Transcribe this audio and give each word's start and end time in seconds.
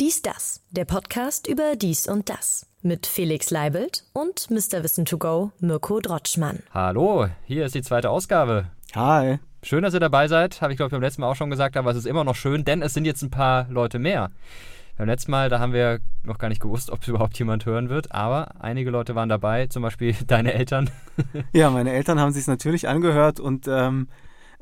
Dies 0.00 0.22
das, 0.22 0.62
der 0.70 0.86
Podcast 0.86 1.46
über 1.46 1.76
dies 1.76 2.08
und 2.08 2.30
das 2.30 2.66
mit 2.80 3.06
Felix 3.06 3.50
Leibelt 3.50 4.04
und 4.14 4.50
Mr. 4.50 4.82
Wissen 4.82 5.04
to 5.04 5.18
go 5.18 5.52
Mirko 5.60 6.00
Drotschmann. 6.00 6.60
Hallo, 6.72 7.26
hier 7.44 7.66
ist 7.66 7.74
die 7.74 7.82
zweite 7.82 8.08
Ausgabe. 8.08 8.70
Hi. 8.94 9.40
Schön, 9.62 9.82
dass 9.82 9.92
ihr 9.92 10.00
dabei 10.00 10.26
seid. 10.26 10.62
Habe 10.62 10.72
ich, 10.72 10.78
glaube 10.78 10.88
ich, 10.88 10.92
beim 10.92 11.02
letzten 11.02 11.20
Mal 11.20 11.28
auch 11.28 11.36
schon 11.36 11.50
gesagt, 11.50 11.76
aber 11.76 11.90
es 11.90 11.98
ist 11.98 12.06
immer 12.06 12.24
noch 12.24 12.34
schön, 12.34 12.64
denn 12.64 12.80
es 12.80 12.94
sind 12.94 13.04
jetzt 13.04 13.20
ein 13.20 13.30
paar 13.30 13.66
Leute 13.68 13.98
mehr. 13.98 14.30
Beim 14.96 15.06
letzten 15.06 15.32
Mal, 15.32 15.50
da 15.50 15.58
haben 15.58 15.74
wir 15.74 15.98
noch 16.22 16.38
gar 16.38 16.48
nicht 16.48 16.62
gewusst, 16.62 16.88
ob 16.88 17.02
es 17.02 17.08
überhaupt 17.08 17.38
jemand 17.38 17.66
hören 17.66 17.90
wird, 17.90 18.10
aber 18.10 18.54
einige 18.58 18.90
Leute 18.90 19.14
waren 19.14 19.28
dabei, 19.28 19.66
zum 19.66 19.82
Beispiel 19.82 20.14
deine 20.26 20.54
Eltern. 20.54 20.88
Ja, 21.52 21.68
meine 21.68 21.92
Eltern 21.92 22.18
haben 22.18 22.32
sich 22.32 22.44
es 22.44 22.48
natürlich 22.48 22.88
angehört 22.88 23.38
und 23.38 23.68
ähm, 23.68 24.08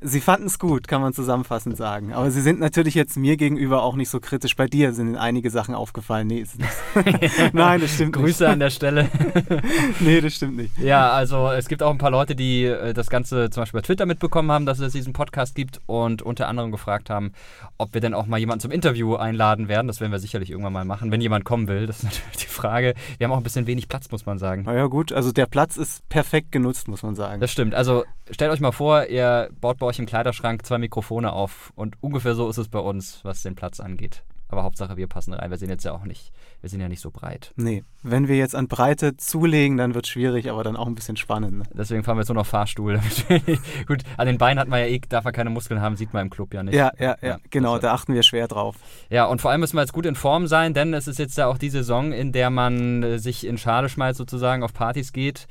Sie 0.01 0.21
fanden 0.21 0.47
es 0.47 0.61
gut, 0.61 0.87
kann 0.87 1.03
man 1.03 1.13
zusammenfassend 1.13 1.77
sagen. 1.77 2.13
Aber 2.13 2.31
sie 2.31 2.41
sind 2.41 2.61
natürlich 2.61 2.95
jetzt 2.95 3.17
mir 3.17 3.37
gegenüber 3.37 3.83
auch 3.83 3.97
nicht 3.97 4.11
so 4.11 4.21
kritisch. 4.21 4.55
Bei 4.55 4.67
dir 4.67 4.93
sind 4.93 5.17
einige 5.17 5.51
Sachen 5.51 5.75
aufgefallen. 5.75 6.29
Nee. 6.29 6.47
Nein, 7.53 7.81
das 7.81 7.95
stimmt 7.95 8.13
Grüße 8.13 8.45
nicht. 8.45 8.53
an 8.53 8.61
der 8.61 8.71
Stelle. 8.71 9.09
nee, 10.01 10.21
das 10.21 10.35
stimmt 10.35 10.57
nicht. 10.57 10.79
Ja, 10.79 11.11
also 11.11 11.51
es 11.51 11.67
gibt 11.67 11.83
auch 11.83 11.91
ein 11.91 11.99
paar 11.99 12.13
Leute, 12.13 12.37
die 12.37 12.65
äh, 12.65 12.95
das 12.95 13.11
Ganze 13.11 13.51
zum 13.51 13.63
Beispiel 13.63 13.81
bei 13.81 13.87
Twitter 13.87 14.07
mitbekommen 14.07 14.53
haben, 14.53 14.67
dass 14.67 14.79
es 14.79 14.93
diesen 14.93 15.15
Podcast 15.15 15.57
gibt 15.57 15.81
und 15.87 16.23
unter 16.23 16.47
anderem 16.47 16.71
gefragt 16.71 17.11
haben, 17.11 17.33
ob 17.77 17.93
wir 17.93 18.01
denn 18.01 18.15
auch 18.15 18.27
mal 18.27 18.39
jemanden 18.39 18.61
zum 18.61 18.71
Interview 18.71 19.17
einladen 19.17 19.67
werden. 19.67 19.89
Das 19.89 20.01
werden 20.01 20.13
wir 20.13 20.21
sicherlich 20.21 20.51
irgendwann 20.51 20.75
mal 20.75 20.85
machen, 20.85 21.11
wenn 21.11 21.21
jemand 21.21 21.45
kommen 21.45 21.67
will. 21.67 21.89
Das 21.89 21.99
ist 21.99 22.05
natürlich 22.05 22.37
die 22.37 22.47
Frage. 22.47 22.95
Wir 23.17 23.25
haben 23.25 23.33
auch 23.33 23.39
ein 23.39 23.43
bisschen 23.43 23.67
wenig 23.67 23.89
Platz, 23.89 24.13
muss 24.13 24.27
man 24.27 24.39
sagen. 24.39 24.63
Na 24.65 24.77
ja, 24.77 24.87
gut. 24.87 25.13
Also 25.13 25.33
der 25.33 25.47
Platz 25.47 25.77
ist 25.77 26.09
perfekt 26.09 26.53
genutzt, 26.53 26.87
muss 26.87 27.03
man 27.03 27.17
sagen. 27.17 27.41
Das 27.41 27.51
stimmt. 27.51 27.75
Also 27.75 28.05
stellt 28.31 28.53
euch 28.53 28.61
mal 28.61 28.71
vor, 28.71 29.07
ihr 29.07 29.51
baut 29.61 29.79
bei 29.79 29.88
euch 29.89 29.99
im 29.99 30.07
Kleiderschrank 30.07 30.65
zwei 30.65 30.79
Mikrofone 30.79 31.33
auf 31.33 31.73
und 31.75 31.97
ungefähr 32.01 32.35
so 32.35 32.49
ist 32.49 32.59
es 32.59 32.69
bei 32.69 32.79
uns, 32.79 33.21
was 33.25 33.43
den 33.43 33.55
Platz 33.55 33.81
angeht. 33.81 34.23
Aber 34.51 34.63
Hauptsache, 34.63 34.97
wir 34.97 35.07
passen 35.07 35.35
rein. 35.35 35.51
Wir 35.51 35.59
sind 35.59 35.69
jetzt 35.69 35.85
ja 35.85 35.93
auch 35.93 36.05
nicht, 36.05 36.33
wir 36.63 36.71
sind 36.71 36.81
ja 36.81 36.89
nicht 36.89 37.03
so 37.03 37.11
breit. 37.11 37.53
Nee, 37.57 37.85
wenn 38.03 38.29
wir 38.29 38.37
jetzt 38.37 38.55
an 38.55 38.67
Breite 38.67 39.17
zulegen, 39.19 39.77
dann 39.77 39.95
wird 39.95 40.07
es 40.07 40.11
schwierig, 40.11 40.49
aber 40.51 40.65
dann 40.65 40.75
auch 40.75 40.87
ein 40.87 40.95
bisschen 40.95 41.19
spannend. 41.19 41.59
Ne? 41.59 41.65
Deswegen 41.75 42.03
fahren 42.03 42.17
wir 42.17 42.23
jetzt 42.23 42.29
nur 42.29 42.37
noch 42.37 42.47
Fahrstuhl. 42.47 42.99
Gut, 43.87 44.05
an 44.17 44.27
den 44.27 44.39
Beinen 44.39 44.59
hat 44.59 44.69
man 44.69 44.81
ja 44.81 44.87
eh, 44.87 45.01
darf 45.07 45.25
man 45.25 45.35
keine 45.35 45.51
Muskeln 45.51 45.83
haben, 45.83 45.97
sieht 45.97 46.15
man 46.15 46.23
im 46.23 46.31
Club 46.31 46.55
ja 46.55 46.63
nicht. 46.63 46.75
Ja, 46.75 46.93
ja, 46.99 47.17
ja, 47.21 47.39
genau, 47.51 47.79
da 47.79 47.93
achten 47.93 48.15
wir 48.15 48.23
schwer 48.23 48.49
drauf. 48.49 48.77
Ja, 49.11 49.27
und 49.27 49.43
vor 49.43 49.51
allem 49.51 49.61
müssen 49.61 49.77
wir 49.77 49.83
jetzt 49.83 49.93
gut 49.93 50.07
in 50.07 50.15
Form 50.15 50.47
sein, 50.47 50.73
denn 50.73 50.95
es 50.95 51.09
ist 51.09 51.19
jetzt 51.19 51.37
ja 51.37 51.47
auch 51.47 51.59
die 51.59 51.71
Saison, 51.71 52.13
in 52.13 52.33
der 52.33 52.49
man 52.49 53.03
äh, 53.03 53.19
sich 53.19 53.47
in 53.47 53.59
Schale 53.59 53.91
schmeißt, 53.91 54.17
sozusagen 54.17 54.63
auf 54.63 54.73
Partys 54.73 55.13
geht. 55.13 55.47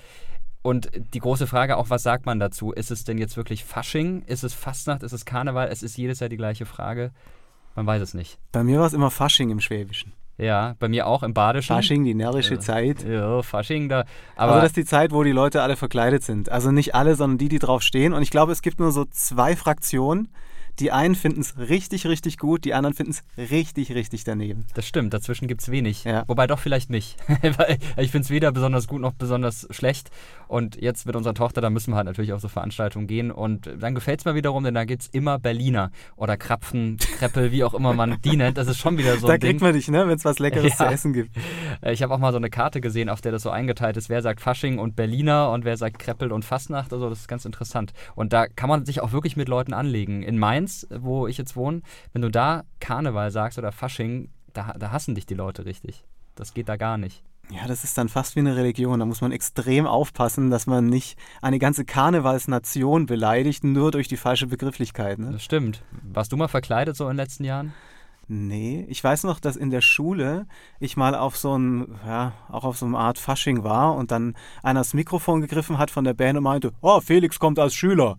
Und 0.61 0.89
die 1.13 1.19
große 1.19 1.47
Frage 1.47 1.77
auch, 1.77 1.89
was 1.89 2.03
sagt 2.03 2.25
man 2.25 2.39
dazu? 2.39 2.72
Ist 2.72 2.91
es 2.91 3.03
denn 3.03 3.17
jetzt 3.17 3.38
wirklich 3.38 3.63
Fasching? 3.63 4.23
Ist 4.23 4.44
es 4.44 4.53
Fastnacht? 4.53 5.03
Ist 5.03 5.13
es 5.13 5.25
Karneval? 5.25 5.69
Es 5.69 5.83
ist 5.83 5.97
jedes 5.97 6.19
Jahr 6.19 6.30
die 6.30 6.38
gleiche 6.38 6.66
Frage. 6.66 7.11
Man 7.75 7.86
weiß 7.86 8.02
es 8.02 8.13
nicht. 8.13 8.39
Bei 8.52 8.63
mir 8.63 8.80
war 8.80 8.88
es 8.88 8.94
immer 8.94 9.11
Fasching 9.11 9.50
im 9.50 9.59
Schwäbischen. 9.59 10.13
Ja, 10.38 10.75
bei 10.80 10.88
mir 10.88 11.08
auch 11.08 11.23
im 11.23 11.33
Badischen. 11.33 11.75
Fasching, 11.75 12.03
die 12.03 12.13
närrische 12.13 12.55
ja. 12.55 12.59
Zeit. 12.59 13.03
Ja, 13.03 13.41
Fasching 13.41 13.89
da. 13.89 14.05
Aber 14.35 14.53
also 14.53 14.61
das 14.61 14.69
ist 14.69 14.78
die 14.78 14.85
Zeit, 14.85 15.11
wo 15.11 15.23
die 15.23 15.31
Leute 15.31 15.61
alle 15.63 15.75
verkleidet 15.75 16.23
sind. 16.23 16.52
Also 16.52 16.72
nicht 16.72 16.94
alle, 16.94 17.16
sondern 17.16 17.38
die, 17.39 17.50
die 17.50 17.59
drauf 17.59 17.81
stehen. 17.81 18.13
Und 18.13 18.22
ich 18.22 18.30
glaube, 18.30 18.52
es 18.52 18.61
gibt 18.61 18.80
nur 18.80 18.91
so 18.91 19.05
zwei 19.05 19.55
Fraktionen. 19.55 20.30
Die 20.80 20.92
einen 20.92 21.16
finden 21.16 21.42
es 21.42 21.58
richtig, 21.58 22.06
richtig 22.06 22.38
gut, 22.38 22.64
die 22.66 22.73
anderen 22.73 22.94
finden 22.95 23.11
es 23.14 23.23
richtig, 23.50 23.94
richtig 23.95 24.23
daneben. 24.23 24.66
Das 24.75 24.88
stimmt, 24.88 25.14
dazwischen 25.14 25.47
gibt 25.47 25.61
es 25.61 25.72
wenig. 25.72 26.03
Ja. 26.03 26.23
Wobei 26.28 26.45
doch 26.47 26.59
vielleicht 26.59 26.89
mich. 26.89 27.16
Ich 27.97 28.11
finde 28.11 28.25
es 28.25 28.30
weder 28.30 28.52
besonders 28.52 28.88
gut 28.88 29.02
noch 29.02 29.14
besonders 29.14 29.67
schlecht. 29.72 30.09
Und 30.47 30.80
jetzt 30.81 31.06
mit 31.06 31.16
unserer 31.16 31.34
Tochter, 31.34 31.61
da 31.61 31.69
müssen 31.69 31.92
wir 31.92 31.97
halt 31.97 32.06
natürlich 32.06 32.31
auf 32.34 32.42
so 32.42 32.47
Veranstaltungen 32.47 33.08
gehen. 33.08 33.31
Und 33.31 33.69
dann 33.80 33.95
gefällt 33.95 34.19
es 34.19 34.25
mir 34.25 34.36
wiederum, 34.36 34.64
denn 34.64 34.73
da 34.75 34.86
gibt 34.86 35.02
es 35.03 35.08
immer 35.09 35.39
Berliner 35.39 35.92
oder 36.16 36.38
Krapfen, 36.38 36.97
Kreppel, 36.97 37.52
wie 37.52 37.64
auch 37.64 37.73
immer 37.73 37.94
man 37.94 38.17
die 38.23 38.38
nennt. 38.38 38.58
Das 38.58 38.67
ist 38.67 38.78
schon 38.78 38.97
wieder 38.97 39.17
so 39.17 39.28
Da 39.28 39.34
ein 39.34 39.39
kriegt 39.39 39.59
Ding. 39.59 39.67
man 39.67 39.73
dich, 39.73 39.88
ne, 39.89 40.08
wenn 40.08 40.16
es 40.17 40.25
was 40.25 40.39
Leckeres 40.39 40.72
Ja. 40.80 40.88
zu 40.88 40.94
essen 40.94 41.14
gibt. 41.14 41.36
Äh, 41.81 41.94
Ich 41.94 42.03
habe 42.03 42.14
auch 42.14 42.19
mal 42.19 42.31
so 42.31 42.38
eine 42.38 42.50
Karte 42.50 42.80
gesehen, 42.81 43.09
auf 43.09 43.19
der 43.22 43.31
das 43.31 43.41
so 43.44 43.50
eingeteilt 43.50 43.97
ist, 43.97 44.09
wer 44.09 44.22
sagt 44.22 44.39
Fasching 44.41 44.78
und 44.80 44.95
Berliner 44.95 45.52
und 45.52 45.66
wer 45.66 45.75
sagt 45.78 46.00
Kreppel 46.00 46.31
und 46.31 46.45
Fastnacht. 46.45 46.94
Also 46.94 47.09
das 47.09 47.19
ist 47.22 47.28
ganz 47.28 47.46
interessant. 47.46 47.94
Und 48.16 48.31
da 48.31 48.47
kann 48.47 48.69
man 48.69 48.85
sich 48.85 49.01
auch 49.01 49.12
wirklich 49.12 49.35
mit 49.38 49.50
Leuten 49.50 49.74
anlegen. 49.74 50.22
In 50.24 50.38
Mainz, 50.38 50.66
wo 50.89 51.28
ich 51.28 51.38
jetzt 51.38 51.55
wohne, 51.55 51.81
wenn 52.13 52.22
du 52.22 52.29
da 52.29 52.63
Karneval 52.79 53.31
sagst 53.31 53.57
oder 53.57 53.72
Fasching, 53.72 54.29
da, 54.53 54.73
da 54.78 54.91
hassen 54.91 55.16
dich 55.16 55.25
die 55.25 55.33
Leute 55.33 55.66
richtig. 55.66 56.05
Das 56.35 56.53
geht 56.53 56.69
da 56.69 56.78
gar 56.78 56.97
nicht. 56.97 57.23
Ja, 57.50 57.66
das 57.66 57.83
ist 57.83 57.97
dann 57.97 58.09
fast 58.09 58.35
wie 58.35 58.41
eine 58.41 58.55
Religion. 58.57 59.00
Da 59.00 59.06
muss 59.06 59.22
man 59.22 59.31
extrem 59.31 59.88
aufpassen, 59.88 60.50
dass 60.50 60.67
man 60.67 60.88
nicht 60.88 61.17
eine 61.41 61.59
ganze 61.59 61.85
Karnevalsnation 61.85 63.06
beleidigt, 63.06 63.63
nur 63.63 63.91
durch 63.91 64.07
die 64.07 64.17
falsche 64.17 64.47
Begrifflichkeit. 64.47 65.17
Ne? 65.17 65.31
Das 65.31 65.44
stimmt. 65.44 65.81
Warst 66.03 66.31
du 66.31 66.38
mal 66.38 66.50
verkleidet 66.50 66.97
so 66.97 67.06
in 67.06 67.11
den 67.11 67.17
letzten 67.17 67.45
Jahren? 67.45 67.73
Nee, 68.29 68.85
ich 68.89 69.01
weiß 69.01 69.23
noch, 69.23 69.39
dass 69.39 69.55
in 69.55 69.69
der 69.69 69.79
Schule 69.79 70.47
ich 70.81 70.97
mal 70.97 71.15
auf 71.15 71.38
so 71.38 71.53
einem, 71.53 71.95
ja, 72.05 72.33
auch 72.49 72.65
auf 72.65 72.77
so 72.77 72.85
einer 72.85 72.99
Art 72.99 73.19
Fasching 73.19 73.63
war 73.63 73.95
und 73.95 74.11
dann 74.11 74.35
einer 74.61 74.81
das 74.81 74.93
Mikrofon 74.93 75.39
gegriffen 75.39 75.77
hat 75.77 75.91
von 75.91 76.03
der 76.03 76.13
Band 76.13 76.38
und 76.38 76.43
meinte, 76.43 76.73
oh, 76.81 76.99
Felix 76.99 77.39
kommt 77.39 77.57
als 77.57 77.73
Schüler. 77.73 78.17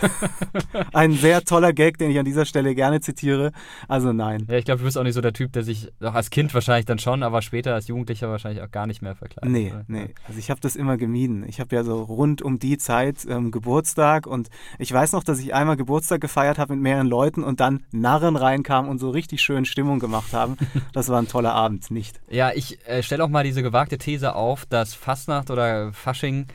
Ein 0.94 1.12
sehr 1.12 1.44
toller 1.44 1.74
Gag, 1.74 1.98
den 1.98 2.10
ich 2.10 2.18
an 2.18 2.24
dieser 2.24 2.46
Stelle 2.46 2.74
gerne 2.74 3.00
zitiere. 3.00 3.52
Also 3.88 4.14
nein. 4.14 4.46
Ja, 4.48 4.56
ich 4.56 4.64
glaube, 4.64 4.78
du 4.78 4.84
bist 4.84 4.96
auch 4.96 5.02
nicht 5.02 5.14
so 5.14 5.20
der 5.20 5.34
Typ, 5.34 5.52
der 5.52 5.64
sich, 5.64 5.92
auch 6.00 6.14
als 6.14 6.30
Kind 6.30 6.52
wahrscheinlich 6.54 6.86
dann 6.86 6.98
schon, 6.98 7.22
aber 7.22 7.42
später 7.42 7.74
als 7.74 7.88
Jugendlicher 7.88 8.30
wahrscheinlich 8.30 8.62
auch 8.62 8.70
gar 8.70 8.86
nicht 8.86 9.02
mehr 9.02 9.14
verkleidet. 9.14 9.52
Nee, 9.52 9.70
oder? 9.70 9.84
nee. 9.86 10.14
Also 10.26 10.38
ich 10.38 10.50
habe 10.50 10.60
das 10.60 10.76
immer 10.76 10.96
gemieden. 10.96 11.44
Ich 11.46 11.60
habe 11.60 11.76
ja 11.76 11.84
so 11.84 12.02
rund 12.02 12.40
um 12.40 12.58
die 12.58 12.78
Zeit 12.78 13.26
ähm, 13.28 13.50
Geburtstag 13.50 14.26
und 14.26 14.48
ich 14.78 14.90
weiß 14.90 15.12
noch, 15.12 15.24
dass 15.24 15.40
ich 15.40 15.52
einmal 15.52 15.76
Geburtstag 15.76 16.22
gefeiert 16.22 16.58
habe 16.58 16.72
mit 16.74 16.82
mehreren 16.82 17.06
Leuten 17.06 17.44
und 17.44 17.60
dann 17.60 17.84
Narren 17.92 18.36
reinkamen 18.36 18.90
und 18.90 18.98
so 18.98 19.10
richtig 19.10 19.41
schön 19.42 19.64
Stimmung 19.64 19.98
gemacht 19.98 20.32
haben. 20.32 20.56
Das 20.92 21.08
war 21.08 21.20
ein 21.20 21.28
toller 21.28 21.52
Abend, 21.52 21.90
nicht? 21.90 22.20
Ja, 22.28 22.52
ich 22.54 22.78
äh, 22.86 23.02
stelle 23.02 23.24
auch 23.24 23.28
mal 23.28 23.44
diese 23.44 23.62
gewagte 23.62 23.98
These 23.98 24.34
auf, 24.34 24.66
dass 24.66 24.94
Fastnacht 24.94 25.50
oder 25.50 25.92
Fasching 25.92 26.46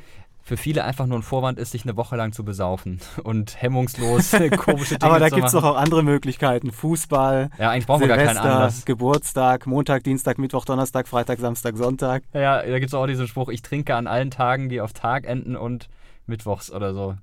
für 0.47 0.55
viele 0.55 0.85
einfach 0.85 1.07
nur 1.07 1.19
ein 1.19 1.23
Vorwand 1.23 1.59
ist, 1.59 1.71
sich 1.71 1.83
eine 1.83 1.97
Woche 1.97 2.15
lang 2.15 2.31
zu 2.31 2.45
besaufen 2.45 3.01
und 3.23 3.61
hemmungslos 3.61 4.31
komische 4.57 4.97
Dinge 4.97 5.11
Aber 5.11 5.19
da 5.19 5.29
gibt 5.29 5.45
es 5.45 5.51
doch 5.51 5.63
auch 5.63 5.75
andere 5.75 6.03
Möglichkeiten. 6.03 6.71
Fußball, 6.71 7.49
Ja, 7.57 7.71
eigentlich 7.71 7.85
brauchen 7.85 8.01
wir 8.01 8.07
gar 8.07 8.17
keinen 8.17 8.27
Silvester, 8.29 8.55
Anlass. 8.55 8.85
Geburtstag, 8.85 9.67
Montag, 9.67 10.03
Dienstag, 10.05 10.37
Mittwoch, 10.37 10.63
Donnerstag, 10.63 11.07
Freitag, 11.07 11.39
Samstag, 11.39 11.75
Sonntag. 11.75 12.23
Ja, 12.33 12.61
da 12.61 12.79
gibt 12.79 12.87
es 12.87 12.93
auch 12.93 13.07
diesen 13.07 13.27
Spruch, 13.27 13.49
ich 13.49 13.61
trinke 13.61 13.95
an 13.95 14.07
allen 14.07 14.31
Tagen, 14.31 14.69
die 14.69 14.79
auf 14.79 14.93
Tag 14.93 15.25
enden 15.25 15.57
und 15.57 15.89
mittwochs 16.27 16.71
oder 16.71 16.93
so. 16.93 17.15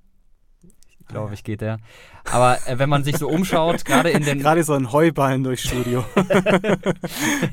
Glaube 1.09 1.35
ich, 1.35 1.45
geht 1.45 1.61
der. 1.61 1.79
Aber 2.31 2.59
äh, 2.67 2.79
wenn 2.79 2.89
man 2.89 3.05
sich 3.05 3.19
so 3.19 3.29
umschaut, 3.29 3.85
gerade 3.85 4.11
in 4.11 4.25
den. 4.25 4.39
Gerade 4.45 4.65
so 4.65 4.73
ein 4.75 4.91
Heuballen 4.93 5.45
durchs 5.45 5.63
Studio. 5.63 6.05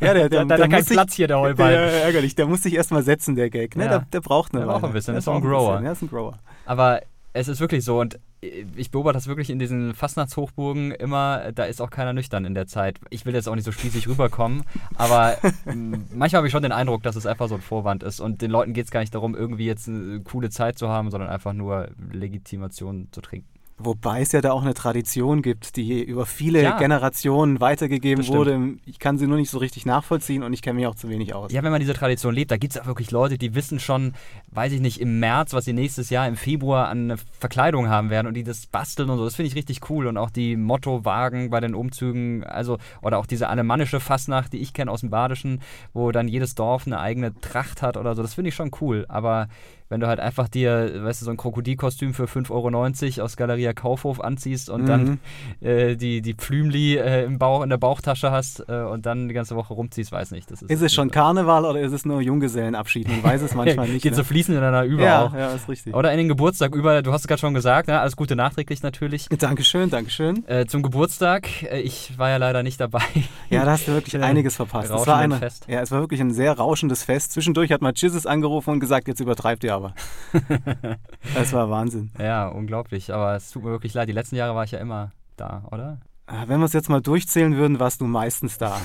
ja, 0.02 0.14
der, 0.14 0.30
der, 0.30 0.30
da, 0.30 0.38
da, 0.40 0.46
da 0.46 0.58
der 0.58 0.70
kein 0.70 0.84
sich, 0.84 0.94
Platz 0.94 1.14
hier, 1.14 1.28
der 1.28 1.40
Heuball. 1.40 1.74
Ja, 1.74 1.80
ärgerlich. 1.80 2.36
Der 2.36 2.48
muss 2.48 2.64
sich 2.64 2.74
erstmal 2.76 3.04
setzen, 3.04 3.36
der 3.36 3.50
Gag. 3.50 3.76
Ne? 3.76 3.86
Ja. 3.86 3.90
Der, 3.90 4.00
der 4.14 4.22
braucht 4.22 4.54
eine 4.54 4.66
Der 4.66 4.72
braucht 4.72 4.84
ein 4.84 4.94
bisschen, 4.94 5.14
Der 5.14 5.20
ist 5.20 5.28
auch 5.28 5.36
ein 5.36 5.42
Grower. 5.42 5.74
bisschen. 5.74 5.86
Ja, 5.86 5.92
ist 5.92 6.02
ein 6.02 6.10
Grower. 6.10 6.38
Aber 6.66 7.02
es 7.34 7.48
ist 7.48 7.60
wirklich 7.60 7.84
so 7.84 8.00
und 8.00 8.20
ich 8.42 8.92
beobachte 8.92 9.18
das 9.18 9.28
wirklich 9.28 9.50
in 9.50 9.60
diesen 9.60 9.94
Fastnachtshochburgen 9.94 10.92
immer, 10.92 11.52
da 11.52 11.66
ist 11.66 11.82
auch 11.82 11.90
keiner 11.92 12.12
nüchtern 12.12 12.44
in 12.46 12.56
der 12.56 12.66
Zeit. 12.66 13.00
Ich 13.10 13.26
will 13.26 13.34
jetzt 13.34 13.48
auch 13.48 13.56
nicht 13.56 13.66
so 13.66 13.72
spießig 13.72 14.08
rüberkommen, 14.08 14.64
aber 14.96 15.38
manchmal 15.66 16.40
habe 16.40 16.48
ich 16.48 16.52
schon 16.52 16.64
den 16.64 16.72
Eindruck, 16.72 17.04
dass 17.04 17.16
es 17.16 17.26
einfach 17.26 17.48
so 17.48 17.56
ein 17.56 17.62
Vorwand 17.62 18.04
ist 18.04 18.20
und 18.20 18.42
den 18.42 18.52
Leuten 18.52 18.74
geht 18.74 18.86
es 18.86 18.92
gar 18.92 19.02
nicht 19.02 19.14
darum, 19.14 19.36
irgendwie 19.36 19.66
jetzt 19.66 19.88
eine 19.88 20.22
coole 20.22 20.50
Zeit 20.50 20.78
zu 20.78 20.90
haben, 20.90 21.12
sondern 21.12 21.30
einfach 21.30 21.54
nur 21.54 21.90
Legitimation 22.12 23.10
zu 23.12 23.22
trinken. 23.22 23.51
Wobei 23.86 24.22
es 24.22 24.32
ja 24.32 24.42
da 24.42 24.52
auch 24.52 24.62
eine 24.62 24.74
Tradition 24.74 25.42
gibt, 25.42 25.76
die 25.76 26.02
über 26.04 26.26
viele 26.26 26.62
Ja. 26.62 26.78
Generationen 26.78 27.60
weitergegeben 27.60 28.28
wurde. 28.28 28.76
Ich 28.86 29.00
kann 29.00 29.18
sie 29.18 29.28
nur 29.28 29.38
nicht 29.38 29.50
so 29.50 29.58
richtig 29.58 29.86
nachvollziehen 29.86 30.44
und 30.44 30.54
ich 30.54 30.62
kenne 30.62 30.80
mich 30.80 30.88
auch 30.88 30.96
zu 30.96 31.10
wenig 31.10 31.34
aus. 31.34 31.52
Ja, 31.52 31.64
wenn 31.64 31.72
man 31.72 31.80
diese 31.80 31.94
Tradition 31.94 32.34
lebt, 32.34 32.52
da 32.52 32.58
gibt 32.58 32.76
es 32.76 32.82
auch 32.82 32.86
wirklich 32.86 33.12
Leute, 33.12 33.38
die 33.38 33.56
wissen 33.56 33.80
schon, 33.80 34.14
weiß 34.52 34.72
ich 34.74 34.82
nicht, 34.82 35.00
im 35.02 35.20
März, 35.20 35.54
was 35.54 35.66
sie 35.66 35.74
nächstes 35.74 36.10
Jahr 36.10 36.28
im 36.28 36.36
Februar 36.36 36.88
an 36.88 37.16
Verkleidung 37.40 37.90
haben 37.90 38.10
werden 38.10 38.28
und 38.28 38.34
die 38.36 38.44
das 38.44 38.66
basteln 38.68 39.10
und 39.10 39.18
so. 39.18 39.26
Das 39.26 39.36
finde 39.36 39.48
ich 39.48 39.56
richtig 39.56 39.90
cool. 39.90 40.08
Und 40.08 40.18
auch 40.18 40.30
die 40.30 40.56
Mottowagen 40.56 41.50
bei 41.50 41.60
den 41.60 41.76
Umzügen, 41.76 42.44
also, 42.44 42.78
oder 43.02 43.18
auch 43.18 43.26
diese 43.26 43.50
alemannische 43.50 44.00
Fastnacht, 44.00 44.54
die 44.54 44.58
ich 44.60 44.74
kenne 44.74 44.92
aus 44.92 45.02
dem 45.02 45.10
Badischen, 45.10 45.62
wo 45.94 46.12
dann 46.12 46.28
jedes 46.28 46.56
Dorf 46.56 46.86
eine 46.86 47.00
eigene 47.00 47.34
Tracht 47.40 47.82
hat 47.82 47.98
oder 47.98 48.16
so. 48.16 48.22
Das 48.22 48.34
finde 48.34 48.50
ich 48.50 48.56
schon 48.56 48.72
cool. 48.82 49.06
Aber 49.10 49.48
wenn 49.92 50.00
du 50.00 50.08
halt 50.08 50.22
einfach 50.22 50.48
dir, 50.48 51.04
weißt 51.04 51.22
du, 51.22 51.26
so 51.26 51.32
ein 51.32 51.38
Krokodilkostüm 51.38 52.14
für 52.14 52.24
5,90 52.24 53.18
Euro 53.18 53.26
aus 53.26 53.36
Galeria 53.36 53.74
Kaufhof 53.74 54.22
anziehst 54.22 54.70
und 54.70 54.84
Mhm. 54.84 54.88
dann 54.88 55.20
äh, 55.60 55.96
die, 55.98 56.22
die 56.22 56.34
Pflümli 56.34 56.96
äh, 56.96 57.26
im 57.26 57.38
Bauch, 57.38 57.62
in 57.62 57.70
der 57.70 57.78
Bauchtasche 57.78 58.32
hast 58.32 58.64
äh, 58.70 58.84
und 58.84 59.06
dann 59.06 59.28
die 59.28 59.34
ganze 59.34 59.56
Woche 59.58 59.74
rumziehst, 59.74 60.12
weiß 60.14 60.32
nicht. 60.32 60.50
Das 60.50 60.62
ist, 60.62 60.72
Ist 60.72 60.82
es 60.82 60.94
schon 60.94 61.12
Karneval 61.12 61.66
oder 61.66 61.82
ist 61.82 61.92
es 61.92 62.06
nur 62.06 62.22
Junggesellenabschied? 62.22 63.10
Man 63.10 63.22
weiß 63.22 63.42
es 63.42 63.54
manchmal 63.54 63.88
nicht. 63.90 64.02
Geht 64.02 64.14
ne? 64.14 64.16
so 64.18 64.24
fließend 64.24 64.58
ineinander 64.58 64.86
über 64.86 65.04
ja, 65.04 65.26
auch. 65.26 65.34
ja, 65.34 65.50
ist 65.52 65.68
richtig. 65.68 65.94
Oder 65.94 66.12
in 66.14 66.20
den 66.20 66.30
Geburtstag 66.30 66.74
über, 66.74 67.02
du 67.02 67.12
hast 67.12 67.22
es 67.22 67.28
gerade 67.28 67.42
schon 67.42 67.54
gesagt, 67.54 67.90
ne? 67.90 68.00
alles 68.00 68.16
Gute 68.16 68.38
nachträglich 68.38 68.84
natürlich. 68.84 69.28
Dankeschön, 69.40 69.90
Dankeschön. 69.90 70.48
Äh, 70.48 70.68
zum 70.68 70.84
Geburtstag, 70.84 71.64
äh, 71.64 71.82
ich 71.82 72.18
war 72.18 72.30
ja 72.30 72.38
leider 72.38 72.64
nicht 72.64 72.80
dabei. 72.80 73.02
Ja, 73.50 73.66
da 73.66 73.72
hast 73.72 73.90
du 73.90 73.92
wirklich 73.92 74.16
einiges 74.24 74.56
verpasst. 74.56 74.90
Es 74.90 75.06
war, 75.06 75.18
eine, 75.18 75.36
Fest. 75.36 75.66
ja, 75.68 75.82
es 75.82 75.92
war 75.92 76.00
wirklich 76.00 76.22
ein 76.22 76.32
sehr 76.32 76.54
rauschendes 76.58 77.04
Fest. 77.04 77.34
Zwischendurch 77.34 77.72
hat 77.74 77.82
mal 77.82 77.92
Chizzes 77.94 78.26
angerufen 78.26 78.70
und 78.72 78.80
gesagt, 78.80 79.10
jetzt 79.10 79.20
übertreibt 79.20 79.64
ihr 79.66 79.74
aber. 79.76 79.81
Das 81.34 81.54
war 81.54 81.70
Wahnsinn. 81.70 82.12
ja, 82.20 82.48
unglaublich, 82.48 83.14
aber 83.14 83.36
es 83.36 83.52
tut 83.52 83.64
mir 83.64 83.72
wirklich 83.72 83.94
leid. 83.94 84.10
Die 84.10 84.14
letzten 84.14 84.36
Jahre 84.36 84.56
war 84.56 84.64
ich 84.64 84.72
ja 84.72 84.80
immer 84.80 85.12
da, 85.38 85.64
oder? 85.72 86.00
Ah, 86.28 86.46
Wenn 86.48 86.60
wir 86.60 86.66
es 86.66 86.72
jetzt 86.72 86.88
mal 86.88 87.02
durchzählen 87.02 87.58
würden, 87.58 87.80
warst 87.82 88.00
du 88.00 88.06
meistens 88.06 88.58
da. 88.58 88.80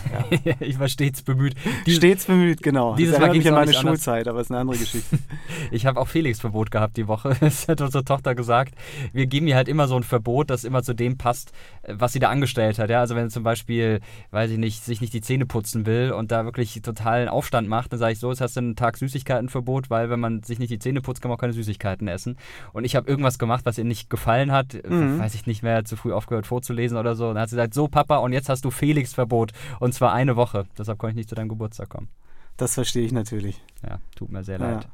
Ja. 0.45 0.55
ich 0.61 0.81
war 0.81 0.89
stets 0.89 1.23
bemüht. 1.23 1.55
Stets 1.87 2.25
bemüht, 2.25 2.61
genau. 2.61 2.97
dieses 2.97 3.13
das 3.13 3.21
Mal 3.21 3.29
erinnert 3.29 3.45
mich 3.45 3.49
an 3.49 3.55
meine 3.55 3.71
nicht 3.71 3.79
anders. 3.79 3.93
Schulzeit, 3.99 4.27
aber 4.27 4.41
ist 4.41 4.51
eine 4.51 4.61
andere 4.61 4.79
Geschichte. 4.79 5.19
Ich 5.71 5.87
habe 5.87 6.01
auch 6.01 6.09
Felix-Verbot 6.09 6.71
gehabt 6.71 6.97
die 6.97 7.09
Woche. 7.09 7.37
Das 7.41 7.69
hat 7.69 7.81
unsere 7.81 8.05
Tochter 8.05 8.35
gesagt. 8.35 8.75
Wir 9.13 9.27
geben 9.27 9.47
ihr 9.47 9.57
halt 9.57 9.69
immer 9.69 9.89
so 9.89 9.97
ein 9.97 10.03
Verbot, 10.03 10.51
das 10.51 10.65
immer 10.65 10.83
zu 10.83 10.95
dem 10.95 11.19
passt, 11.19 11.53
was 11.89 12.13
sie 12.13 12.19
da 12.19 12.31
angestellt 12.31 12.79
hat. 12.79 12.91
Ja? 12.91 13.01
Also 13.01 13.15
wenn 13.15 13.29
sie 13.29 13.35
zum 13.35 13.43
Beispiel, 13.43 14.01
weiß 14.31 14.51
ich 14.51 14.59
nicht, 14.59 14.85
sich 14.85 15.01
nicht 15.01 15.13
die 15.13 15.21
Zähne 15.21 15.47
putzen 15.47 15.87
will 15.87 16.13
und 16.13 16.31
da 16.33 16.45
wirklich 16.45 16.81
totalen 16.83 17.29
Aufstand 17.29 17.69
macht, 17.69 17.93
dann 17.93 17.99
sage 17.99 18.13
ich 18.13 18.19
so, 18.19 18.31
jetzt 18.31 18.41
hast 18.41 18.57
du 18.57 18.61
einen 18.61 18.77
Tag 18.77 18.97
Süßigkeitenverbot, 18.97 19.91
weil 19.91 20.11
wenn 20.11 20.21
man 20.21 20.43
sich 20.43 20.59
nicht 20.59 20.71
die 20.71 20.79
Zähne 20.79 21.01
putzt, 21.01 21.23
kann 21.23 21.29
man 21.29 21.37
auch 21.37 21.41
keine 21.41 21.53
Süßigkeiten 21.53 22.09
essen. 22.09 22.37
Und 22.73 22.85
ich 22.85 22.97
habe 22.97 23.09
irgendwas 23.09 23.39
gemacht, 23.39 23.67
was 23.67 23.79
ihr 23.79 23.85
nicht 23.85 24.11
gefallen 24.11 24.53
hat. 24.53 24.75
Mhm. 24.89 25.19
Weiß 25.19 25.35
ich 25.35 25.47
nicht 25.47 25.63
mehr, 25.63 25.85
zu 25.85 25.97
früh 25.97 26.13
aufgehört 26.13 26.47
vorzulesen 26.47 26.99
oder 26.99 27.15
so. 27.15 27.29
Und 27.29 27.35
dann 27.35 27.43
hat 27.43 27.51
sie 27.51 27.57
gesagt, 27.57 27.75
so 27.75 27.89
Papa, 27.89 28.17
und 28.19 28.33
jetzt 28.33 28.49
hast 28.49 28.65
du 28.65 28.71
Felix-Verbot. 28.71 29.53
Und 29.81 29.95
zwar 29.95 30.13
eine 30.13 30.37
Woche. 30.37 30.67
Deshalb 30.79 30.99
konnte 30.99 31.13
ich 31.13 31.17
nicht 31.17 31.29
zu 31.29 31.35
deinem 31.35 31.49
Geburtstag 31.49 31.89
kommen. 31.89 32.09
Das 32.57 32.75
verstehe 32.75 33.05
ich 33.05 33.13
natürlich. 33.13 33.61
Ja, 33.87 33.99
tut 34.15 34.31
mir 34.31 34.43
sehr 34.43 34.59
leid. 34.59 34.85
Ja, 34.85 34.91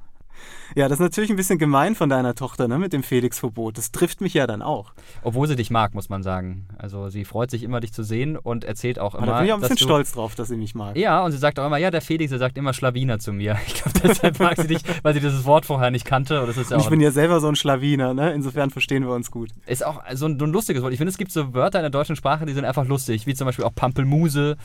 das 0.74 0.92
ist 0.92 1.00
natürlich 1.00 1.30
ein 1.30 1.36
bisschen 1.36 1.58
gemein 1.58 1.94
von 1.94 2.08
deiner 2.08 2.34
Tochter, 2.34 2.68
ne, 2.68 2.78
mit 2.78 2.92
dem 2.92 3.02
Felix-Verbot. 3.02 3.76
Das 3.76 3.92
trifft 3.92 4.20
mich 4.20 4.34
ja 4.34 4.46
dann 4.46 4.62
auch. 4.62 4.92
Obwohl 5.22 5.46
sie 5.48 5.56
dich 5.56 5.70
mag, 5.70 5.94
muss 5.94 6.08
man 6.08 6.22
sagen. 6.22 6.66
Also 6.78 7.08
sie 7.08 7.24
freut 7.24 7.50
sich 7.50 7.62
immer, 7.62 7.80
dich 7.80 7.92
zu 7.92 8.02
sehen 8.02 8.36
und 8.36 8.64
erzählt 8.64 8.98
auch 8.98 9.14
Aber 9.14 9.24
immer. 9.24 9.32
da 9.32 9.38
bin 9.38 9.46
ich 9.46 9.52
auch 9.52 9.56
ein 9.56 9.60
bisschen 9.60 9.76
du, 9.76 9.84
stolz 9.84 10.12
drauf, 10.12 10.34
dass 10.34 10.48
sie 10.48 10.56
mich 10.56 10.74
mag. 10.74 10.96
Ja, 10.96 11.24
und 11.24 11.32
sie 11.32 11.38
sagt 11.38 11.58
auch 11.58 11.66
immer, 11.66 11.76
ja, 11.78 11.90
der 11.90 12.00
Felix, 12.00 12.30
der 12.30 12.38
sagt 12.38 12.56
immer 12.56 12.72
Schlawiner 12.72 13.18
zu 13.18 13.32
mir. 13.32 13.56
Ich 13.66 13.74
glaube, 13.74 13.98
deshalb 14.08 14.38
mag 14.40 14.56
sie 14.60 14.68
dich, 14.68 14.82
weil 15.02 15.14
sie 15.14 15.20
dieses 15.20 15.44
Wort 15.44 15.66
vorher 15.66 15.90
nicht 15.90 16.04
kannte. 16.04 16.40
Und 16.40 16.48
das 16.48 16.56
ist 16.56 16.70
ja 16.70 16.78
ich 16.78 16.88
bin 16.88 17.00
ja 17.00 17.10
selber 17.10 17.40
so 17.40 17.48
ein 17.48 17.56
Schlawiner, 17.56 18.14
ne? 18.14 18.32
Insofern 18.32 18.70
verstehen 18.70 19.04
wir 19.04 19.12
uns 19.12 19.30
gut. 19.30 19.50
ist 19.66 19.84
auch 19.84 20.02
so 20.14 20.26
ein, 20.26 20.38
so 20.38 20.44
ein 20.44 20.52
lustiges 20.52 20.82
Wort. 20.82 20.92
Ich 20.92 20.98
finde, 20.98 21.10
es 21.10 21.18
gibt 21.18 21.32
so 21.32 21.54
Wörter 21.54 21.78
in 21.78 21.84
der 21.84 21.90
deutschen 21.90 22.16
Sprache, 22.16 22.46
die 22.46 22.52
sind 22.52 22.64
einfach 22.64 22.86
lustig, 22.86 23.26
wie 23.26 23.34
zum 23.34 23.46
Beispiel 23.46 23.64
auch 23.64 23.74
Pampelmuse 23.74 24.56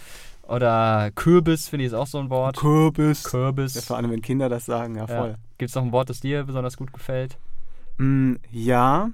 oder 0.47 1.11
Kürbis, 1.11 1.67
finde 1.67 1.85
ich, 1.85 1.91
ist 1.91 1.93
auch 1.93 2.07
so 2.07 2.19
ein 2.19 2.29
Wort. 2.29 2.57
Kürbis. 2.57 3.23
Kürbis. 3.23 3.75
Ja, 3.75 3.81
vor 3.81 3.97
allem, 3.97 4.11
wenn 4.11 4.21
Kinder 4.21 4.49
das 4.49 4.65
sagen, 4.65 4.95
ja 4.95 5.07
voll. 5.07 5.29
Ja. 5.29 5.35
Gibt 5.57 5.69
es 5.69 5.75
noch 5.75 5.83
ein 5.83 5.91
Wort, 5.91 6.09
das 6.09 6.19
dir 6.19 6.43
besonders 6.43 6.77
gut 6.77 6.93
gefällt? 6.93 7.37
Mm, 7.97 8.35
ja, 8.51 9.09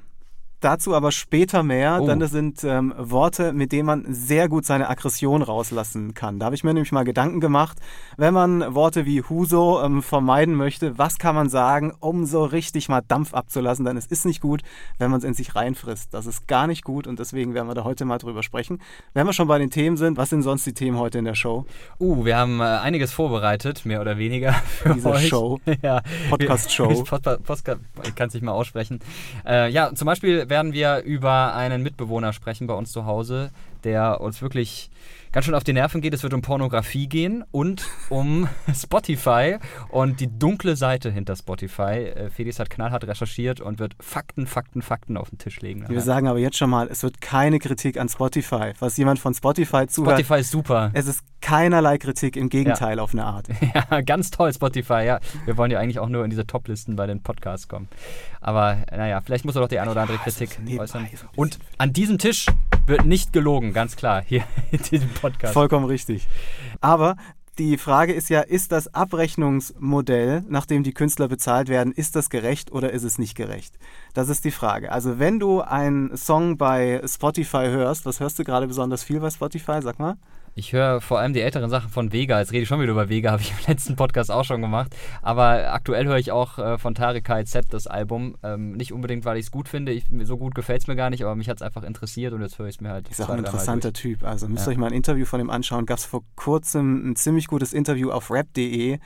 dazu 0.63 0.95
aber 0.95 1.11
später 1.11 1.63
mehr, 1.63 1.99
Oh. 2.01 2.07
denn 2.07 2.19
das 2.19 2.31
sind 2.31 2.63
ähm, 2.63 2.93
Worte, 2.97 3.53
mit 3.53 3.71
denen 3.71 3.85
man 3.85 4.05
sehr 4.09 4.47
gut 4.49 4.65
seine 4.65 4.89
Aggression 4.89 5.41
rauslassen 5.41 6.13
kann. 6.13 6.39
Da 6.39 6.45
habe 6.45 6.55
ich 6.55 6.63
mir 6.63 6.73
nämlich 6.73 6.91
mal 6.91 7.03
Gedanken 7.03 7.39
gemacht, 7.39 7.77
wenn 8.17 8.33
man 8.33 8.73
Worte 8.75 9.05
wie 9.05 9.21
Huso 9.21 9.81
ähm, 9.83 10.01
vermeiden 10.03 10.55
möchte, 10.55 10.97
was 10.97 11.17
kann 11.17 11.35
man 11.35 11.49
sagen, 11.49 11.93
um 11.99 12.25
so 12.25 12.43
richtig 12.45 12.89
mal 12.89 13.01
Dampf 13.07 13.33
abzulassen, 13.33 13.85
denn 13.85 13.97
es 13.97 14.05
ist 14.07 14.25
nicht 14.25 14.41
gut, 14.41 14.61
wenn 14.97 15.11
man 15.11 15.19
es 15.19 15.23
in 15.23 15.33
sich 15.33 15.55
reinfrisst. 15.55 16.13
Das 16.13 16.25
ist 16.25 16.47
gar 16.47 16.67
nicht 16.67 16.83
gut 16.83 17.07
und 17.07 17.19
deswegen 17.19 17.53
werden 17.53 17.67
wir 17.67 17.75
da 17.75 17.83
heute 17.83 18.05
mal 18.05 18.17
drüber 18.17 18.43
sprechen. 18.43 18.79
Wenn 19.13 19.25
wir 19.25 19.33
schon 19.33 19.47
bei 19.47 19.57
den 19.59 19.69
Themen 19.69 19.97
sind, 19.97 20.17
was 20.17 20.29
sind 20.29 20.41
sonst 20.43 20.65
die 20.65 20.73
Themen 20.73 20.97
heute 20.97 21.17
in 21.19 21.25
der 21.25 21.35
Show? 21.35 21.65
Uh, 21.99 22.25
wir 22.25 22.37
haben 22.37 22.59
äh, 22.59 22.63
einiges 22.63 23.11
vorbereitet, 23.11 23.85
mehr 23.85 24.01
oder 24.01 24.17
weniger 24.17 24.53
für 24.67 24.93
Diese 24.93 25.09
euch. 25.09 25.27
Show. 25.27 25.59
ja, 25.81 26.01
Podcast-Show. 26.29 27.03
Pod, 27.03 27.21
Pod, 27.23 27.39
Postka- 27.45 27.77
ich 28.05 28.15
kann 28.15 28.27
es 28.27 28.33
nicht 28.33 28.43
mal 28.43 28.51
aussprechen. 28.53 28.99
Äh, 29.45 29.69
ja, 29.71 29.93
zum 29.93 30.05
Beispiel 30.05 30.49
werden 30.53 30.71
wir 30.71 31.01
über 31.01 31.55
einen 31.55 31.81
Mitbewohner 31.81 32.31
sprechen 32.31 32.67
bei 32.67 32.75
uns 32.75 32.91
zu 32.91 33.07
Hause, 33.07 33.49
der 33.83 34.21
uns 34.21 34.43
wirklich 34.43 34.91
ganz 35.31 35.47
schön 35.47 35.55
auf 35.55 35.63
die 35.63 35.73
Nerven 35.73 35.99
geht. 35.99 36.13
Es 36.13 36.21
wird 36.21 36.35
um 36.35 36.43
Pornografie 36.43 37.07
gehen 37.07 37.43
und 37.49 37.87
um 38.09 38.47
Spotify 38.75 39.57
und 39.89 40.19
die 40.19 40.27
dunkle 40.27 40.75
Seite 40.75 41.09
hinter 41.09 41.35
Spotify. 41.35 42.05
Äh, 42.05 42.29
Felix 42.29 42.59
hat 42.59 42.69
knallhart 42.69 43.07
recherchiert 43.07 43.61
und 43.61 43.79
wird 43.79 43.95
Fakten, 43.99 44.45
Fakten, 44.45 44.83
Fakten 44.83 45.17
auf 45.17 45.31
den 45.31 45.39
Tisch 45.39 45.59
legen. 45.61 45.85
Wir 45.89 46.01
sagen 46.01 46.27
aber 46.27 46.37
jetzt 46.37 46.57
schon 46.57 46.69
mal, 46.69 46.87
es 46.87 47.01
wird 47.01 47.19
keine 47.19 47.57
Kritik 47.57 47.99
an 47.99 48.07
Spotify. 48.07 48.73
Was 48.77 48.95
jemand 48.97 49.17
von 49.17 49.33
Spotify 49.33 49.87
zuhört, 49.87 50.19
Spotify 50.19 50.41
ist 50.41 50.51
super. 50.51 50.91
es 50.93 51.07
ist 51.07 51.23
keinerlei 51.43 51.97
Kritik, 51.97 52.37
im 52.37 52.47
Gegenteil 52.49 52.99
auf 52.99 53.13
eine 53.13 53.25
Art. 53.25 53.47
Ja, 53.91 54.01
ganz 54.01 54.31
toll, 54.31 54.53
Spotify. 54.53 55.03
Ja, 55.05 55.19
wir 55.45 55.57
wollen 55.57 55.71
ja 55.71 55.79
eigentlich 55.79 55.99
auch 55.99 56.07
nur 56.07 56.23
in 56.23 56.29
diese 56.29 56.47
Top-Listen 56.47 56.95
bei 56.95 57.05
den 57.05 57.21
Podcasts 57.21 57.67
kommen. 57.67 57.87
Aber 58.39 58.77
naja, 58.91 59.19
vielleicht 59.21 59.43
muss 59.45 59.55
er 59.55 59.61
doch 59.61 59.67
die 59.67 59.79
eine 59.79 59.91
oder 59.91 60.01
andere 60.01 60.17
Ja, 60.17 60.23
es 60.25 60.37
Kritik 60.37 60.79
äußern. 60.79 61.07
so. 61.15 61.25
Und 61.35 61.59
an 61.77 61.91
diesem 61.91 62.17
Tisch 62.17 62.45
wird 62.85 63.05
nicht 63.05 63.33
gelogen, 63.33 63.73
ganz 63.73 63.95
klar, 63.95 64.23
hier 64.25 64.43
in 64.71 64.81
diesem 64.83 65.09
Podcast. 65.09 65.53
Vollkommen 65.53 65.85
richtig. 65.85 66.27
Aber 66.81 67.15
die 67.59 67.77
Frage 67.77 68.13
ist 68.13 68.29
ja, 68.29 68.41
ist 68.41 68.71
das 68.71 68.93
Abrechnungsmodell, 68.93 70.43
nach 70.49 70.65
dem 70.65 70.83
die 70.83 70.93
Künstler 70.93 71.27
bezahlt 71.27 71.69
werden, 71.69 71.93
ist 71.93 72.15
das 72.15 72.29
gerecht 72.29 72.71
oder 72.71 72.91
ist 72.91 73.03
es 73.03 73.19
nicht 73.19 73.35
gerecht? 73.35 73.77
Das 74.13 74.29
ist 74.29 74.45
die 74.45 74.51
Frage. 74.51 74.91
Also 74.91 75.19
wenn 75.19 75.39
du 75.39 75.61
einen 75.61 76.15
Song 76.17 76.57
bei 76.57 77.01
Spotify 77.05 77.65
hörst, 77.67 78.05
was 78.05 78.19
hörst 78.19 78.39
du 78.39 78.43
gerade 78.43 78.67
besonders 78.67 79.03
viel 79.03 79.19
bei 79.19 79.29
Spotify? 79.29 79.79
Sag 79.81 79.99
mal. 79.99 80.15
Ich 80.55 80.71
höre 80.71 81.01
vor 81.01 81.17
allem 81.17 81.33
die 81.33 81.41
älteren 81.41 81.71
Sachen 81.71 81.89
von 81.89 82.13
Vega. 82.13 82.37
Jetzt 82.39 82.51
rede 82.51 82.61
ich 82.61 82.67
schon 82.67 82.79
wieder 82.79 82.91
über 82.91 83.09
Vega, 83.09 83.31
habe 83.31 83.41
ich 83.41 83.49
im 83.49 83.57
letzten 83.65 83.95
Podcast 83.95 84.29
auch 84.29 84.43
schon 84.43 84.61
gemacht. 84.61 84.95
Aber 85.23 85.73
aktuell 85.73 86.05
höre 86.05 86.19
ich 86.19 86.31
auch 86.31 86.59
äh, 86.59 86.77
von 86.77 86.93
Tarek 86.93 87.23
KZ 87.25 87.73
das 87.73 87.87
Album. 87.87 88.35
Ähm, 88.43 88.73
nicht 88.73 88.93
unbedingt, 88.93 89.25
weil 89.25 89.37
ich 89.37 89.45
es 89.45 89.51
gut 89.51 89.67
finde. 89.67 89.91
Ich, 89.93 90.05
so 90.25 90.37
gut 90.37 90.53
gefällt 90.53 90.81
es 90.83 90.87
mir 90.87 90.95
gar 90.95 91.09
nicht, 91.09 91.23
aber 91.23 91.33
mich 91.33 91.49
hat 91.49 91.55
es 91.57 91.63
einfach 91.63 91.81
interessiert 91.81 92.33
und 92.33 92.43
jetzt 92.43 92.59
höre 92.59 92.67
ich 92.67 92.75
es 92.75 92.81
mir 92.81 92.89
halt. 92.89 93.09
Ist 93.09 93.19
auch 93.21 93.29
ein 93.29 93.39
interessanter 93.39 93.93
Typ. 93.93 94.23
Also 94.23 94.47
müsst 94.47 94.67
ihr 94.67 94.71
Ja. 94.71 94.71
euch 94.73 94.77
mal 94.77 94.87
ein 94.87 94.93
Interview 94.93 95.25
von 95.25 95.39
ihm 95.39 95.49
anschauen. 95.49 95.87
Gab 95.87 95.97
es 95.97 96.05
vor 96.05 96.21
kurzem 96.35 97.09
ein 97.09 97.15
ziemlich 97.15 97.42
gutes 97.47 97.73
Interview 97.73 98.11
auf 98.11 98.31
rap.de. 98.31 98.99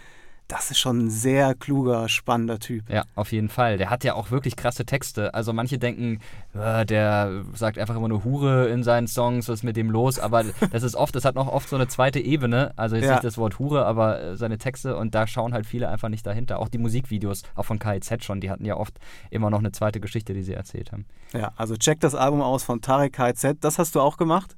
Das 0.49 0.71
ist 0.71 0.79
schon 0.79 0.99
ein 1.07 1.09
sehr 1.09 1.55
kluger, 1.55 2.07
spannender 2.07 2.57
Typ. 2.57 2.89
Ja, 2.89 3.03
auf 3.15 3.33
jeden 3.33 3.49
Fall. 3.49 3.77
Der 3.77 3.89
hat 3.89 4.05
ja 4.05 4.13
auch 4.13 4.31
wirklich 4.31 4.55
krasse 4.55 4.85
Texte. 4.85 5.33
Also 5.33 5.51
manche 5.51 5.77
denken, 5.77 6.19
äh, 6.53 6.85
der 6.85 7.43
sagt 7.53 7.77
einfach 7.77 7.97
immer 7.97 8.07
nur 8.07 8.23
Hure 8.23 8.69
in 8.69 8.81
seinen 8.81 9.07
Songs, 9.07 9.49
was 9.49 9.55
ist 9.59 9.63
mit 9.63 9.75
dem 9.75 9.91
los? 9.91 10.19
Aber 10.19 10.45
das 10.71 10.83
ist 10.83 10.95
oft, 10.95 11.13
das 11.17 11.25
hat 11.25 11.35
noch 11.35 11.49
oft 11.51 11.67
so 11.67 11.75
eine 11.75 11.89
zweite 11.89 12.21
Ebene. 12.21 12.71
Also 12.77 12.95
jetzt 12.95 13.07
Ja. 13.07 13.11
nicht 13.15 13.25
das 13.25 13.37
Wort 13.37 13.59
Hure, 13.59 13.85
aber 13.85 14.21
äh, 14.21 14.35
seine 14.37 14.57
Texte 14.57 14.95
und 14.95 15.13
da 15.13 15.27
schauen 15.27 15.53
halt 15.53 15.65
viele 15.65 15.89
einfach 15.89 16.07
nicht 16.07 16.25
dahinter. 16.25 16.59
Auch 16.59 16.69
die 16.69 16.77
Musikvideos, 16.77 17.43
auch 17.55 17.65
von 17.65 17.77
KIZ 17.77 18.23
schon, 18.23 18.39
die 18.39 18.49
hatten 18.49 18.63
ja 18.63 18.77
oft 18.77 18.97
immer 19.29 19.49
noch 19.49 19.59
eine 19.59 19.73
zweite 19.73 19.99
Geschichte, 19.99 20.33
die 20.33 20.43
sie 20.43 20.53
erzählt 20.53 20.93
haben. 20.93 21.05
Ja, 21.33 21.51
also 21.57 21.75
check 21.75 21.99
das 21.99 22.15
Album 22.15 22.39
aus 22.41 22.63
von 22.63 22.79
Tarek 22.79 23.11
KZ. 23.11 23.57
Das 23.65 23.79
hast 23.79 23.95
du 23.95 23.99
auch 23.99 24.15
gemacht? 24.15 24.55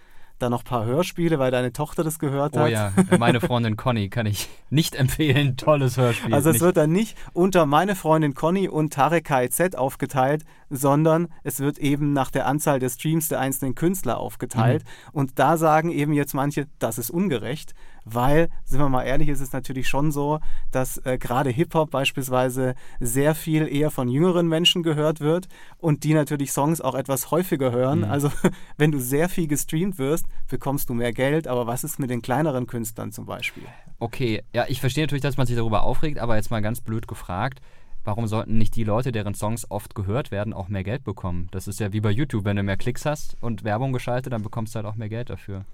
dann 0.45 0.51
noch 0.53 0.63
ein 0.63 0.69
paar 0.69 0.85
Hörspiele, 0.85 1.39
weil 1.39 1.51
deine 1.51 1.73
Tochter 1.73 2.05
das 2.05 2.19
gehört 2.19 2.55
Oh 2.57 2.61
hat. 2.61 2.71
ja, 2.71 2.93
meine 3.19 3.41
Freundin 3.41 3.77
Conny 3.77 4.09
kann 4.09 4.27
ich 4.27 4.49
nicht 4.71 4.95
empfehlen. 4.95 5.57
Tolles 5.57 5.97
Hörspiel. 5.97 6.33
Also 6.33 6.51
es 6.51 6.55
Nicht- 6.55 6.63
wird 6.63 6.77
dann 6.77 6.93
nicht 6.93 7.17
unter 7.33 7.67
meine 7.67 7.97
Freundin 7.97 8.35
Conny 8.35 8.69
und 8.69 8.93
Tarek 8.93 9.25
KIZ 9.25 9.75
aufgeteilt, 9.75 10.45
sondern 10.71 11.29
es 11.43 11.61
wird 11.61 11.79
eben 11.79 12.13
nach 12.13 12.31
der 12.31 12.47
Anzahl 12.47 12.79
der 12.81 12.89
Streams 12.91 13.29
der 13.29 13.41
einzelnen 13.41 13.75
Künstler 13.75 14.19
aufgeteilt. 14.19 14.85
Und 15.13 15.39
da 15.39 15.57
sagen 15.57 15.91
eben 15.91 16.13
jetzt 16.13 16.35
manche, 16.35 16.67
das 16.79 16.99
ist 16.99 17.11
ungerecht, 17.11 17.75
weil, 18.05 18.49
sind 18.65 18.79
wir 18.79 18.89
mal 18.89 19.05
ehrlich, 19.05 19.29
ist 19.29 19.41
es 19.41 19.53
natürlich 19.53 19.89
schon 19.89 20.13
so, 20.13 20.41
dass 20.71 20.99
äh, 20.99 21.19
gerade 21.19 21.51
Hip-Hop 21.51 21.91
beispielsweise 21.91 22.75
sehr 23.01 23.35
viel 23.35 23.67
eher 23.67 23.91
von 23.91 24.09
jüngeren 24.09 24.49
Menschen 24.49 24.83
gehört 24.83 25.21
wird 25.21 25.49
und 25.79 26.05
die 26.05 26.15
natürlich 26.15 26.53
Songs 26.53 26.81
auch 26.81 26.95
etwas 26.95 27.31
häufiger 27.31 27.73
hören. 27.73 28.05
Also 28.05 28.31
wenn 28.77 28.93
du 28.93 29.01
sehr 29.01 29.29
viel 29.29 29.47
gestreamt 29.47 29.99
wirst, 29.99 30.27
bekommst 30.49 30.89
du 30.89 30.95
mehr 30.95 31.13
Geld, 31.13 31.49
aber 31.49 31.67
was 31.67 31.85
ist 31.85 31.99
mit 31.99 32.11
den 32.11 32.23
kleineren 32.23 32.67
Künstlern 32.67 33.13
zum 33.13 33.27
Beispiel? 33.27 33.65
Okay, 33.99 34.43
ja, 34.53 34.67
ich 34.69 34.81
verstehe 34.81 35.05
natürlich, 35.05 35.23
dass 35.23 35.37
man 35.37 35.47
sich 35.47 35.57
darüber 35.57 35.83
aufregt, 35.83 36.19
aber 36.19 36.37
jetzt 36.37 36.51
mal 36.51 36.63
ganz 36.63 36.81
blöd 36.81 37.09
gefragt. 37.09 37.61
Warum 38.05 38.27
sollten 38.27 38.59
nicht 38.59 38.77
die 38.77 38.85
Leute, 38.85 39.13
deren 39.13 39.35
Songs 39.35 39.71
oft 39.71 39.95
gehört 39.95 40.31
werden, 40.31 40.53
auch 40.53 40.69
mehr 40.69 40.85
Geld 40.85 41.05
bekommen? 41.05 41.49
Das 41.53 41.67
ist 41.67 41.81
ja 41.81 41.95
wie 41.95 42.03
bei 42.03 42.11
YouTube, 42.11 42.45
wenn 42.45 42.57
du 42.57 42.63
mehr 42.63 42.77
Klicks 42.77 43.07
hast 43.07 43.39
und 43.41 43.65
Werbung 43.65 43.95
geschaltet, 43.95 44.35
dann 44.35 44.43
bekommst 44.43 44.75
du 44.75 44.77
halt 44.77 44.87
auch 44.87 44.97
mehr 44.97 45.09
Geld 45.09 45.31
dafür. 45.31 45.65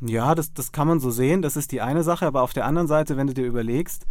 Ja, 0.00 0.34
das, 0.34 0.52
das 0.52 0.72
kann 0.72 0.88
man 0.88 1.00
so 1.00 1.10
sehen, 1.10 1.42
das 1.42 1.56
ist 1.56 1.72
die 1.72 1.80
eine 1.80 2.02
Sache, 2.02 2.26
aber 2.26 2.42
auf 2.42 2.52
der 2.52 2.64
anderen 2.66 2.88
Seite, 2.88 3.16
wenn 3.16 3.26
du 3.26 3.34
dir 3.34 3.46
überlegst, 3.46 4.06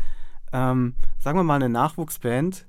ähm, 0.54 0.94
sagen 1.20 1.38
wir 1.38 1.44
mal, 1.44 1.56
eine 1.56 1.70
Nachwuchsband 1.70 2.66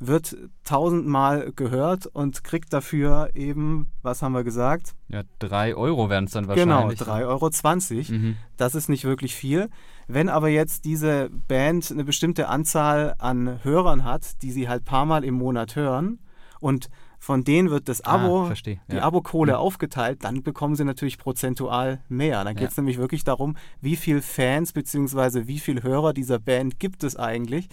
wird 0.00 0.36
tausendmal 0.64 1.52
gehört 1.54 2.06
und 2.06 2.44
kriegt 2.44 2.72
dafür 2.72 3.30
eben, 3.34 3.90
was 4.02 4.22
haben 4.22 4.32
wir 4.32 4.44
gesagt? 4.44 4.94
Ja, 5.08 5.22
drei 5.38 5.74
Euro 5.74 6.10
wären 6.10 6.24
es 6.24 6.32
dann 6.32 6.46
Genau, 6.48 6.88
wahrscheinlich. 6.88 7.00
3,20 7.00 7.96
Euro. 8.10 8.18
Mhm. 8.18 8.36
Das 8.56 8.74
ist 8.74 8.88
nicht 8.88 9.04
wirklich 9.04 9.34
viel. 9.34 9.70
Wenn 10.06 10.28
aber 10.28 10.48
jetzt 10.48 10.84
diese 10.84 11.30
Band 11.48 11.90
eine 11.90 12.04
bestimmte 12.04 12.48
Anzahl 12.48 13.14
an 13.18 13.60
Hörern 13.62 14.04
hat, 14.04 14.42
die 14.42 14.50
sie 14.50 14.68
halt 14.68 14.84
paar 14.84 15.06
Mal 15.06 15.24
im 15.24 15.34
Monat 15.34 15.76
hören 15.76 16.18
und 16.60 16.90
von 17.24 17.42
denen 17.42 17.70
wird 17.70 17.88
das 17.88 18.02
Abo, 18.02 18.48
Ah, 18.48 18.54
die 18.66 18.78
ja. 18.96 19.02
Abokohle 19.02 19.52
Ja. 19.52 19.58
aufgeteilt, 19.58 20.22
dann 20.24 20.42
bekommen 20.42 20.76
sie 20.76 20.84
natürlich 20.84 21.16
prozentual 21.16 22.02
mehr. 22.10 22.44
Dann 22.44 22.54
geht 22.54 22.68
es 22.68 22.76
Ja. 22.76 22.82
nämlich 22.82 22.98
wirklich 22.98 23.24
darum, 23.24 23.56
wie 23.80 23.96
viele 23.96 24.20
Fans 24.20 24.74
bzw. 24.74 25.46
wie 25.46 25.58
viele 25.58 25.82
Hörer 25.82 26.12
dieser 26.12 26.38
Band 26.38 26.78
gibt 26.78 27.02
es 27.02 27.16
eigentlich. 27.16 27.68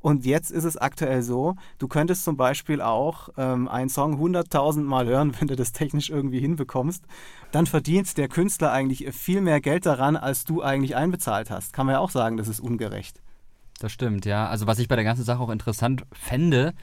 Und 0.00 0.26
jetzt 0.26 0.50
ist 0.50 0.64
es 0.64 0.76
aktuell 0.76 1.22
so, 1.22 1.56
du 1.78 1.88
könntest 1.88 2.24
zum 2.24 2.36
Beispiel 2.36 2.82
auch 2.82 3.30
ähm, 3.38 3.68
einen 3.68 3.88
Song 3.88 4.18
100.000 4.18 4.82
Mal 4.82 5.06
hören, 5.06 5.34
wenn 5.40 5.48
du 5.48 5.56
das 5.56 5.72
technisch 5.72 6.10
irgendwie 6.10 6.40
hinbekommst. 6.40 7.02
Dann 7.52 7.64
verdient 7.64 8.18
der 8.18 8.28
Künstler 8.28 8.70
eigentlich 8.70 9.08
viel 9.14 9.40
mehr 9.40 9.62
Geld 9.62 9.86
daran, 9.86 10.16
als 10.16 10.44
du 10.44 10.62
eigentlich 10.62 10.94
einbezahlt 10.94 11.50
hast. 11.50 11.72
Kann 11.72 11.86
man 11.86 11.94
ja 11.94 11.98
auch 12.00 12.10
sagen, 12.10 12.36
das 12.36 12.48
ist 12.48 12.60
ungerecht. 12.60 13.22
Das 13.78 13.92
stimmt, 13.92 14.26
ja. 14.26 14.46
Also 14.46 14.66
was 14.66 14.78
ich 14.78 14.88
bei 14.88 14.96
der 14.96 15.04
ganzen 15.04 15.24
Sache 15.24 15.40
auch 15.42 15.48
interessant 15.48 16.04
fände, 16.12 16.74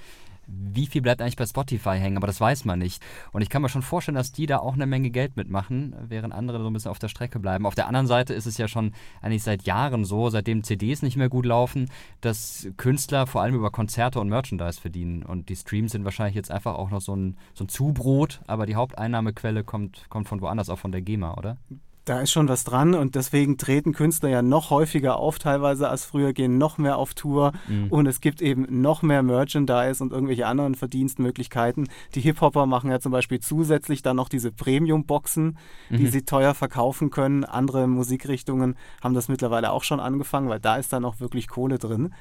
wie 0.47 0.87
viel 0.87 1.01
bleibt 1.01 1.21
eigentlich 1.21 1.35
bei 1.35 1.45
Spotify 1.45 1.97
hängen, 1.97 2.17
aber 2.17 2.27
das 2.27 2.39
weiß 2.39 2.65
man 2.65 2.79
nicht. 2.79 3.03
Und 3.31 3.41
ich 3.41 3.49
kann 3.49 3.61
mir 3.61 3.69
schon 3.69 3.81
vorstellen, 3.81 4.15
dass 4.15 4.31
die 4.31 4.45
da 4.45 4.59
auch 4.59 4.73
eine 4.73 4.85
Menge 4.85 5.09
Geld 5.09 5.35
mitmachen, 5.35 5.95
während 6.07 6.33
andere 6.33 6.59
so 6.61 6.67
ein 6.67 6.73
bisschen 6.73 6.91
auf 6.91 6.99
der 6.99 7.09
Strecke 7.09 7.39
bleiben. 7.39 7.65
Auf 7.65 7.75
der 7.75 7.87
anderen 7.87 8.07
Seite 8.07 8.33
ist 8.33 8.45
es 8.45 8.57
ja 8.57 8.67
schon 8.67 8.93
eigentlich 9.21 9.43
seit 9.43 9.63
Jahren 9.63 10.05
so, 10.05 10.29
seitdem 10.29 10.63
CDs 10.63 11.01
nicht 11.01 11.17
mehr 11.17 11.29
gut 11.29 11.45
laufen, 11.45 11.89
dass 12.21 12.67
Künstler 12.77 13.27
vor 13.27 13.41
allem 13.41 13.55
über 13.55 13.71
Konzerte 13.71 14.19
und 14.19 14.29
Merchandise 14.29 14.79
verdienen. 14.79 15.23
Und 15.23 15.49
die 15.49 15.55
Streams 15.55 15.91
sind 15.91 16.05
wahrscheinlich 16.05 16.35
jetzt 16.35 16.51
einfach 16.51 16.75
auch 16.75 16.89
noch 16.89 17.01
so 17.01 17.15
ein, 17.15 17.37
so 17.53 17.65
ein 17.65 17.69
Zubrot, 17.69 18.41
aber 18.47 18.65
die 18.65 18.75
Haupteinnahmequelle 18.75 19.63
kommt, 19.63 20.09
kommt 20.09 20.27
von 20.27 20.41
woanders, 20.41 20.69
auch 20.69 20.79
von 20.79 20.91
der 20.91 21.01
GEMA, 21.01 21.33
oder? 21.35 21.57
Da 22.07 22.21
ist 22.21 22.31
schon 22.31 22.47
was 22.47 22.63
dran 22.63 22.95
und 22.95 23.15
deswegen 23.15 23.57
treten 23.57 23.91
Künstler 23.91 24.29
ja 24.29 24.41
noch 24.41 24.69
häufiger 24.69 25.17
auf, 25.17 25.39
teilweise 25.39 25.89
als 25.89 26.05
früher, 26.05 26.31
gehen 26.31 26.57
noch 26.57 26.77
mehr 26.77 26.97
auf 26.97 27.13
Tour 27.13 27.51
Mhm. 27.67 27.87
und 27.89 28.05
es 28.05 28.21
gibt 28.21 28.41
eben 28.41 28.65
noch 28.81 29.01
mehr 29.01 29.23
Merchandise 29.23 30.01
und 30.01 30.13
irgendwelche 30.13 30.47
anderen 30.47 30.75
Verdienstmöglichkeiten. 30.75 31.89
Die 32.15 32.21
Hip-Hopper 32.21 32.65
machen 32.65 32.89
ja 32.91 33.01
zum 33.01 33.11
Beispiel 33.11 33.41
zusätzlich 33.41 34.03
dann 34.03 34.15
noch 34.15 34.29
diese 34.29 34.53
Premium-Boxen, 34.53 35.57
die 35.89 36.03
Mhm. 36.03 36.07
sie 36.07 36.21
teuer 36.21 36.53
verkaufen 36.53 37.09
können. 37.09 37.43
Andere 37.43 37.87
Musikrichtungen 37.87 38.75
haben 39.03 39.13
das 39.13 39.27
mittlerweile 39.27 39.73
auch 39.73 39.83
schon 39.83 39.99
angefangen, 39.99 40.47
weil 40.47 40.61
da 40.61 40.77
ist 40.77 40.93
dann 40.93 41.03
auch 41.03 41.19
wirklich 41.19 41.49
Kohle 41.49 41.77
drin. 41.77 42.13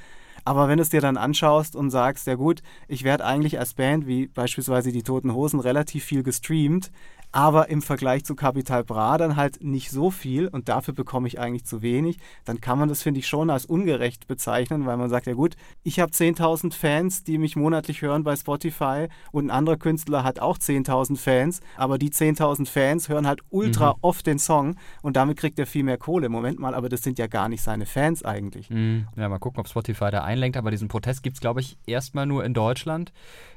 Aber 0.45 0.69
wenn 0.69 0.77
du 0.77 0.83
es 0.83 0.91
dir 0.91 1.01
dann 1.01 1.17
anschaust 1.17 1.75
und 1.75 1.91
sagst, 1.91 2.29
ja 2.29 2.37
gut, 2.37 2.63
ich 2.87 3.03
werde 3.03 3.25
eigentlich 3.25 3.59
als 3.59 3.75
Band, 3.75 4.07
wie 4.07 4.29
beispielsweise 4.29 4.93
die 4.93 5.03
Toten 5.03 5.33
Hosen, 5.35 5.59
relativ 5.59 6.05
viel 6.05 6.23
gestreamt, 6.23 6.93
aber 7.33 7.69
im 7.69 7.83
Vergleich 7.83 8.25
zu 8.25 8.35
Capital 8.35 8.85
Bra 8.85 9.19
dann 9.19 9.37
halt 9.37 9.63
nicht 9.63 9.91
so 9.91 10.11
viel 10.11 10.49
und 10.49 10.69
dafür 10.69 10.95
bekomme 10.95 11.29
ich 11.29 11.39
eigentlich 11.39 11.65
zu 11.65 11.83
wenig, 11.83 12.19
dann 12.45 12.61
kann 12.61 12.79
man 12.79 12.89
das, 12.89 13.03
finde 13.03 13.21
ich, 13.21 13.27
schon 13.27 13.51
als 13.51 13.67
ungerecht 13.67 14.27
bezeichnen, 14.27 14.87
weil 14.87 14.97
man 14.97 15.11
sagt, 15.11 15.27
ja 15.27 15.35
gut, 15.35 15.57
ich 15.83 16.01
habe 16.01 16.13
10.000 16.13 16.73
Fans, 16.73 17.25
die 17.25 17.39
mich 17.39 17.57
monatlich 17.57 18.03
hören 18.03 18.25
bei 18.25 18.37
Spotify 18.37 19.09
und 19.33 19.47
ein 19.47 19.51
anderer 19.51 19.77
Künstler 19.77 20.25
hat 20.25 20.39
auch 20.39 20.59
10.000 20.59 21.17
Fans, 21.17 21.61
aber 21.77 21.99
die 21.99 22.11
10.000 22.11 22.67
Fans 22.67 23.09
hören 23.09 23.27
halt 23.27 23.41
ultra 23.51 23.97
oft 24.01 24.27
den 24.27 24.39
Song 24.39 24.77
und 25.03 25.17
damit 25.17 25.37
kriegt 25.37 25.59
er 25.59 25.67
viel 25.67 25.83
mehr 25.83 25.99
Kohle. 25.99 26.29
Moment 26.29 26.59
mal, 26.59 26.75
aber 26.75 26.89
das 26.89 27.03
sind 27.03 27.19
ja 27.19 27.27
gar 27.27 27.49
nicht 27.49 27.63
seine 27.63 27.87
Fans 27.87 28.25
eigentlich. 28.25 28.71
Mhm. 28.71 29.09
Ja, 29.17 29.29
mal 29.29 29.39
gucken, 29.39 29.61
ob 29.61 29.69
Spotify 29.69 30.11
da 30.11 30.25
einlenkt. 30.25 30.57
Aber 30.57 30.71
diesen 30.71 30.89
Protest 30.89 31.23
gibt 31.23 31.37
es, 31.37 31.41
glaube 31.41 31.61
ich, 31.61 31.79
erstmal 31.87 32.27
nur 32.27 32.45
in 32.45 32.55
Deutschland, 32.55 33.13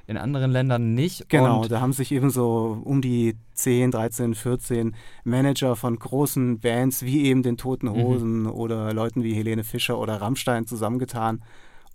in 0.10 0.18
anderen 0.18 0.52
Ländern 0.52 0.94
nicht. 0.94 1.30
Genau, 1.30 1.62
Und 1.62 1.72
da 1.72 1.82
haben 1.82 1.94
sich 1.94 2.12
eben 2.12 2.30
so 2.32 2.82
um 2.84 3.02
die 3.02 3.36
10, 3.54 3.92
13, 3.92 4.34
14 4.36 4.96
Manager 5.24 5.76
von 5.76 5.98
großen 5.98 6.60
Bands 6.60 7.04
wie 7.04 7.26
eben 7.26 7.44
den 7.44 7.58
Toten 7.58 7.90
Hosen 7.90 8.48
oder 8.48 8.94
Leuten 8.94 9.24
wie 9.24 9.34
Helene 9.34 9.64
Fischer 9.64 10.00
oder 10.00 10.20
Rammstein 10.22 10.66
zusammengetan 10.66 11.44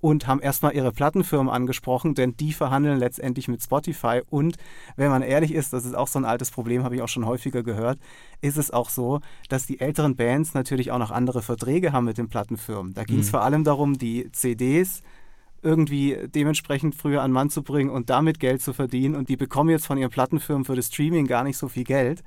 und 0.00 0.26
haben 0.26 0.40
erstmal 0.40 0.74
ihre 0.74 0.92
Plattenfirmen 0.92 1.48
angesprochen, 1.52 2.14
denn 2.14 2.36
die 2.36 2.52
verhandeln 2.52 2.98
letztendlich 2.98 3.48
mit 3.48 3.62
Spotify. 3.62 4.20
Und 4.28 4.56
wenn 4.96 5.08
man 5.10 5.22
ehrlich 5.22 5.54
ist, 5.54 5.72
das 5.72 5.86
ist 5.86 5.94
auch 5.96 6.08
so 6.08 6.18
ein 6.18 6.26
altes 6.26 6.50
Problem, 6.50 6.84
habe 6.84 6.94
ich 6.94 7.00
auch 7.02 7.08
schon 7.08 7.24
häufiger 7.24 7.62
gehört, 7.62 7.98
ist 8.42 8.58
es 8.58 8.70
auch 8.70 8.90
so, 8.90 9.20
dass 9.48 9.64
die 9.66 9.80
älteren 9.80 10.14
Bands 10.14 10.52
natürlich 10.52 10.90
auch 10.92 10.98
noch 10.98 11.10
andere 11.10 11.40
Verträge 11.40 11.92
haben 11.92 12.04
mit 12.04 12.18
den 12.18 12.28
Plattenfirmen. 12.28 12.92
Da 12.92 13.04
ging 13.04 13.20
es 13.20 13.28
Mhm. 13.28 13.30
vor 13.30 13.42
allem 13.42 13.64
darum, 13.64 13.96
die 13.96 14.30
CDs 14.32 15.00
irgendwie 15.64 16.16
dementsprechend 16.26 16.94
früher 16.94 17.22
an 17.22 17.32
Mann 17.32 17.50
zu 17.50 17.62
bringen 17.62 17.90
und 17.90 18.10
damit 18.10 18.38
Geld 18.38 18.62
zu 18.62 18.72
verdienen. 18.72 19.14
Und 19.14 19.28
die 19.28 19.36
bekommen 19.36 19.70
jetzt 19.70 19.86
von 19.86 19.98
ihren 19.98 20.10
Plattenfirmen 20.10 20.64
für 20.64 20.76
das 20.76 20.88
Streaming 20.88 21.26
gar 21.26 21.44
nicht 21.44 21.56
so 21.56 21.68
viel 21.68 21.84
Geld. 21.84 22.22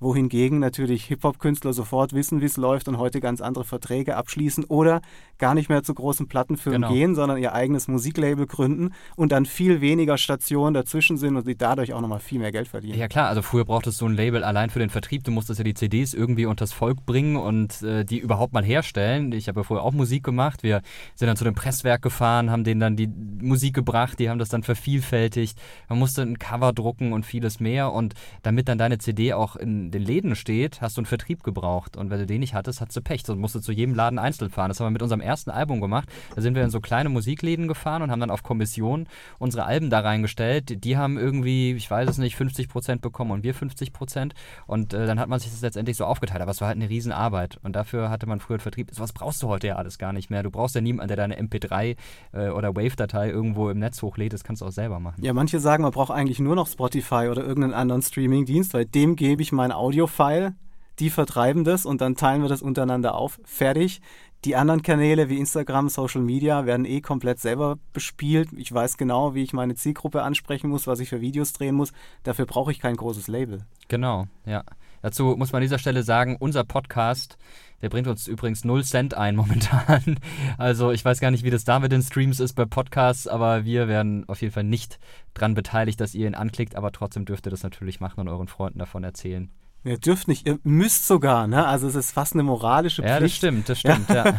Wohingegen 0.00 0.58
natürlich 0.58 1.04
Hip-Hop-Künstler 1.04 1.72
sofort 1.72 2.12
wissen, 2.14 2.40
wie 2.40 2.46
es 2.46 2.56
läuft 2.56 2.88
und 2.88 2.98
heute 2.98 3.20
ganz 3.20 3.40
andere 3.40 3.64
Verträge 3.64 4.16
abschließen 4.16 4.64
oder 4.64 5.02
gar 5.38 5.54
nicht 5.54 5.68
mehr 5.68 5.82
zu 5.82 5.94
großen 5.94 6.26
Plattenfirmen 6.26 6.82
Genau. 6.82 6.92
gehen, 6.94 7.14
sondern 7.14 7.38
ihr 7.38 7.52
eigenes 7.54 7.86
Musiklabel 7.88 8.46
gründen 8.46 8.92
und 9.16 9.32
dann 9.32 9.46
viel 9.46 9.80
weniger 9.80 10.16
Stationen 10.18 10.74
dazwischen 10.74 11.16
sind 11.18 11.36
und 11.36 11.44
sie 11.44 11.56
dadurch 11.56 11.92
auch 11.92 12.00
nochmal 12.00 12.20
viel 12.20 12.38
mehr 12.38 12.50
Geld 12.52 12.68
verdienen. 12.68 12.98
Ja 12.98 13.08
klar, 13.08 13.28
also 13.28 13.42
früher 13.42 13.64
brauchtest 13.64 14.00
du 14.00 14.06
ein 14.06 14.14
Label 14.14 14.42
allein 14.42 14.70
für 14.70 14.78
den 14.78 14.90
Vertrieb. 14.90 15.24
Du 15.24 15.30
musstest 15.30 15.58
ja 15.58 15.64
die 15.64 15.74
CDs 15.74 16.14
irgendwie 16.14 16.46
unters 16.46 16.72
Volk 16.72 17.04
bringen 17.06 17.36
und 17.36 17.82
äh, 17.82 18.04
die 18.04 18.18
überhaupt 18.18 18.52
mal 18.52 18.64
herstellen. 18.64 19.32
Ich 19.32 19.48
habe 19.48 19.60
ja 19.60 19.64
vorher 19.64 19.84
auch 19.84 19.92
Musik 19.92 20.24
gemacht. 20.24 20.62
Wir 20.62 20.80
sind 21.14 21.28
dann 21.28 21.36
zu 21.36 21.44
dem 21.44 21.54
Presswerk 21.54 22.02
gefahren, 22.02 22.50
haben 22.50 22.64
denen 22.64 22.80
dann 22.80 22.96
die 22.96 23.08
Musik 23.40 23.74
gebracht, 23.74 24.18
die 24.18 24.30
haben 24.30 24.38
das 24.38 24.48
dann 24.48 24.62
vervielfältigt. 24.62 25.58
Man 25.88 25.98
musste 25.98 26.22
ein 26.22 26.38
Cover 26.38 26.72
drucken 26.72 27.12
und 27.12 27.26
vieles 27.26 27.60
mehr. 27.60 27.92
Und 27.92 28.14
damit 28.42 28.68
dann 28.68 28.78
deine 28.78 28.98
CD 28.98 29.32
auch 29.34 29.56
in 29.56 29.89
den 29.90 30.02
Läden 30.02 30.36
steht, 30.36 30.80
hast 30.80 30.96
du 30.96 31.00
einen 31.00 31.06
Vertrieb 31.06 31.42
gebraucht. 31.42 31.96
Und 31.96 32.10
wenn 32.10 32.18
du 32.20 32.26
den 32.26 32.40
nicht 32.40 32.54
hattest, 32.54 32.80
hattest 32.80 32.96
du 32.96 33.02
Pech. 33.02 33.22
Sonst 33.24 33.40
musst 33.40 33.54
du 33.54 33.60
zu 33.60 33.72
jedem 33.72 33.94
Laden 33.94 34.18
einzeln 34.18 34.50
fahren. 34.50 34.68
Das 34.68 34.78
haben 34.80 34.86
wir 34.86 34.90
mit 34.90 35.02
unserem 35.02 35.20
ersten 35.20 35.50
Album 35.50 35.80
gemacht. 35.80 36.08
Da 36.34 36.42
sind 36.42 36.54
wir 36.54 36.62
in 36.62 36.70
so 36.70 36.80
kleine 36.80 37.08
Musikläden 37.08 37.68
gefahren 37.68 38.02
und 38.02 38.10
haben 38.10 38.20
dann 38.20 38.30
auf 38.30 38.42
Kommission 38.42 39.08
unsere 39.38 39.64
Alben 39.64 39.90
da 39.90 40.00
reingestellt. 40.00 40.84
Die 40.84 40.96
haben 40.96 41.18
irgendwie, 41.18 41.72
ich 41.72 41.90
weiß 41.90 42.08
es 42.08 42.18
nicht, 42.18 42.36
50 42.36 42.68
Prozent 42.68 43.02
bekommen 43.02 43.30
und 43.30 43.42
wir 43.42 43.54
50 43.54 43.92
Prozent. 43.92 44.34
Und 44.66 44.94
äh, 44.94 45.06
dann 45.06 45.18
hat 45.18 45.28
man 45.28 45.40
sich 45.40 45.50
das 45.50 45.62
letztendlich 45.62 45.96
so 45.96 46.04
aufgeteilt. 46.04 46.42
Aber 46.42 46.50
es 46.50 46.60
war 46.60 46.68
halt 46.68 46.76
eine 46.76 46.88
Riesenarbeit. 46.88 47.58
Und 47.62 47.74
dafür 47.74 48.10
hatte 48.10 48.26
man 48.26 48.40
früher 48.40 48.54
einen 48.54 48.60
Vertrieb. 48.60 48.90
Was 48.96 49.12
brauchst 49.12 49.42
du 49.42 49.48
heute 49.48 49.68
ja 49.68 49.76
alles 49.76 49.98
gar 49.98 50.12
nicht 50.12 50.30
mehr. 50.30 50.42
Du 50.42 50.50
brauchst 50.50 50.74
ja 50.74 50.80
niemanden, 50.80 51.08
der 51.08 51.16
deine 51.16 51.40
MP3 51.40 51.96
äh, 52.32 52.48
oder 52.48 52.76
Wave-Datei 52.76 53.30
irgendwo 53.30 53.70
im 53.70 53.78
Netz 53.78 54.02
hochlädt. 54.02 54.32
Das 54.32 54.44
kannst 54.44 54.62
du 54.62 54.66
auch 54.66 54.72
selber 54.72 55.00
machen. 55.00 55.22
Ja, 55.22 55.32
manche 55.32 55.58
sagen, 55.60 55.82
man 55.82 55.92
braucht 55.92 56.10
eigentlich 56.10 56.38
nur 56.38 56.54
noch 56.54 56.68
Spotify 56.68 57.28
oder 57.30 57.42
irgendeinen 57.42 57.74
anderen 57.74 58.02
Streaming-Dienst, 58.02 58.74
weil 58.74 58.84
dem 58.84 59.16
gebe 59.16 59.42
ich 59.42 59.52
mein 59.52 59.72
Audio-File, 59.80 60.54
die 60.98 61.10
vertreiben 61.10 61.64
das 61.64 61.86
und 61.86 62.00
dann 62.00 62.14
teilen 62.14 62.42
wir 62.42 62.48
das 62.48 62.62
untereinander 62.62 63.14
auf. 63.14 63.40
Fertig. 63.44 64.00
Die 64.44 64.56
anderen 64.56 64.80
Kanäle 64.80 65.28
wie 65.28 65.38
Instagram, 65.38 65.90
Social 65.90 66.22
Media 66.22 66.64
werden 66.64 66.86
eh 66.86 67.02
komplett 67.02 67.40
selber 67.40 67.78
bespielt. 67.92 68.48
Ich 68.56 68.72
weiß 68.72 68.96
genau, 68.96 69.34
wie 69.34 69.42
ich 69.42 69.52
meine 69.52 69.74
Zielgruppe 69.74 70.22
ansprechen 70.22 70.70
muss, 70.70 70.86
was 70.86 71.00
ich 71.00 71.10
für 71.10 71.20
Videos 71.20 71.52
drehen 71.52 71.74
muss. 71.74 71.92
Dafür 72.22 72.46
brauche 72.46 72.72
ich 72.72 72.80
kein 72.80 72.96
großes 72.96 73.28
Label. 73.28 73.66
Genau, 73.88 74.28
ja. 74.46 74.64
Dazu 75.02 75.34
muss 75.36 75.52
man 75.52 75.58
an 75.60 75.64
dieser 75.64 75.78
Stelle 75.78 76.02
sagen, 76.02 76.36
unser 76.38 76.64
Podcast, 76.64 77.36
der 77.82 77.90
bringt 77.90 78.06
uns 78.06 78.26
übrigens 78.26 78.64
0 78.64 78.82
Cent 78.84 79.14
ein 79.14 79.36
momentan. 79.36 80.18
Also 80.56 80.90
ich 80.90 81.04
weiß 81.04 81.20
gar 81.20 81.30
nicht, 81.30 81.44
wie 81.44 81.50
das 81.50 81.64
da 81.64 81.78
mit 81.78 81.92
den 81.92 82.02
Streams 82.02 82.40
ist 82.40 82.54
bei 82.54 82.64
Podcasts, 82.64 83.26
aber 83.26 83.66
wir 83.66 83.88
werden 83.88 84.26
auf 84.26 84.40
jeden 84.40 84.54
Fall 84.54 84.64
nicht 84.64 84.98
dran 85.34 85.52
beteiligt, 85.52 86.00
dass 86.00 86.14
ihr 86.14 86.26
ihn 86.26 86.34
anklickt, 86.34 86.76
aber 86.76 86.92
trotzdem 86.92 87.26
dürft 87.26 87.46
ihr 87.46 87.50
das 87.50 87.62
natürlich 87.62 88.00
machen 88.00 88.20
und 88.20 88.28
euren 88.28 88.48
Freunden 88.48 88.78
davon 88.78 89.04
erzählen, 89.04 89.50
Ihr 89.82 89.96
dürft 89.96 90.28
nicht, 90.28 90.46
ihr 90.46 90.58
müsst 90.62 91.06
sogar, 91.06 91.46
ne? 91.46 91.66
Also 91.66 91.88
es 91.88 91.94
ist 91.94 92.12
fast 92.12 92.34
eine 92.34 92.42
moralische 92.42 93.02
Pflicht. 93.02 93.14
Ja, 93.14 93.20
das 93.20 93.32
stimmt, 93.32 93.68
das 93.68 93.80
stimmt, 93.80 94.10
ja. 94.10 94.24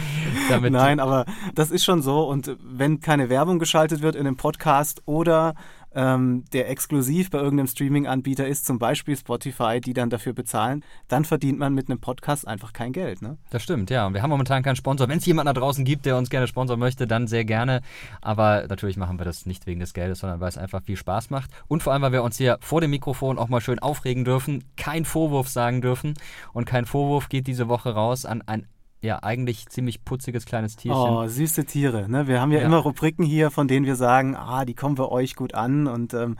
ja. 0.50 0.70
Nein, 0.70 0.98
aber 0.98 1.24
das 1.54 1.70
ist 1.70 1.84
schon 1.84 2.02
so. 2.02 2.26
Und 2.26 2.56
wenn 2.60 3.00
keine 3.00 3.28
Werbung 3.28 3.60
geschaltet 3.60 4.02
wird 4.02 4.16
in 4.16 4.26
einem 4.26 4.36
Podcast 4.36 5.02
oder 5.06 5.54
ähm, 5.96 6.44
der 6.52 6.68
exklusiv 6.68 7.30
bei 7.30 7.38
irgendeinem 7.38 7.66
Streaming-Anbieter 7.66 8.46
ist, 8.46 8.66
zum 8.66 8.78
Beispiel 8.78 9.16
Spotify, 9.16 9.80
die 9.80 9.94
dann 9.94 10.10
dafür 10.10 10.34
bezahlen, 10.34 10.84
dann 11.08 11.24
verdient 11.24 11.58
man 11.58 11.74
mit 11.74 11.88
einem 11.88 11.98
Podcast 11.98 12.46
einfach 12.46 12.74
kein 12.74 12.92
Geld. 12.92 13.22
Ne? 13.22 13.38
Das 13.48 13.62
stimmt, 13.62 13.88
ja. 13.88 14.06
Und 14.06 14.12
wir 14.12 14.22
haben 14.22 14.30
momentan 14.30 14.62
keinen 14.62 14.76
Sponsor. 14.76 15.08
Wenn 15.08 15.18
es 15.18 15.26
jemanden 15.26 15.54
da 15.54 15.58
draußen 15.58 15.84
gibt, 15.86 16.04
der 16.04 16.18
uns 16.18 16.28
gerne 16.28 16.46
sponsern 16.46 16.78
möchte, 16.78 17.06
dann 17.06 17.26
sehr 17.26 17.46
gerne. 17.46 17.80
Aber 18.20 18.66
natürlich 18.68 18.98
machen 18.98 19.18
wir 19.18 19.24
das 19.24 19.46
nicht 19.46 19.66
wegen 19.66 19.80
des 19.80 19.94
Geldes, 19.94 20.18
sondern 20.18 20.38
weil 20.40 20.50
es 20.50 20.58
einfach 20.58 20.82
viel 20.82 20.96
Spaß 20.96 21.30
macht. 21.30 21.50
Und 21.66 21.82
vor 21.82 21.94
allem, 21.94 22.02
weil 22.02 22.12
wir 22.12 22.22
uns 22.22 22.36
hier 22.36 22.58
vor 22.60 22.82
dem 22.82 22.90
Mikrofon 22.90 23.38
auch 23.38 23.48
mal 23.48 23.62
schön 23.62 23.78
aufregen 23.78 24.26
dürfen, 24.26 24.64
kein 24.76 25.06
Vorwurf 25.06 25.48
sagen 25.48 25.80
dürfen. 25.80 26.12
Und 26.52 26.66
kein 26.66 26.84
Vorwurf 26.84 27.30
geht 27.30 27.46
diese 27.46 27.68
Woche 27.68 27.94
raus 27.94 28.26
an 28.26 28.42
ein 28.46 28.66
ja 29.02 29.22
eigentlich 29.22 29.68
ziemlich 29.68 30.04
putziges 30.04 30.46
kleines 30.46 30.76
Tierchen. 30.76 31.00
Oh, 31.00 31.26
süße 31.26 31.64
Tiere. 31.64 32.08
Ne? 32.08 32.26
Wir 32.26 32.40
haben 32.40 32.50
ja, 32.50 32.60
ja, 32.60 32.66
immer 32.66 32.78
Rubriken 32.78 33.24
hier, 33.24 33.50
von 33.50 33.68
denen 33.68 33.86
wir 33.86 33.96
sagen, 33.96 34.34
ah, 34.34 34.64
die 34.64 34.74
kommen 34.74 34.94
bei 34.94 35.04
euch 35.04 35.36
gut 35.36 35.54
an. 35.54 35.86
Und 35.86 36.14
ähm, 36.14 36.36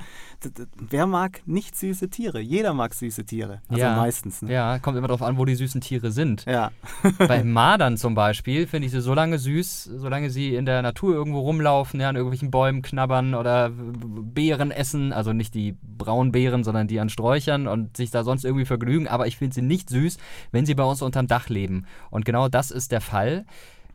wer 0.77 1.07
mag 1.07 1.43
nicht 1.47 1.77
süße 1.77 2.09
Tiere? 2.09 2.41
Jeder 2.41 2.75
mag 2.75 2.95
süße 2.95 3.25
Tiere. 3.25 3.61
Also 3.69 3.81
ja, 3.81 3.97
meistens. 3.97 4.43
Ne? 4.43 4.53
Ja, 4.53 4.79
kommt 4.79 4.97
immer 4.97 5.09
darauf 5.09 5.23
an, 5.23 5.39
wo 5.39 5.45
die 5.45 5.55
süßen 5.55 5.81
Tiere 5.81 6.11
sind. 6.11 6.45
Ja. 6.47 6.71
bei 7.19 7.45
Madern 7.45 7.97
zum 7.97 8.15
Beispiel 8.15 8.67
finde 8.67 8.87
ich 8.87 8.93
sie 8.93 9.01
so 9.01 9.15
lange 9.15 9.39
süß, 9.39 9.85
solange 9.97 10.31
sie 10.31 10.55
in 10.55 10.67
der 10.67 10.83
Natur 10.83 11.15
irgendwo 11.15 11.41
rumlaufen, 11.41 12.01
ja, 12.01 12.09
an 12.09 12.17
irgendwelchen 12.17 12.51
Bäumen 12.51 12.83
knabbern 12.83 13.35
oder 13.35 13.71
Beeren 13.71 14.71
essen. 14.71 15.13
Also 15.13 15.33
nicht 15.33 15.55
die 15.55 15.77
braunen 15.83 16.33
Beeren, 16.33 16.65
sondern 16.65 16.89
die 16.89 17.01
an 17.01 17.11
Sträuchern 17.11 17.67
und 17.69 17.97
sich 17.97 18.11
da 18.11 18.25
sonst 18.25 18.45
irgendwie 18.45 18.65
vergnügen. 18.65 19.09
Aber 19.09 19.27
ich 19.27 19.37
finde 19.37 19.55
sie 19.55 19.63
nicht 19.63 19.91
süß, 19.91 20.17
wenn 20.53 20.67
sie 20.67 20.75
bei 20.75 20.85
uns 20.85 21.03
unterm 21.03 21.27
Dach 21.27 21.49
leben. 21.49 21.87
Und 22.11 22.25
genau 22.25 22.46
das 22.49 22.71
ist 22.71 22.93
der 22.93 23.01
Fall 23.01 23.45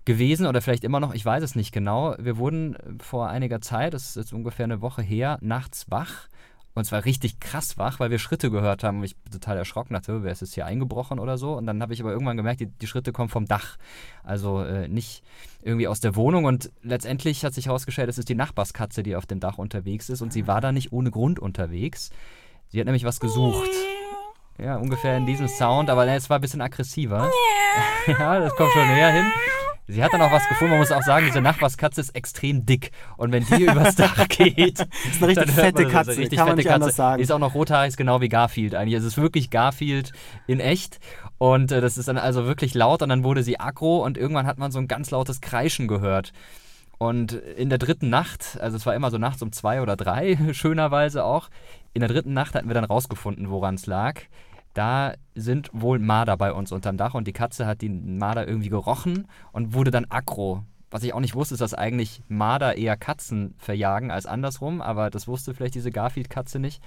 gewesen 0.05 0.48
oder 0.48 0.62
vielleicht 0.62 0.84
immer 0.84 1.00
noch, 1.00 1.13
ich 1.13 1.25
weiß 1.25 1.43
es 1.43 1.55
nicht 1.55 1.72
genau. 1.72 2.15
Wir 2.17 2.38
wurden 2.38 2.75
vor 3.00 3.29
einiger 3.29 3.62
Zeit, 3.62 3.93
das 3.93 4.10
ist 4.10 4.15
jetzt 4.15 4.34
ungefähr 4.34 4.65
eine 4.65 4.81
Woche 4.81 5.01
her, 5.01 5.38
nachts 5.41 5.89
wach. 5.89 6.27
Und 6.74 6.86
zwar 6.86 7.03
richtig 7.03 7.41
krass 7.41 7.77
wach, 7.77 8.00
weil 8.00 8.12
wir 8.12 8.20
Schritte 8.20 8.50
gehört 8.50 8.84
haben. 8.84 9.00
Und 9.00 9.03
ich 9.03 9.17
bin 9.17 9.34
total 9.34 9.58
erschrocken, 9.58 9.93
dachte, 9.93 10.24
wer 10.24 10.31
ist 10.31 10.39
jetzt 10.39 10.53
hier 10.53 10.65
eingebrochen 10.65 11.20
oder 11.20 11.38
so. 11.38 11.58
Und 11.58 11.65
dann 11.65 11.81
habe 11.81 11.93
ich 11.93 12.00
aber 12.00 12.13
irgendwann 12.13 12.38
gemerkt, 12.38 12.62
die, 12.62 12.67
die 12.67 12.88
Schritte 12.88 13.12
kommen 13.12 13.27
vom 13.27 13.46
Dach. 13.46 13.77
Also 14.24 14.63
äh, 14.63 14.88
nicht 14.88 15.22
irgendwie 15.62 15.89
aus 15.89 16.00
der 16.00 16.15
Wohnung. 16.15 16.46
Und 16.46 16.72
letztendlich 16.81 17.43
hat 17.43 17.53
sich 17.53 17.65
herausgestellt, 17.65 18.10
es 18.10 18.17
ist 18.17 18.29
die 18.29 18.36
Nachbarskatze, 18.36 19.03
die 19.03 19.17
auf 19.17 19.25
dem 19.25 19.41
Dach 19.41 19.58
unterwegs 19.58 20.08
ist. 20.08 20.22
Und 20.22 20.31
sie 20.31 20.48
war 20.48 20.62
da 20.62 20.72
nicht 20.72 20.93
ohne 20.93 21.12
Grund 21.12 21.39
unterwegs. 21.39 22.10
Sie 22.70 22.79
hat 22.79 22.86
nämlich 22.86 23.03
was 23.03 23.20
gesucht. 23.20 23.70
Ja, 24.58 24.75
ungefähr 24.77 25.17
in 25.17 25.25
diesem 25.25 25.48
Sound, 25.48 25.89
aber 25.89 26.08
es 26.08 26.29
war 26.29 26.38
ein 26.38 26.41
bisschen 26.41 26.62
aggressiver. 26.62 27.29
ja, 28.08 28.39
das 28.39 28.55
kommt 28.55 28.72
schon 28.72 28.88
näher 28.88 29.12
hin. 29.12 29.31
Sie 29.88 30.01
hat 30.01 30.13
dann 30.13 30.22
auch 30.22 30.31
was 30.31 30.48
gefunden. 30.48 30.72
Man 30.72 30.79
muss 30.79 30.91
auch 30.91 31.01
sagen, 31.01 31.25
diese 31.25 31.41
Nachbarskatze 31.41 32.00
ist 32.00 32.15
extrem 32.15 32.65
dick. 32.65 32.91
Und 33.17 33.31
wenn 33.31 33.46
die 33.46 33.63
übers 33.70 33.96
Dach 33.96 34.27
geht. 34.29 34.79
das 34.79 34.88
ist 35.12 35.22
eine 35.22 35.27
richtig 35.27 35.51
fette 35.51 35.88
Katze. 35.88 36.17
Richtig 36.17 36.38
kann 36.39 36.50
fette 36.50 36.63
Katze. 36.63 36.91
Sagen. 36.91 37.17
Die 37.17 37.24
ist 37.24 37.31
auch 37.31 37.39
noch 37.39 37.53
rothaarig, 37.53 37.89
ist 37.89 37.98
genau 37.98 38.22
wie 38.22 38.29
Garfield 38.29 38.74
eigentlich. 38.74 38.98
Es 38.98 39.03
ist 39.03 39.17
wirklich 39.17 39.50
Garfield 39.50 40.13
in 40.48 40.60
echt. 40.60 41.00
Und 41.39 41.72
äh, 41.72 41.81
das 41.81 41.98
ist 41.98 42.08
dann 42.08 42.17
also 42.17 42.46
wirklich 42.46 42.74
laut. 42.74 43.01
Und 43.01 43.10
dann 43.10 43.24
wurde 43.24 43.43
sie 43.43 43.60
aggro. 43.60 44.05
Und 44.05 44.17
irgendwann 44.17 44.48
hat 44.48 44.58
man 44.58 44.72
so 44.72 44.79
ein 44.79 44.88
ganz 44.88 45.12
lautes 45.12 45.41
Kreischen 45.41 45.88
gehört. 45.88 46.31
Und 46.98 47.34
in 47.34 47.70
der 47.70 47.79
dritten 47.79 48.10
Nacht, 48.10 48.60
also 48.62 48.77
es 48.77 48.86
war 48.86 48.93
immer 48.93 49.10
so 49.10 49.17
nachts 49.17 49.41
um 49.41 49.51
zwei 49.51 49.81
oder 49.81 49.96
drei, 49.96 50.38
schönerweise 50.51 51.25
auch, 51.25 51.50
in 51.93 52.01
der 52.01 52.10
dritten 52.10 52.33
Nacht 52.33 52.55
hatten 52.55 52.67
wir 52.67 52.74
dann 52.74 52.86
rausgefunden, 52.86 53.50
woran 53.50 53.75
es 53.75 53.86
lag 53.86 54.21
da 54.74 55.13
sind 55.36 55.69
wohl 55.74 56.00
Marder 56.00 56.38
bei 56.38 56.53
uns 56.53 56.71
unterm 56.71 56.98
Dach 56.98 57.13
und 57.13 57.27
die 57.27 57.33
Katze 57.33 57.65
hat 57.65 57.81
die 57.81 57.89
Marder 57.89 58.48
irgendwie 58.48 58.69
gerochen 58.69 59.27
und 59.51 59.74
wurde 59.74 59.91
dann 59.91 60.05
aggro. 60.10 60.63
Was 60.91 61.03
ich 61.03 61.13
auch 61.13 61.21
nicht 61.21 61.36
wusste, 61.36 61.55
ist, 61.55 61.62
dass 61.62 61.74
eigentlich 61.74 62.21
Marder 62.27 62.77
eher 62.77 62.98
Katzen 62.98 63.55
verjagen 63.57 64.11
als 64.11 64.25
andersrum, 64.25 64.81
aber 64.81 65.09
das 65.09 65.27
wusste 65.27 65.53
vielleicht 65.53 65.75
diese 65.75 65.89
Garfield-Katze 65.89 66.59
nicht. 66.59 66.81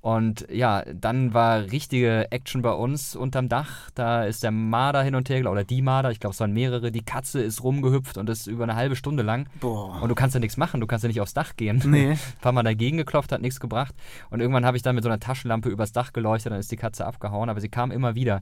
Und 0.00 0.46
ja, 0.50 0.82
dann 0.94 1.34
war 1.34 1.70
richtige 1.70 2.32
Action 2.32 2.62
bei 2.62 2.72
uns 2.72 3.14
unterm 3.14 3.50
Dach. 3.50 3.90
Da 3.94 4.24
ist 4.24 4.42
der 4.42 4.50
Marder 4.50 5.02
hin 5.02 5.14
und 5.14 5.28
her, 5.28 5.50
oder 5.50 5.62
die 5.62 5.82
Marder, 5.82 6.10
ich 6.10 6.20
glaube, 6.20 6.32
es 6.32 6.40
waren 6.40 6.54
mehrere. 6.54 6.90
Die 6.90 7.04
Katze 7.04 7.42
ist 7.42 7.62
rumgehüpft 7.62 8.16
und 8.16 8.30
ist 8.30 8.46
über 8.46 8.64
eine 8.64 8.76
halbe 8.76 8.96
Stunde 8.96 9.22
lang. 9.22 9.46
Boah. 9.60 10.00
Und 10.00 10.08
du 10.08 10.14
kannst 10.14 10.32
ja 10.32 10.40
nichts 10.40 10.56
machen, 10.56 10.80
du 10.80 10.86
kannst 10.86 11.02
ja 11.02 11.08
nicht 11.08 11.20
aufs 11.20 11.34
Dach 11.34 11.54
gehen. 11.56 11.82
Nee. 11.84 12.10
Ein 12.12 12.18
paar 12.40 12.52
Mal 12.52 12.62
dagegen 12.62 12.96
geklopft, 12.96 13.30
hat 13.30 13.42
nichts 13.42 13.60
gebracht. 13.60 13.94
Und 14.30 14.40
irgendwann 14.40 14.64
habe 14.64 14.78
ich 14.78 14.82
dann 14.82 14.94
mit 14.94 15.04
so 15.04 15.10
einer 15.10 15.20
Taschenlampe 15.20 15.68
übers 15.68 15.92
Dach 15.92 16.14
geleuchtet, 16.14 16.52
dann 16.52 16.60
ist 16.60 16.72
die 16.72 16.76
Katze 16.76 17.04
abgehauen, 17.04 17.50
aber 17.50 17.60
sie 17.60 17.68
kam 17.68 17.90
immer 17.90 18.14
wieder 18.14 18.40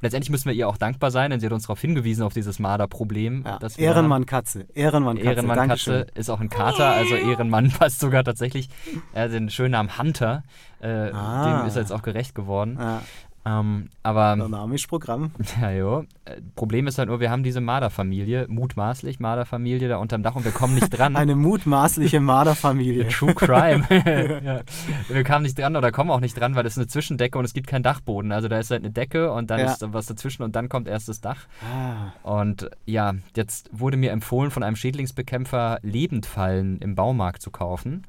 letztendlich 0.00 0.30
müssen 0.30 0.48
wir 0.48 0.54
ihr 0.54 0.68
auch 0.68 0.76
dankbar 0.76 1.10
sein, 1.10 1.30
denn 1.30 1.40
sie 1.40 1.46
hat 1.46 1.52
uns 1.52 1.64
darauf 1.64 1.80
hingewiesen, 1.80 2.22
auf 2.22 2.32
dieses 2.32 2.58
Marder-Problem. 2.58 3.44
Ja, 3.46 3.58
Ehrenmann-Katze. 3.76 4.66
Ehrenmann-Katze. 4.74 5.28
Ehrenmann-Katze 5.28 6.06
ist 6.14 6.30
auch 6.30 6.40
ein 6.40 6.48
Kater, 6.48 6.90
also 6.90 7.14
Ehrenmann 7.14 7.70
passt 7.78 8.00
sogar 8.00 8.24
tatsächlich. 8.24 8.68
Er 9.12 9.24
hat 9.24 9.32
den 9.32 9.50
schönen 9.50 9.72
Namen 9.72 9.98
Hunter. 9.98 10.42
Äh, 10.80 11.10
ah. 11.10 11.60
Dem 11.60 11.68
ist 11.68 11.76
er 11.76 11.82
jetzt 11.82 11.92
auch 11.92 12.02
gerecht 12.02 12.34
geworden. 12.34 12.76
Ja. 12.80 13.02
Ähm, 13.44 13.88
aber. 14.02 14.36
Dynamisch 14.36 14.86
Programm. 14.86 15.32
Ja, 15.60 15.70
jo. 15.72 16.04
Äh, 16.24 16.40
Problem 16.54 16.86
ist 16.86 16.98
halt 16.98 17.08
nur, 17.08 17.20
wir 17.20 17.30
haben 17.30 17.42
diese 17.42 17.60
Marderfamilie, 17.60 18.46
mutmaßlich 18.48 19.18
Marderfamilie 19.18 19.88
da 19.88 19.96
unterm 19.96 20.22
Dach 20.22 20.36
und 20.36 20.44
wir 20.44 20.52
kommen 20.52 20.74
nicht 20.74 20.90
dran. 20.98 21.16
Eine 21.16 21.34
mutmaßliche 21.34 22.20
Marderfamilie. 22.20 23.08
True 23.08 23.34
Crime. 23.34 23.84
ja. 23.90 24.60
Wir 25.08 25.24
kamen 25.24 25.42
nicht 25.42 25.58
dran 25.58 25.76
oder 25.76 25.90
kommen 25.90 26.10
auch 26.10 26.20
nicht 26.20 26.38
dran, 26.38 26.54
weil 26.54 26.66
es 26.66 26.74
ist 26.74 26.78
eine 26.78 26.86
Zwischendecke 26.86 27.38
und 27.38 27.44
es 27.44 27.52
gibt 27.52 27.66
keinen 27.66 27.82
Dachboden. 27.82 28.32
Also 28.32 28.48
da 28.48 28.58
ist 28.58 28.70
halt 28.70 28.82
eine 28.82 28.92
Decke 28.92 29.32
und 29.32 29.50
dann 29.50 29.60
ja. 29.60 29.72
ist 29.72 29.84
was 29.92 30.06
dazwischen 30.06 30.42
und 30.42 30.54
dann 30.54 30.68
kommt 30.68 30.86
erst 30.86 31.08
das 31.08 31.20
Dach. 31.20 31.46
Ah. 31.62 32.12
Und 32.22 32.70
ja, 32.86 33.14
jetzt 33.36 33.70
wurde 33.72 33.96
mir 33.96 34.12
empfohlen, 34.12 34.50
von 34.50 34.62
einem 34.62 34.76
Schädlingsbekämpfer 34.76 35.78
Lebendfallen 35.82 36.78
im 36.78 36.94
Baumarkt 36.94 37.42
zu 37.42 37.50
kaufen. 37.50 38.06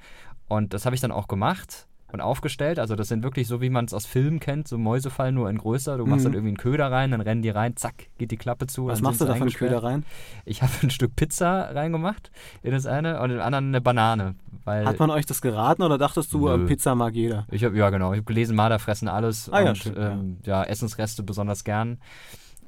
Und 0.48 0.74
das 0.74 0.86
habe 0.86 0.96
ich 0.96 1.02
dann 1.02 1.12
auch 1.12 1.28
gemacht 1.28 1.88
und 2.12 2.22
aufgestellt. 2.22 2.80
Also 2.80 2.96
das 2.96 3.08
sind 3.08 3.24
wirklich 3.24 3.48
so, 3.48 3.62
wie 3.62 3.70
man 3.70 3.86
es 3.86 3.94
aus 3.94 4.06
Filmen 4.06 4.40
kennt, 4.40 4.68
so 4.68 4.78
Mäusefallen 4.78 5.36
nur 5.36 5.50
in 5.50 5.58
größer. 5.58 5.98
Du 5.98 6.06
machst 6.06 6.22
mhm. 6.22 6.30
dann 6.30 6.34
irgendwie 6.34 6.50
einen 6.50 6.58
Köder 6.58 6.92
rein, 6.92 7.12
dann 7.12 7.22
rennen 7.22 7.42
die 7.42 7.50
rein, 7.50 7.76
zack, 7.76 8.08
geht 8.18 8.32
die 8.32 8.38
Klappe 8.38 8.68
zu. 8.68 8.88
Was 8.88 9.02
machst 9.02 9.22
du 9.22 9.26
da 9.26 9.36
für 9.36 9.42
einen 9.42 9.52
Köder 9.52 9.84
rein? 9.84 10.04
Ich 10.46 10.62
habe 10.62 10.72
ein 10.84 10.90
Stück 10.90 11.16
Pizza 11.16 11.74
reingemacht 11.74 12.32
in 12.64 12.72
das 12.72 12.86
eine 12.86 13.20
und 13.20 13.32
in 13.32 13.38
den 13.38 13.42
anderen 13.42 13.68
eine 13.68 13.82
Banane. 13.82 14.36
Hat 14.66 15.00
man 15.00 15.10
euch 15.10 15.26
das 15.26 15.42
geraten 15.42 15.82
oder 15.82 15.98
dachtest 15.98 16.34
du, 16.34 16.48
Nö. 16.48 16.68
Pizza 16.68 16.94
mag 16.94 17.16
jeder? 17.16 17.48
Ich 17.50 17.64
habe 17.64 17.76
ja 17.76 17.90
genau, 17.90 18.14
ich 18.14 18.18
habe 18.18 18.26
gelesen, 18.26 18.56
Marder 18.56 18.80
fressen 18.80 19.08
alles 19.08 19.50
ah, 19.52 19.62
und 19.62 19.86
ja, 19.86 20.12
ähm, 20.12 20.38
ja, 20.46 20.64
Essensreste 20.64 21.24
besonders 21.24 21.64
gern. 21.64 21.98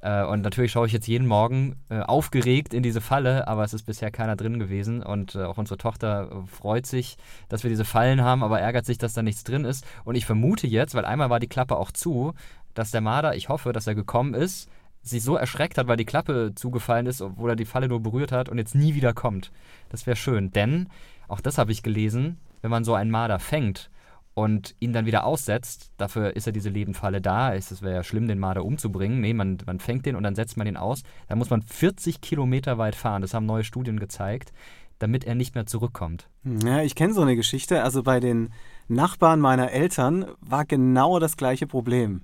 Äh, 0.03 0.25
und 0.25 0.41
natürlich 0.41 0.73
schaue 0.73 0.85
ich 0.85 0.93
jetzt 0.93 1.07
jeden 1.07 1.27
Morgen 1.27 1.77
äh, 1.89 1.99
aufgeregt 1.99 2.73
in 2.73 2.83
diese 2.83 2.99
Falle, 2.99 3.47
aber 3.47 3.63
es 3.63 3.73
ist 3.73 3.83
bisher 3.83 4.11
keiner 4.11 4.35
drin 4.35 4.59
gewesen. 4.59 5.01
Und 5.01 5.35
äh, 5.35 5.43
auch 5.43 5.57
unsere 5.57 5.77
Tochter 5.77 6.29
äh, 6.29 6.47
freut 6.47 6.85
sich, 6.85 7.17
dass 7.47 7.63
wir 7.63 7.69
diese 7.69 7.85
Fallen 7.85 8.21
haben, 8.21 8.43
aber 8.43 8.59
ärgert 8.59 8.85
sich, 8.85 8.97
dass 8.97 9.13
da 9.13 9.23
nichts 9.23 9.45
drin 9.45 9.63
ist. 9.63 9.85
Und 10.03 10.15
ich 10.15 10.25
vermute 10.25 10.67
jetzt, 10.67 10.93
weil 10.93 11.05
einmal 11.05 11.29
war 11.29 11.39
die 11.39 11.47
Klappe 11.47 11.77
auch 11.77 11.91
zu, 11.91 12.33
dass 12.73 12.91
der 12.91 13.01
Marder, 13.01 13.35
ich 13.35 13.47
hoffe, 13.47 13.71
dass 13.71 13.87
er 13.87 13.95
gekommen 13.95 14.33
ist, 14.33 14.69
sich 15.01 15.23
so 15.23 15.37
erschreckt 15.37 15.77
hat, 15.77 15.87
weil 15.87 15.97
die 15.97 16.05
Klappe 16.05 16.51
zugefallen 16.53 17.05
ist, 17.05 17.21
obwohl 17.21 17.51
er 17.51 17.55
die 17.55 17.65
Falle 17.65 17.87
nur 17.87 18.01
berührt 18.01 18.31
hat 18.33 18.49
und 18.49 18.57
jetzt 18.57 18.75
nie 18.75 18.95
wieder 18.95 19.13
kommt. 19.13 19.51
Das 19.89 20.05
wäre 20.05 20.15
schön, 20.15 20.51
denn, 20.51 20.89
auch 21.27 21.39
das 21.39 21.57
habe 21.57 21.71
ich 21.71 21.83
gelesen, 21.83 22.39
wenn 22.61 22.71
man 22.71 22.83
so 22.83 22.93
einen 22.93 23.11
Marder 23.11 23.39
fängt 23.39 23.89
und 24.33 24.75
ihn 24.79 24.93
dann 24.93 25.05
wieder 25.05 25.25
aussetzt, 25.25 25.91
dafür 25.97 26.35
ist 26.35 26.45
ja 26.45 26.51
diese 26.51 26.69
Lebenfalle 26.69 27.21
da. 27.21 27.53
Es 27.53 27.81
wäre 27.81 27.95
ja 27.95 28.03
schlimm, 28.03 28.27
den 28.27 28.39
Marder 28.39 28.65
umzubringen. 28.65 29.21
Nee, 29.21 29.33
man, 29.33 29.57
man 29.65 29.79
fängt 29.79 30.05
den 30.05 30.15
und 30.15 30.23
dann 30.23 30.35
setzt 30.35 30.57
man 30.57 30.67
ihn 30.67 30.77
aus. 30.77 31.03
Da 31.27 31.35
muss 31.35 31.49
man 31.49 31.61
40 31.61 32.21
Kilometer 32.21 32.77
weit 32.77 32.95
fahren, 32.95 33.21
das 33.21 33.33
haben 33.33 33.45
neue 33.45 33.63
Studien 33.63 33.99
gezeigt, 33.99 34.51
damit 34.99 35.23
er 35.23 35.35
nicht 35.35 35.55
mehr 35.55 35.65
zurückkommt. 35.65 36.29
Ja, 36.43 36.81
ich 36.81 36.95
kenne 36.95 37.13
so 37.13 37.21
eine 37.21 37.35
Geschichte. 37.35 37.83
Also 37.83 38.03
bei 38.03 38.19
den 38.19 38.51
Nachbarn 38.87 39.39
meiner 39.39 39.71
Eltern 39.71 40.25
war 40.39 40.65
genau 40.65 41.19
das 41.19 41.37
gleiche 41.37 41.67
Problem. 41.67 42.21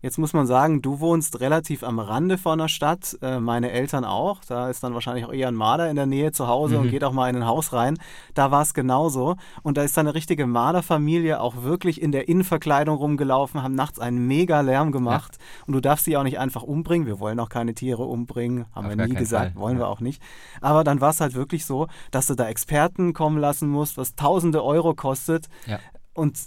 Jetzt 0.00 0.18
muss 0.18 0.32
man 0.32 0.46
sagen, 0.46 0.80
du 0.80 1.00
wohnst 1.00 1.40
relativ 1.40 1.82
am 1.82 1.98
Rande 1.98 2.38
von 2.38 2.58
der 2.58 2.68
Stadt, 2.68 3.18
äh, 3.20 3.40
meine 3.40 3.72
Eltern 3.72 4.04
auch. 4.04 4.40
Da 4.46 4.70
ist 4.70 4.82
dann 4.84 4.94
wahrscheinlich 4.94 5.24
auch 5.24 5.32
eher 5.32 5.48
ein 5.48 5.54
Marder 5.54 5.90
in 5.90 5.96
der 5.96 6.06
Nähe 6.06 6.30
zu 6.30 6.46
Hause 6.46 6.76
mhm. 6.76 6.82
und 6.82 6.90
geht 6.90 7.02
auch 7.02 7.12
mal 7.12 7.28
in 7.28 7.36
ein 7.36 7.46
Haus 7.46 7.72
rein. 7.72 7.98
Da 8.34 8.50
war 8.50 8.62
es 8.62 8.74
genauso. 8.74 9.36
Und 9.62 9.76
da 9.76 9.82
ist 9.82 9.96
dann 9.96 10.06
eine 10.06 10.14
richtige 10.14 10.46
Marderfamilie 10.46 11.40
auch 11.40 11.62
wirklich 11.62 12.00
in 12.00 12.12
der 12.12 12.28
Innenverkleidung 12.28 12.96
rumgelaufen, 12.96 13.62
haben 13.62 13.74
nachts 13.74 13.98
einen 13.98 14.26
mega 14.26 14.60
Lärm 14.60 14.92
gemacht. 14.92 15.36
Ja. 15.38 15.64
Und 15.66 15.72
du 15.74 15.80
darfst 15.80 16.04
sie 16.04 16.16
auch 16.16 16.22
nicht 16.22 16.38
einfach 16.38 16.62
umbringen. 16.62 17.06
Wir 17.06 17.18
wollen 17.18 17.40
auch 17.40 17.48
keine 17.48 17.74
Tiere 17.74 18.04
umbringen, 18.04 18.66
haben 18.74 18.86
Auf 18.86 18.96
wir 18.96 19.06
nie 19.06 19.14
gesagt, 19.14 19.54
Fall. 19.54 19.60
wollen 19.60 19.78
ja. 19.78 19.84
wir 19.84 19.88
auch 19.88 20.00
nicht. 20.00 20.22
Aber 20.60 20.84
dann 20.84 21.00
war 21.00 21.10
es 21.10 21.20
halt 21.20 21.34
wirklich 21.34 21.64
so, 21.66 21.88
dass 22.12 22.26
du 22.26 22.34
da 22.34 22.48
Experten 22.48 23.14
kommen 23.14 23.38
lassen 23.38 23.68
musst, 23.68 23.96
was 23.96 24.14
tausende 24.14 24.62
Euro 24.62 24.94
kostet. 24.94 25.48
Ja. 25.66 25.80
Und 26.14 26.38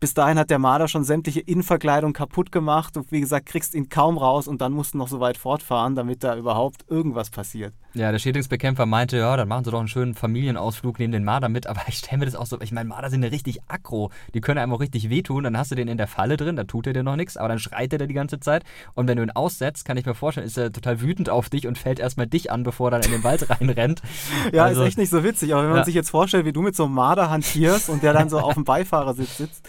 bis 0.00 0.14
dahin 0.14 0.38
hat 0.38 0.50
der 0.50 0.58
Marder 0.58 0.88
schon 0.88 1.04
sämtliche 1.04 1.40
Innenverkleidung 1.40 2.12
kaputt 2.12 2.52
gemacht. 2.52 2.96
Und 2.96 3.10
wie 3.12 3.20
gesagt, 3.20 3.46
kriegst 3.46 3.74
ihn 3.74 3.88
kaum 3.88 4.18
raus 4.18 4.48
und 4.48 4.60
dann 4.60 4.72
musst 4.72 4.94
du 4.94 4.98
noch 4.98 5.08
so 5.08 5.20
weit 5.20 5.36
fortfahren, 5.36 5.94
damit 5.94 6.24
da 6.24 6.36
überhaupt 6.36 6.84
irgendwas 6.88 7.30
passiert. 7.30 7.74
Ja, 7.94 8.12
der 8.12 8.18
Schädlingsbekämpfer 8.18 8.86
meinte, 8.86 9.16
ja, 9.16 9.36
dann 9.36 9.48
machen 9.48 9.64
sie 9.64 9.70
doch 9.70 9.78
einen 9.78 9.88
schönen 9.88 10.14
Familienausflug, 10.14 10.98
nehmen 10.98 11.12
den 11.12 11.24
Marder 11.24 11.48
mit. 11.48 11.66
Aber 11.66 11.80
ich 11.88 11.96
stelle 11.96 12.18
mir 12.18 12.26
das 12.26 12.36
auch 12.36 12.46
so, 12.46 12.60
ich 12.60 12.72
meine, 12.72 12.88
Marder 12.88 13.10
sind 13.10 13.22
ja 13.22 13.28
richtig 13.30 13.60
aggro. 13.66 14.10
Die 14.34 14.40
können 14.40 14.58
einem 14.58 14.72
auch 14.72 14.80
richtig 14.80 15.10
wehtun. 15.10 15.44
Dann 15.44 15.56
hast 15.56 15.70
du 15.70 15.74
den 15.74 15.88
in 15.88 15.96
der 15.96 16.06
Falle 16.06 16.36
drin, 16.36 16.56
dann 16.56 16.68
tut 16.68 16.86
er 16.86 16.92
dir 16.92 17.02
noch 17.02 17.16
nichts, 17.16 17.36
aber 17.36 17.48
dann 17.48 17.58
schreit 17.58 17.92
er 17.92 17.98
dir 17.98 18.06
die 18.06 18.14
ganze 18.14 18.40
Zeit. 18.40 18.64
Und 18.94 19.08
wenn 19.08 19.16
du 19.16 19.22
ihn 19.22 19.30
aussetzt, 19.30 19.84
kann 19.84 19.96
ich 19.96 20.06
mir 20.06 20.14
vorstellen, 20.14 20.46
ist 20.46 20.58
er 20.58 20.70
total 20.70 21.00
wütend 21.00 21.30
auf 21.30 21.48
dich 21.48 21.66
und 21.66 21.78
fällt 21.78 21.98
erstmal 21.98 22.26
dich 22.26 22.52
an, 22.52 22.62
bevor 22.62 22.88
er 22.88 23.00
dann 23.00 23.02
in 23.02 23.12
den 23.12 23.24
Wald 23.24 23.48
reinrennt. 23.60 24.02
ja, 24.52 24.64
also, 24.64 24.82
ist 24.82 24.88
echt 24.88 24.98
nicht 24.98 25.10
so 25.10 25.24
witzig. 25.24 25.54
Aber 25.54 25.62
wenn 25.62 25.70
man 25.70 25.78
ja. 25.78 25.84
sich 25.84 25.94
jetzt 25.94 26.10
vorstellt, 26.10 26.44
wie 26.44 26.52
du 26.52 26.62
mit 26.62 26.76
so 26.76 26.84
einem 26.84 26.94
Marder 26.94 27.30
hantierst 27.30 27.88
und 27.88 28.02
der 28.02 28.12
dann 28.12 28.28
so 28.28 28.38
auf 28.38 28.54
dem 28.54 28.64
Beifahrersitz 28.64 29.38
sitzt, 29.38 29.68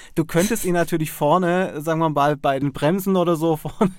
Du 0.15 0.25
könntest 0.25 0.65
ihn 0.65 0.73
natürlich 0.73 1.11
vorne, 1.11 1.81
sagen 1.81 1.99
wir 1.99 2.09
mal, 2.09 2.35
bei 2.35 2.59
den 2.59 2.73
Bremsen 2.73 3.15
oder 3.15 3.35
so 3.35 3.55
vorne 3.57 3.91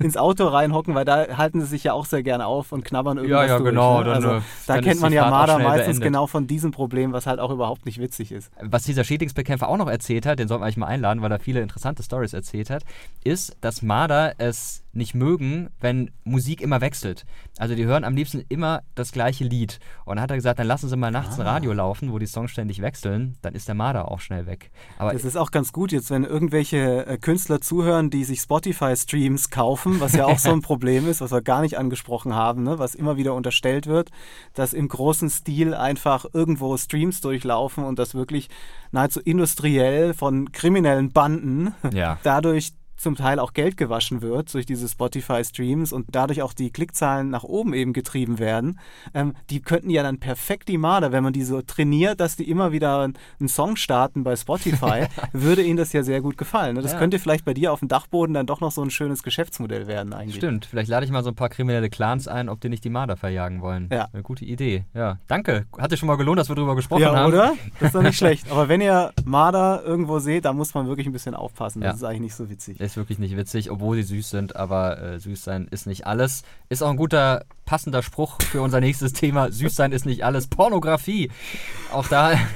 ins 0.00 0.16
Auto 0.16 0.46
reinhocken, 0.46 0.94
weil 0.94 1.04
da 1.04 1.36
halten 1.36 1.60
sie 1.60 1.66
sich 1.66 1.84
ja 1.84 1.92
auch 1.92 2.06
sehr 2.06 2.22
gerne 2.22 2.46
auf 2.46 2.72
und 2.72 2.84
knabbern 2.84 3.18
irgendwas 3.18 3.42
Ja, 3.42 3.46
ja, 3.46 3.58
durch, 3.58 3.70
genau. 3.70 4.02
Ne? 4.02 4.12
Also, 4.12 4.28
dann, 4.28 4.42
da 4.66 4.80
kennt 4.80 5.00
man 5.00 5.12
ja 5.12 5.28
Marder 5.28 5.58
meistens 5.58 5.86
beendet. 5.86 6.02
genau 6.02 6.26
von 6.26 6.46
diesem 6.46 6.70
Problem, 6.70 7.12
was 7.12 7.26
halt 7.26 7.40
auch 7.40 7.50
überhaupt 7.50 7.86
nicht 7.86 7.98
witzig 7.98 8.32
ist. 8.32 8.50
Was 8.60 8.84
dieser 8.84 9.04
Schädlingsbekämpfer 9.04 9.68
auch 9.68 9.76
noch 9.76 9.88
erzählt 9.88 10.26
hat, 10.26 10.38
den 10.38 10.48
sollten 10.48 10.62
wir 10.62 10.66
eigentlich 10.66 10.76
mal 10.78 10.86
einladen, 10.86 11.22
weil 11.22 11.30
er 11.30 11.38
viele 11.38 11.60
interessante 11.60 12.02
Stories 12.02 12.32
erzählt 12.32 12.70
hat, 12.70 12.84
ist, 13.22 13.56
dass 13.60 13.82
Marder 13.82 14.34
es 14.38 14.84
nicht 14.94 15.14
mögen, 15.14 15.70
wenn 15.80 16.10
Musik 16.22 16.60
immer 16.60 16.80
wechselt. 16.80 17.24
Also 17.58 17.74
die 17.74 17.84
hören 17.84 18.04
am 18.04 18.14
liebsten 18.14 18.44
immer 18.48 18.82
das 18.94 19.12
gleiche 19.12 19.44
Lied. 19.44 19.80
Und 20.04 20.16
dann 20.16 20.22
hat 20.22 20.30
er 20.30 20.36
gesagt, 20.36 20.58
dann 20.58 20.68
lassen 20.68 20.88
sie 20.88 20.96
mal 20.96 21.10
nachts 21.10 21.38
ah. 21.38 21.42
ein 21.42 21.46
Radio 21.46 21.72
laufen, 21.72 22.12
wo 22.12 22.18
die 22.18 22.26
Songs 22.26 22.52
ständig 22.52 22.80
wechseln, 22.80 23.36
dann 23.42 23.54
ist 23.54 23.66
der 23.66 23.74
Marder 23.74 24.10
auch 24.10 24.20
schnell 24.20 24.46
weg. 24.46 24.70
Aber 24.98 25.13
das 25.14 25.24
ist 25.24 25.36
auch 25.36 25.52
ganz 25.52 25.72
gut 25.72 25.92
jetzt, 25.92 26.10
wenn 26.10 26.24
irgendwelche 26.24 27.06
äh, 27.06 27.18
Künstler 27.18 27.60
zuhören, 27.60 28.10
die 28.10 28.24
sich 28.24 28.40
Spotify-Streams 28.40 29.50
kaufen, 29.50 30.00
was 30.00 30.12
ja 30.12 30.26
auch 30.26 30.38
so 30.38 30.50
ein 30.50 30.60
Problem 30.62 31.08
ist, 31.08 31.20
was 31.20 31.30
wir 31.30 31.40
gar 31.40 31.62
nicht 31.62 31.78
angesprochen 31.78 32.34
haben, 32.34 32.64
ne? 32.64 32.80
was 32.80 32.96
immer 32.96 33.16
wieder 33.16 33.34
unterstellt 33.34 33.86
wird, 33.86 34.10
dass 34.54 34.72
im 34.72 34.88
großen 34.88 35.30
Stil 35.30 35.72
einfach 35.72 36.26
irgendwo 36.32 36.76
Streams 36.76 37.20
durchlaufen 37.20 37.84
und 37.84 38.00
das 38.00 38.14
wirklich 38.14 38.50
nahezu 38.90 39.20
industriell 39.20 40.14
von 40.14 40.50
kriminellen 40.50 41.12
Banden 41.12 41.74
ja. 41.92 42.18
dadurch 42.24 42.72
zum 43.04 43.16
Teil 43.16 43.38
auch 43.38 43.52
Geld 43.52 43.76
gewaschen 43.76 44.22
wird 44.22 44.52
durch 44.54 44.64
diese 44.64 44.88
Spotify-Streams 44.88 45.92
und 45.92 46.06
dadurch 46.10 46.40
auch 46.40 46.54
die 46.54 46.70
Klickzahlen 46.70 47.28
nach 47.28 47.44
oben 47.44 47.74
eben 47.74 47.92
getrieben 47.92 48.38
werden, 48.38 48.80
ähm, 49.12 49.34
die 49.50 49.60
könnten 49.60 49.90
ja 49.90 50.02
dann 50.02 50.18
perfekt 50.18 50.68
die 50.68 50.78
Marder, 50.78 51.12
wenn 51.12 51.22
man 51.22 51.34
die 51.34 51.44
so 51.44 51.60
trainiert, 51.60 52.18
dass 52.18 52.36
die 52.36 52.48
immer 52.48 52.72
wieder 52.72 53.02
einen 53.02 53.48
Song 53.48 53.76
starten 53.76 54.24
bei 54.24 54.34
Spotify, 54.36 55.06
würde 55.32 55.62
ihnen 55.62 55.76
das 55.76 55.92
ja 55.92 56.02
sehr 56.02 56.22
gut 56.22 56.38
gefallen. 56.38 56.76
Ne? 56.76 56.82
Das 56.82 56.92
ja. 56.92 56.98
könnte 56.98 57.18
vielleicht 57.18 57.44
bei 57.44 57.52
dir 57.52 57.72
auf 57.72 57.80
dem 57.80 57.88
Dachboden 57.88 58.32
dann 58.32 58.46
doch 58.46 58.60
noch 58.60 58.72
so 58.72 58.82
ein 58.82 58.90
schönes 58.90 59.22
Geschäftsmodell 59.22 59.86
werden 59.86 60.14
eigentlich. 60.14 60.36
Stimmt, 60.36 60.64
vielleicht 60.64 60.88
lade 60.88 61.04
ich 61.04 61.12
mal 61.12 61.22
so 61.22 61.28
ein 61.28 61.34
paar 61.34 61.50
kriminelle 61.50 61.90
Clans 61.90 62.26
ein, 62.26 62.48
ob 62.48 62.62
die 62.62 62.70
nicht 62.70 62.84
die 62.84 62.90
Marder 62.90 63.18
verjagen 63.18 63.60
wollen. 63.60 63.90
Ja. 63.92 64.08
Eine 64.14 64.22
gute 64.22 64.46
Idee. 64.46 64.86
Ja, 64.94 65.18
danke. 65.26 65.66
Hat 65.76 65.92
dir 65.92 65.98
schon 65.98 66.06
mal 66.06 66.16
gelohnt, 66.16 66.38
dass 66.38 66.48
wir 66.48 66.56
darüber 66.56 66.74
gesprochen 66.74 67.02
ja, 67.02 67.14
haben. 67.14 67.32
oder? 67.32 67.54
Das 67.80 67.88
ist 67.88 67.94
doch 67.94 68.02
nicht 68.02 68.16
schlecht. 68.18 68.50
Aber 68.50 68.68
wenn 68.68 68.80
ihr 68.80 69.12
Marder 69.26 69.82
irgendwo 69.84 70.20
seht, 70.20 70.46
da 70.46 70.54
muss 70.54 70.72
man 70.72 70.86
wirklich 70.86 71.06
ein 71.06 71.12
bisschen 71.12 71.34
aufpassen. 71.34 71.82
Das 71.82 71.88
ja. 71.88 71.94
ist 71.96 72.04
eigentlich 72.04 72.20
nicht 72.22 72.34
so 72.34 72.48
witzig 72.48 72.78
ist 72.94 72.96
wirklich 72.96 73.18
nicht 73.18 73.36
witzig, 73.36 73.70
obwohl 73.72 73.96
sie 73.96 74.02
süß 74.02 74.30
sind, 74.30 74.56
aber 74.56 75.02
äh, 75.02 75.18
süß 75.18 75.42
sein 75.42 75.66
ist 75.70 75.86
nicht 75.86 76.06
alles. 76.06 76.44
Ist 76.68 76.82
auch 76.82 76.90
ein 76.90 76.96
guter, 76.96 77.44
passender 77.64 78.02
Spruch 78.02 78.40
für 78.40 78.62
unser 78.62 78.80
nächstes 78.80 79.12
Thema. 79.12 79.50
Süß 79.50 79.74
sein 79.74 79.90
ist 79.90 80.06
nicht 80.06 80.24
alles. 80.24 80.46
Pornografie. 80.46 81.30
Auch 81.92 82.06
da. 82.08 82.38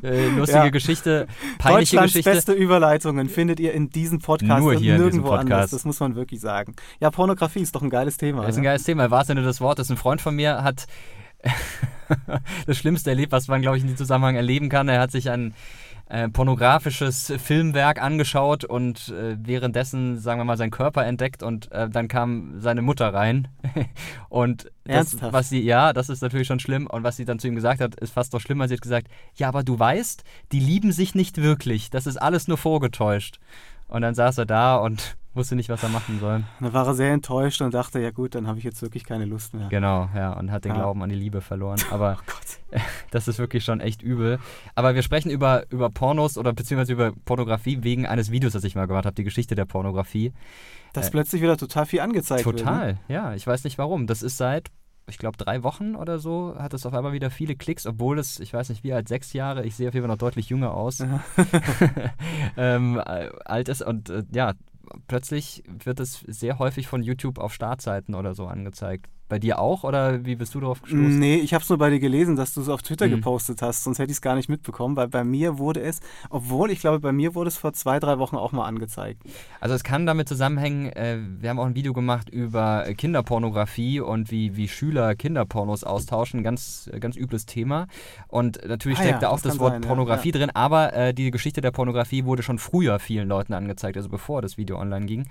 Äh, 0.00 0.28
lustige 0.28 0.64
ja. 0.64 0.68
Geschichte, 0.68 1.26
peinliche 1.58 1.96
Deutschlands 1.96 2.12
Geschichte. 2.12 2.30
beste 2.30 2.52
Überleitungen 2.52 3.28
findet 3.28 3.58
ihr 3.58 3.72
in 3.72 3.90
diesem 3.90 4.20
Podcast 4.20 4.62
Nur 4.62 4.74
hier 4.74 4.94
und 4.94 5.00
nirgendwo 5.00 5.30
Podcast. 5.30 5.50
anders. 5.50 5.70
Das 5.72 5.84
muss 5.84 5.98
man 5.98 6.14
wirklich 6.14 6.40
sagen. 6.40 6.76
Ja, 7.00 7.10
Pornografie 7.10 7.62
ist 7.62 7.74
doch 7.74 7.82
ein 7.82 7.90
geiles 7.90 8.16
Thema. 8.16 8.42
Das 8.42 8.50
ist 8.50 8.58
ein 8.58 8.62
geiles 8.62 8.84
Thema. 8.84 9.10
War 9.10 9.22
es 9.22 9.26
Sinne 9.26 9.42
des 9.42 9.60
Wortes. 9.60 9.90
Ein 9.90 9.96
Freund 9.96 10.20
von 10.20 10.36
mir 10.36 10.62
hat 10.62 10.86
das 12.66 12.78
Schlimmste 12.78 13.10
erlebt, 13.10 13.32
was 13.32 13.48
man, 13.48 13.60
glaube 13.60 13.76
ich, 13.76 13.82
in 13.82 13.88
diesem 13.88 13.98
Zusammenhang 13.98 14.36
erleben 14.36 14.68
kann. 14.68 14.88
Er 14.88 15.00
hat 15.00 15.10
sich 15.10 15.30
ein 15.30 15.52
äh, 16.12 16.28
pornografisches 16.28 17.32
Filmwerk 17.38 18.00
angeschaut 18.02 18.64
und 18.64 19.08
äh, 19.08 19.34
währenddessen, 19.40 20.18
sagen 20.18 20.38
wir 20.40 20.44
mal, 20.44 20.58
seinen 20.58 20.70
Körper 20.70 21.06
entdeckt 21.06 21.42
und 21.42 21.72
äh, 21.72 21.88
dann 21.88 22.06
kam 22.06 22.60
seine 22.60 22.82
Mutter 22.82 23.14
rein. 23.14 23.48
und 24.28 24.70
das, 24.84 25.16
was 25.22 25.48
sie, 25.48 25.62
ja, 25.62 25.94
das 25.94 26.10
ist 26.10 26.20
natürlich 26.20 26.46
schon 26.46 26.60
schlimm. 26.60 26.86
Und 26.86 27.02
was 27.02 27.16
sie 27.16 27.24
dann 27.24 27.38
zu 27.38 27.48
ihm 27.48 27.54
gesagt 27.54 27.80
hat, 27.80 27.94
ist 27.94 28.12
fast 28.12 28.34
noch 28.34 28.40
schlimmer. 28.40 28.68
Sie 28.68 28.74
hat 28.74 28.82
gesagt, 28.82 29.08
ja, 29.36 29.48
aber 29.48 29.62
du 29.62 29.78
weißt, 29.78 30.22
die 30.52 30.60
lieben 30.60 30.92
sich 30.92 31.14
nicht 31.14 31.38
wirklich. 31.38 31.88
Das 31.88 32.06
ist 32.06 32.18
alles 32.18 32.46
nur 32.46 32.58
vorgetäuscht. 32.58 33.38
Und 33.88 34.02
dann 34.02 34.14
saß 34.14 34.36
er 34.36 34.46
da 34.46 34.76
und 34.76 35.16
wusste 35.34 35.56
nicht, 35.56 35.68
was 35.68 35.82
er 35.82 35.88
machen 35.88 36.18
soll. 36.20 36.44
Dann 36.60 36.72
war 36.72 36.86
er 36.86 36.94
sehr 36.94 37.12
enttäuscht 37.12 37.62
und 37.62 37.72
dachte, 37.74 38.00
ja 38.00 38.10
gut, 38.10 38.34
dann 38.34 38.46
habe 38.46 38.58
ich 38.58 38.64
jetzt 38.64 38.82
wirklich 38.82 39.04
keine 39.04 39.24
Lust 39.24 39.54
mehr. 39.54 39.68
Genau, 39.68 40.08
ja, 40.14 40.32
und 40.32 40.50
hat 40.50 40.64
den 40.64 40.72
ja. 40.72 40.78
Glauben 40.78 41.02
an 41.02 41.08
die 41.08 41.16
Liebe 41.16 41.40
verloren. 41.40 41.80
Aber 41.90 42.18
oh 42.20 42.78
das 43.10 43.28
ist 43.28 43.38
wirklich 43.38 43.64
schon 43.64 43.80
echt 43.80 44.02
übel. 44.02 44.38
Aber 44.74 44.94
wir 44.94 45.02
sprechen 45.02 45.30
über, 45.30 45.64
über 45.70 45.90
Pornos 45.90 46.38
oder 46.38 46.52
beziehungsweise 46.52 46.92
über 46.92 47.12
Pornografie 47.24 47.82
wegen 47.82 48.06
eines 48.06 48.30
Videos, 48.30 48.52
das 48.52 48.64
ich 48.64 48.74
mal 48.74 48.86
gemacht 48.86 49.06
habe, 49.06 49.14
die 49.14 49.24
Geschichte 49.24 49.54
der 49.54 49.64
Pornografie. 49.64 50.32
Das 50.92 51.08
äh, 51.08 51.10
plötzlich 51.10 51.42
wieder 51.42 51.56
total 51.56 51.86
viel 51.86 52.00
angezeigt 52.00 52.44
total, 52.44 52.58
wird. 52.58 52.66
Total, 52.66 52.92
ne? 52.92 52.98
ja. 53.08 53.34
Ich 53.34 53.46
weiß 53.46 53.64
nicht 53.64 53.78
warum. 53.78 54.06
Das 54.06 54.22
ist 54.22 54.36
seit 54.36 54.70
ich 55.08 55.18
glaube, 55.18 55.36
drei 55.36 55.62
Wochen 55.62 55.96
oder 55.96 56.18
so 56.18 56.54
hat 56.58 56.74
es 56.74 56.86
auf 56.86 56.94
einmal 56.94 57.12
wieder 57.12 57.30
viele 57.30 57.56
Klicks, 57.56 57.86
obwohl 57.86 58.18
es, 58.18 58.38
ich 58.40 58.52
weiß 58.52 58.68
nicht 58.68 58.84
wie 58.84 58.92
alt, 58.92 59.08
sechs 59.08 59.32
Jahre, 59.32 59.64
ich 59.64 59.74
sehe 59.74 59.88
auf 59.88 59.94
jeden 59.94 60.04
Fall 60.04 60.14
noch 60.14 60.18
deutlich 60.18 60.48
jünger 60.48 60.74
aus, 60.74 61.02
ähm, 62.56 63.02
alt 63.04 63.68
ist 63.68 63.82
und 63.82 64.10
äh, 64.10 64.22
ja, 64.32 64.54
plötzlich 65.06 65.62
wird 65.66 66.00
es 66.00 66.20
sehr 66.26 66.58
häufig 66.58 66.86
von 66.86 67.02
YouTube 67.02 67.38
auf 67.38 67.52
Startseiten 67.52 68.14
oder 68.14 68.34
so 68.34 68.46
angezeigt. 68.46 69.08
Bei 69.32 69.38
dir 69.38 69.58
auch 69.60 69.82
oder 69.82 70.26
wie 70.26 70.36
bist 70.36 70.54
du 70.54 70.60
darauf 70.60 70.82
gestoßen? 70.82 71.18
Nee, 71.18 71.36
ich 71.36 71.54
habe 71.54 71.62
es 71.62 71.68
nur 71.70 71.78
bei 71.78 71.88
dir 71.88 72.00
gelesen, 72.00 72.36
dass 72.36 72.52
du 72.52 72.60
es 72.60 72.68
auf 72.68 72.82
Twitter 72.82 73.06
mhm. 73.06 73.12
gepostet 73.12 73.62
hast, 73.62 73.82
sonst 73.82 73.98
hätte 73.98 74.10
ich 74.10 74.18
es 74.18 74.20
gar 74.20 74.34
nicht 74.34 74.50
mitbekommen, 74.50 74.94
weil 74.94 75.08
bei 75.08 75.24
mir 75.24 75.56
wurde 75.56 75.80
es, 75.80 76.00
obwohl 76.28 76.70
ich 76.70 76.80
glaube, 76.80 77.00
bei 77.00 77.12
mir 77.12 77.34
wurde 77.34 77.48
es 77.48 77.56
vor 77.56 77.72
zwei, 77.72 77.98
drei 77.98 78.18
Wochen 78.18 78.36
auch 78.36 78.52
mal 78.52 78.66
angezeigt. 78.66 79.22
Also 79.58 79.74
es 79.74 79.84
kann 79.84 80.04
damit 80.04 80.28
zusammenhängen, 80.28 80.92
äh, 80.92 81.16
wir 81.40 81.48
haben 81.48 81.58
auch 81.58 81.64
ein 81.64 81.74
Video 81.74 81.94
gemacht 81.94 82.28
über 82.28 82.84
Kinderpornografie 82.94 84.00
und 84.00 84.30
wie, 84.30 84.54
wie 84.54 84.68
Schüler 84.68 85.14
Kinderpornos 85.14 85.82
austauschen, 85.82 86.42
ganz, 86.42 86.90
ganz 87.00 87.16
übles 87.16 87.46
Thema. 87.46 87.86
Und 88.28 88.60
natürlich 88.68 88.98
ah, 88.98 89.02
steckt 89.02 89.14
ja, 89.14 89.20
da 89.20 89.28
auch 89.30 89.40
das, 89.40 89.54
das 89.54 89.58
Wort 89.60 89.72
sein, 89.72 89.80
Pornografie 89.80 90.32
ja. 90.32 90.40
drin, 90.40 90.50
aber 90.50 90.92
äh, 90.92 91.14
die 91.14 91.30
Geschichte 91.30 91.62
der 91.62 91.70
Pornografie 91.70 92.26
wurde 92.26 92.42
schon 92.42 92.58
früher 92.58 92.98
vielen 92.98 93.28
Leuten 93.28 93.54
angezeigt, 93.54 93.96
also 93.96 94.10
bevor 94.10 94.42
das 94.42 94.58
Video 94.58 94.78
online 94.78 95.06
ging. 95.06 95.26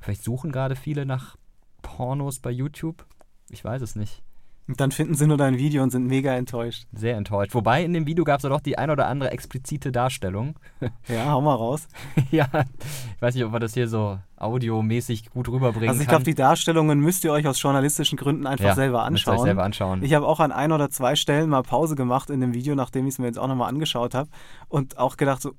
Vielleicht 0.00 0.24
suchen 0.24 0.50
gerade 0.50 0.74
viele 0.74 1.06
nach 1.06 1.36
Pornos 1.82 2.40
bei 2.40 2.50
YouTube. 2.50 3.06
Ich 3.50 3.64
weiß 3.64 3.82
es 3.82 3.96
nicht. 3.96 4.22
Und 4.68 4.80
dann 4.80 4.90
finden 4.90 5.14
sie 5.14 5.28
nur 5.28 5.36
dein 5.36 5.58
Video 5.58 5.80
und 5.84 5.90
sind 5.90 6.08
mega 6.08 6.34
enttäuscht. 6.34 6.86
Sehr 6.92 7.16
enttäuscht. 7.16 7.54
Wobei 7.54 7.84
in 7.84 7.92
dem 7.92 8.04
Video 8.06 8.24
gab 8.24 8.38
es 8.38 8.42
ja 8.42 8.48
doch 8.48 8.60
die 8.60 8.76
ein 8.76 8.90
oder 8.90 9.06
andere 9.06 9.30
explizite 9.30 9.92
Darstellung. 9.92 10.58
Ja, 11.08 11.30
hau 11.30 11.40
mal 11.40 11.54
raus. 11.54 11.86
ja, 12.32 12.48
ich 12.52 13.22
weiß 13.22 13.34
nicht, 13.36 13.44
ob 13.44 13.52
man 13.52 13.60
das 13.60 13.74
hier 13.74 13.86
so 13.86 14.18
audiomäßig 14.36 15.30
gut 15.30 15.48
rüberbringen 15.48 15.88
Also 15.88 16.02
ich 16.02 16.08
glaube, 16.08 16.24
die 16.24 16.34
Darstellungen 16.34 16.98
müsst 16.98 17.22
ihr 17.22 17.30
euch 17.30 17.46
aus 17.46 17.62
journalistischen 17.62 18.18
Gründen 18.18 18.46
einfach 18.46 18.64
ja, 18.64 18.74
selber 18.74 19.04
anschauen. 19.04 19.34
Müsst 19.34 19.42
euch 19.42 19.46
selber 19.46 19.62
anschauen. 19.62 20.02
Ich 20.02 20.14
habe 20.14 20.26
auch 20.26 20.40
an 20.40 20.50
ein 20.50 20.72
oder 20.72 20.90
zwei 20.90 21.14
Stellen 21.14 21.48
mal 21.48 21.62
Pause 21.62 21.94
gemacht 21.94 22.28
in 22.28 22.40
dem 22.40 22.54
Video, 22.54 22.74
nachdem 22.74 23.06
ich 23.06 23.14
es 23.14 23.18
mir 23.20 23.26
jetzt 23.26 23.38
auch 23.38 23.46
nochmal 23.46 23.68
angeschaut 23.68 24.14
habe 24.14 24.28
und 24.68 24.98
auch 24.98 25.16
gedacht 25.16 25.42
so, 25.42 25.52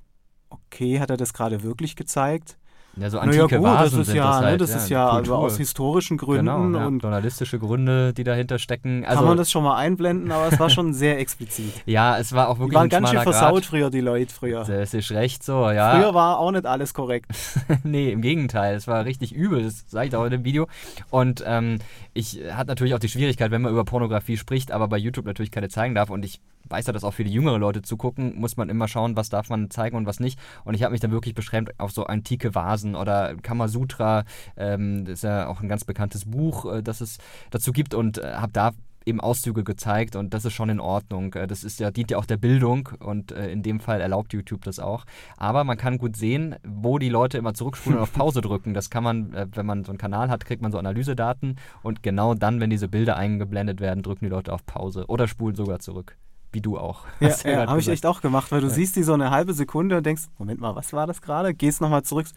okay, 0.49 0.99
hat 0.99 1.09
er 1.09 1.17
das 1.17 1.33
gerade 1.33 1.63
wirklich 1.63 1.95
gezeigt? 1.95 2.57
Ja, 2.99 3.09
so 3.09 3.19
antike 3.19 3.43
naja, 3.43 3.57
gut, 3.57 3.67
Vasen 3.67 3.99
das 3.99 4.07
ist 4.07 4.13
ja, 4.15 4.27
das 4.27 4.39
ne, 4.39 4.45
halt. 4.47 4.61
das 4.61 4.75
ist 4.75 4.89
ja 4.89 5.09
also 5.09 5.35
aus 5.35 5.57
historischen 5.57 6.17
Gründen 6.17 6.45
genau, 6.45 6.79
ja, 6.79 6.87
und 6.87 6.99
journalistische 6.99 7.59
Gründe, 7.59 8.13
die 8.13 8.23
dahinter 8.23 8.57
stecken. 8.57 9.05
Also, 9.05 9.19
kann 9.19 9.27
man 9.27 9.37
das 9.37 9.51
schon 9.51 9.63
mal 9.63 9.77
einblenden, 9.77 10.31
aber 10.31 10.47
es 10.51 10.59
war 10.59 10.69
schon 10.69 10.93
sehr 10.93 11.19
explizit. 11.19 11.73
ja, 11.85 12.17
es 12.17 12.33
war 12.33 12.49
auch 12.49 12.59
wirklich 12.59 12.71
die 12.71 12.75
waren 12.75 12.89
ganz 12.89 13.09
schön 13.09 13.21
versaut 13.21 13.53
Grad. 13.53 13.65
früher, 13.65 13.89
die 13.89 14.01
Leute 14.01 14.33
früher. 14.33 14.63
Das 14.63 14.93
ist 14.93 15.11
recht 15.11 15.43
so, 15.43 15.69
ja. 15.69 15.95
Früher 15.95 16.13
war 16.13 16.39
auch 16.39 16.51
nicht 16.51 16.65
alles 16.65 16.93
korrekt. 16.93 17.27
nee, 17.83 18.11
im 18.11 18.21
Gegenteil, 18.21 18.75
es 18.75 18.87
war 18.87 19.05
richtig 19.05 19.33
übel, 19.33 19.63
das 19.63 19.85
sage 19.87 20.07
ich 20.07 20.15
auch 20.15 20.25
in 20.25 20.31
dem 20.31 20.43
Video. 20.43 20.67
Und 21.09 21.43
ähm, 21.45 21.79
ich 22.13 22.41
hatte 22.51 22.67
natürlich 22.67 22.93
auch 22.95 22.99
die 22.99 23.09
Schwierigkeit, 23.09 23.51
wenn 23.51 23.61
man 23.61 23.71
über 23.71 23.85
Pornografie 23.85 24.37
spricht, 24.37 24.71
aber 24.71 24.87
bei 24.87 24.97
YouTube 24.97 25.25
natürlich 25.25 25.51
keine 25.51 25.69
zeigen 25.69 25.93
darf 25.93 26.09
und 26.09 26.25
ich 26.25 26.41
weiß 26.69 26.87
ja, 26.87 26.93
dass 26.93 27.03
auch 27.03 27.13
viele 27.13 27.29
jüngere 27.29 27.57
Leute 27.57 27.81
zugucken, 27.81 28.39
muss 28.39 28.57
man 28.57 28.69
immer 28.69 28.87
schauen, 28.87 29.15
was 29.15 29.29
darf 29.29 29.49
man 29.49 29.69
zeigen 29.69 29.97
und 29.97 30.05
was 30.05 30.19
nicht. 30.19 30.39
Und 30.63 30.73
ich 30.73 30.83
habe 30.83 30.91
mich 30.91 31.01
dann 31.01 31.11
wirklich 31.11 31.35
beschränkt 31.35 31.79
auf 31.79 31.91
so 31.91 32.05
antike 32.05 32.55
Vasen 32.55 32.95
oder 32.95 33.35
Kamasutra. 33.35 34.23
Ähm, 34.55 35.05
das 35.05 35.15
ist 35.15 35.23
ja 35.23 35.47
auch 35.47 35.61
ein 35.61 35.69
ganz 35.69 35.85
bekanntes 35.85 36.25
Buch, 36.25 36.65
äh, 36.65 36.83
das 36.83 37.01
es 37.01 37.17
dazu 37.51 37.71
gibt 37.71 37.93
und 37.93 38.17
äh, 38.17 38.33
habe 38.33 38.51
da 38.51 38.71
eben 39.07 39.21
Auszüge 39.21 39.63
gezeigt 39.63 40.15
und 40.15 40.33
das 40.33 40.45
ist 40.45 40.53
schon 40.53 40.69
in 40.69 40.79
Ordnung. 40.79 41.33
Äh, 41.33 41.47
das 41.47 41.63
ist 41.63 41.79
ja, 41.79 41.89
dient 41.89 42.11
ja 42.11 42.17
auch 42.17 42.25
der 42.25 42.37
Bildung 42.37 42.89
und 42.99 43.31
äh, 43.31 43.49
in 43.49 43.63
dem 43.63 43.79
Fall 43.79 44.01
erlaubt 44.01 44.33
YouTube 44.33 44.63
das 44.65 44.79
auch. 44.79 45.05
Aber 45.37 45.63
man 45.63 45.77
kann 45.77 45.97
gut 45.97 46.15
sehen, 46.15 46.55
wo 46.63 46.99
die 46.99 47.09
Leute 47.09 47.37
immer 47.37 47.53
zurückspulen 47.53 47.97
und 47.97 48.03
auf 48.03 48.13
Pause 48.13 48.41
drücken. 48.41 48.73
Das 48.73 48.89
kann 48.89 49.03
man, 49.03 49.33
äh, 49.33 49.47
wenn 49.53 49.65
man 49.65 49.83
so 49.85 49.91
einen 49.91 49.97
Kanal 49.97 50.29
hat, 50.29 50.45
kriegt 50.45 50.61
man 50.61 50.71
so 50.71 50.77
Analysedaten 50.77 51.55
und 51.81 52.03
genau 52.03 52.33
dann, 52.33 52.59
wenn 52.59 52.69
diese 52.69 52.89
Bilder 52.89 53.15
eingeblendet 53.15 53.79
werden, 53.79 54.03
drücken 54.03 54.25
die 54.25 54.31
Leute 54.31 54.53
auf 54.53 54.65
Pause 54.65 55.05
oder 55.07 55.27
spulen 55.27 55.55
sogar 55.55 55.79
zurück. 55.79 56.17
Wie 56.51 56.61
du 56.61 56.77
auch. 56.77 57.05
Ja, 57.19 57.35
ja 57.43 57.67
habe 57.67 57.79
ich 57.79 57.87
echt 57.87 58.05
auch 58.05 58.21
gemacht, 58.21 58.51
weil 58.51 58.61
du 58.61 58.69
siehst 58.69 58.95
die 58.95 59.03
so 59.03 59.13
eine 59.13 59.31
halbe 59.31 59.53
Sekunde 59.53 59.97
und 59.97 60.05
denkst, 60.05 60.23
Moment 60.37 60.59
mal, 60.59 60.75
was 60.75 60.93
war 60.93 61.07
das 61.07 61.21
gerade? 61.21 61.53
Gehst 61.53 61.81
nochmal 61.81 62.03
zurück. 62.03 62.27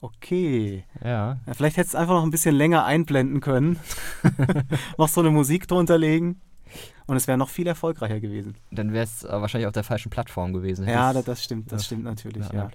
Okay. 0.00 0.84
Ja, 1.02 1.38
Ja, 1.46 1.54
vielleicht 1.54 1.76
hättest 1.76 1.94
du 1.94 1.98
einfach 1.98 2.14
noch 2.14 2.22
ein 2.22 2.30
bisschen 2.30 2.54
länger 2.54 2.84
einblenden 2.84 3.40
können. 3.40 3.78
noch 4.98 5.08
so 5.08 5.20
eine 5.20 5.30
Musik 5.30 5.66
drunter 5.68 5.98
legen. 5.98 6.40
Und 7.06 7.16
es 7.16 7.28
wäre 7.28 7.38
noch 7.38 7.48
viel 7.48 7.66
erfolgreicher 7.68 8.18
gewesen. 8.18 8.56
dann 8.72 8.92
wäre 8.92 9.04
es 9.04 9.22
wahrscheinlich 9.22 9.68
auf 9.68 9.72
der 9.72 9.84
falschen 9.84 10.10
Plattform 10.10 10.52
gewesen. 10.52 10.88
Ja, 10.88 11.12
das, 11.12 11.24
das 11.24 11.44
stimmt, 11.44 11.70
das 11.70 11.86
stimmt 11.86 12.02
natürlich. 12.02 12.44
Ja. 12.52 12.68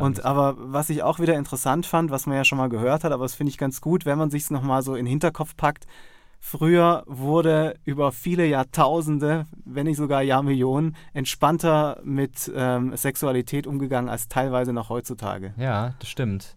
Und 0.00 0.24
aber 0.24 0.56
was 0.58 0.90
ich 0.90 1.04
auch 1.04 1.20
wieder 1.20 1.36
interessant 1.36 1.86
fand, 1.86 2.10
was 2.10 2.26
man 2.26 2.36
ja 2.36 2.44
schon 2.44 2.58
mal 2.58 2.68
gehört 2.68 3.04
hat, 3.04 3.12
aber 3.12 3.24
das 3.24 3.36
finde 3.36 3.50
ich 3.50 3.58
ganz 3.58 3.80
gut, 3.80 4.04
wenn 4.04 4.18
man 4.18 4.30
sich 4.30 4.42
es 4.42 4.50
nochmal 4.50 4.82
so 4.82 4.96
in 4.96 5.04
den 5.04 5.10
Hinterkopf 5.10 5.56
packt. 5.56 5.86
Früher 6.40 7.02
wurde 7.06 7.74
über 7.84 8.12
viele 8.12 8.46
Jahrtausende, 8.46 9.46
wenn 9.64 9.86
nicht 9.86 9.96
sogar 9.96 10.22
Jahrmillionen, 10.22 10.96
entspannter 11.12 12.00
mit 12.04 12.50
ähm, 12.54 12.96
Sexualität 12.96 13.66
umgegangen 13.66 14.08
als 14.08 14.28
teilweise 14.28 14.72
noch 14.72 14.88
heutzutage. 14.88 15.52
Ja, 15.56 15.94
das 15.98 16.08
stimmt. 16.08 16.54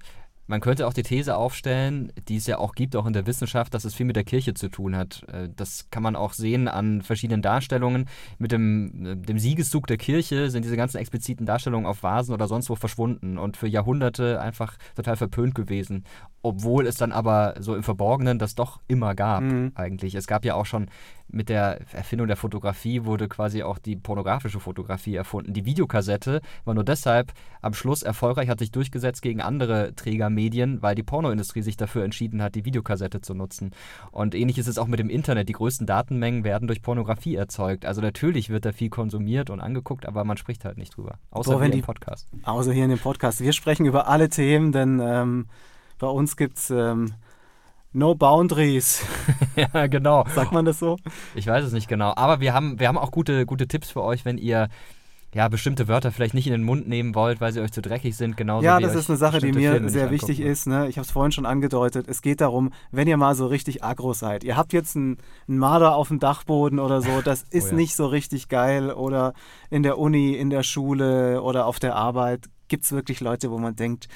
Man 0.51 0.59
könnte 0.59 0.85
auch 0.85 0.91
die 0.91 1.01
These 1.03 1.37
aufstellen, 1.37 2.11
die 2.27 2.35
es 2.35 2.45
ja 2.45 2.57
auch 2.57 2.75
gibt, 2.75 2.97
auch 2.97 3.05
in 3.05 3.13
der 3.13 3.25
Wissenschaft, 3.25 3.73
dass 3.73 3.85
es 3.85 3.93
viel 3.95 4.05
mit 4.05 4.17
der 4.17 4.25
Kirche 4.25 4.53
zu 4.53 4.67
tun 4.67 4.97
hat. 4.97 5.23
Äh, 5.31 5.47
Das 5.55 5.89
kann 5.91 6.03
man 6.03 6.17
auch 6.17 6.33
sehen 6.33 6.67
an 6.67 7.01
verschiedenen 7.03 7.41
Darstellungen. 7.41 8.09
Mit 8.37 8.51
dem, 8.51 9.05
äh, 9.05 9.15
dem 9.15 9.39
Siegeszug 9.39 9.87
der 9.87 9.95
Kirche 9.95 10.49
sind 10.49 10.65
diese 10.65 10.75
ganzen 10.75 10.97
expliziten 10.97 11.45
Darstellungen 11.45 11.85
auf 11.85 12.03
Vasen 12.03 12.33
oder 12.33 12.49
sonst 12.49 12.69
wo 12.69 12.75
verschwunden 12.75 13.37
und 13.37 13.55
für 13.55 13.67
Jahrhunderte 13.69 14.41
einfach 14.41 14.75
total 14.97 15.15
verpönt 15.15 15.55
gewesen. 15.55 16.03
Obwohl 16.41 16.85
es 16.85 16.97
dann 16.97 17.13
aber 17.13 17.53
so 17.59 17.73
im 17.73 17.83
Verborgenen 17.83 18.37
das 18.37 18.53
doch 18.53 18.81
immer 18.89 19.15
gab, 19.15 19.43
Mhm. 19.43 19.71
eigentlich. 19.75 20.15
Es 20.15 20.27
gab 20.27 20.43
ja 20.43 20.55
auch 20.55 20.65
schon 20.65 20.89
mit 21.31 21.49
der 21.49 21.79
Erfindung 21.93 22.27
der 22.27 22.37
Fotografie 22.37 23.05
wurde 23.05 23.27
quasi 23.27 23.63
auch 23.63 23.77
die 23.77 23.95
pornografische 23.95 24.59
Fotografie 24.59 25.15
erfunden. 25.15 25.53
Die 25.53 25.65
Videokassette 25.65 26.41
war 26.65 26.73
nur 26.73 26.83
deshalb 26.83 27.31
am 27.61 27.73
Schluss 27.73 28.03
erfolgreich, 28.03 28.49
hat 28.49 28.59
sich 28.59 28.71
durchgesetzt 28.71 29.21
gegen 29.21 29.41
andere 29.41 29.93
Trägermedien, 29.95 30.81
weil 30.81 30.95
die 30.95 31.03
Pornoindustrie 31.03 31.61
sich 31.61 31.77
dafür 31.77 32.03
entschieden 32.03 32.41
hat, 32.41 32.55
die 32.55 32.65
Videokassette 32.65 33.21
zu 33.21 33.33
nutzen. 33.33 33.71
Und 34.11 34.35
ähnlich 34.35 34.57
ist 34.57 34.67
es 34.67 34.77
auch 34.77 34.87
mit 34.87 34.99
dem 34.99 35.09
Internet. 35.09 35.49
Die 35.49 35.53
größten 35.53 35.87
Datenmengen 35.87 36.43
werden 36.43 36.67
durch 36.67 36.81
Pornografie 36.81 37.35
erzeugt. 37.35 37.85
Also 37.85 38.01
natürlich 38.01 38.49
wird 38.49 38.65
da 38.65 38.71
viel 38.71 38.89
konsumiert 38.89 39.49
und 39.49 39.61
angeguckt, 39.61 40.05
aber 40.05 40.23
man 40.23 40.37
spricht 40.37 40.65
halt 40.65 40.77
nicht 40.77 40.97
drüber. 40.97 41.19
Außer 41.31 41.59
wenn 41.59 41.71
wir 41.71 41.79
im 41.79 41.85
Podcast. 41.85 42.27
Außer 42.43 42.73
hier 42.73 42.83
in 42.83 42.89
dem 42.89 42.99
Podcast. 42.99 43.41
Wir 43.41 43.53
sprechen 43.53 43.85
über 43.85 44.07
alle 44.07 44.29
Themen, 44.29 44.71
denn 44.71 44.99
ähm, 45.03 45.47
bei 45.99 46.07
uns 46.07 46.35
gibt 46.35 46.57
es 46.57 46.71
ähm, 46.71 47.13
No 47.93 48.15
Boundaries. 48.15 49.03
ja, 49.55 49.87
genau. 49.87 50.25
Sagt 50.33 50.51
man 50.51 50.65
das 50.65 50.79
so? 50.79 50.97
Ich 51.35 51.47
weiß 51.47 51.65
es 51.65 51.73
nicht 51.73 51.87
genau. 51.87 52.13
Aber 52.15 52.39
wir 52.39 52.53
haben, 52.53 52.79
wir 52.79 52.87
haben 52.87 52.97
auch 52.97 53.11
gute, 53.11 53.45
gute 53.45 53.67
Tipps 53.67 53.91
für 53.91 54.01
euch, 54.01 54.23
wenn 54.23 54.37
ihr 54.37 54.69
ja, 55.33 55.47
bestimmte 55.47 55.87
Wörter 55.87 56.11
vielleicht 56.11 56.33
nicht 56.33 56.47
in 56.47 56.51
den 56.51 56.63
Mund 56.63 56.89
nehmen 56.89 57.15
wollt, 57.15 57.39
weil 57.39 57.53
sie 57.53 57.61
euch 57.61 57.71
zu 57.71 57.81
dreckig 57.81 58.17
sind. 58.17 58.35
Genauso 58.35 58.65
ja, 58.65 58.79
das 58.79 58.95
ist 58.95 59.09
eine 59.09 59.17
Sache, 59.17 59.39
die 59.39 59.53
mir 59.53 59.71
Filme 59.71 59.89
sehr 59.89 60.11
wichtig 60.11 60.41
ist. 60.41 60.67
Ne? 60.67 60.89
Ich 60.89 60.97
habe 60.97 61.05
es 61.05 61.11
vorhin 61.11 61.31
schon 61.31 61.45
angedeutet. 61.45 62.07
Es 62.09 62.21
geht 62.21 62.41
darum, 62.41 62.71
wenn 62.91 63.07
ihr 63.07 63.15
mal 63.15 63.33
so 63.33 63.47
richtig 63.47 63.81
aggro 63.81 64.11
seid. 64.13 64.43
Ihr 64.43 64.57
habt 64.57 64.73
jetzt 64.73 64.97
einen, 64.97 65.17
einen 65.47 65.57
Marder 65.57 65.95
auf 65.95 66.09
dem 66.09 66.19
Dachboden 66.19 66.79
oder 66.79 67.01
so. 67.01 67.21
Das 67.31 67.43
ist 67.43 67.67
Oh 67.67 67.69
ja. 67.69 67.75
nicht 67.75 67.95
so 67.95 68.07
richtig 68.07 68.49
geil. 68.49 68.91
Oder 68.91 69.33
in 69.69 69.83
der 69.83 69.97
Uni, 69.99 70.33
in 70.33 70.49
der 70.49 70.63
Schule 70.63 71.41
oder 71.41 71.65
auf 71.65 71.79
der 71.79 71.95
Arbeit 71.95 72.49
gibt 72.67 72.83
es 72.83 72.91
wirklich 72.91 73.21
Leute, 73.21 73.51
wo 73.51 73.57
man 73.57 73.75
denkt, 73.75 74.07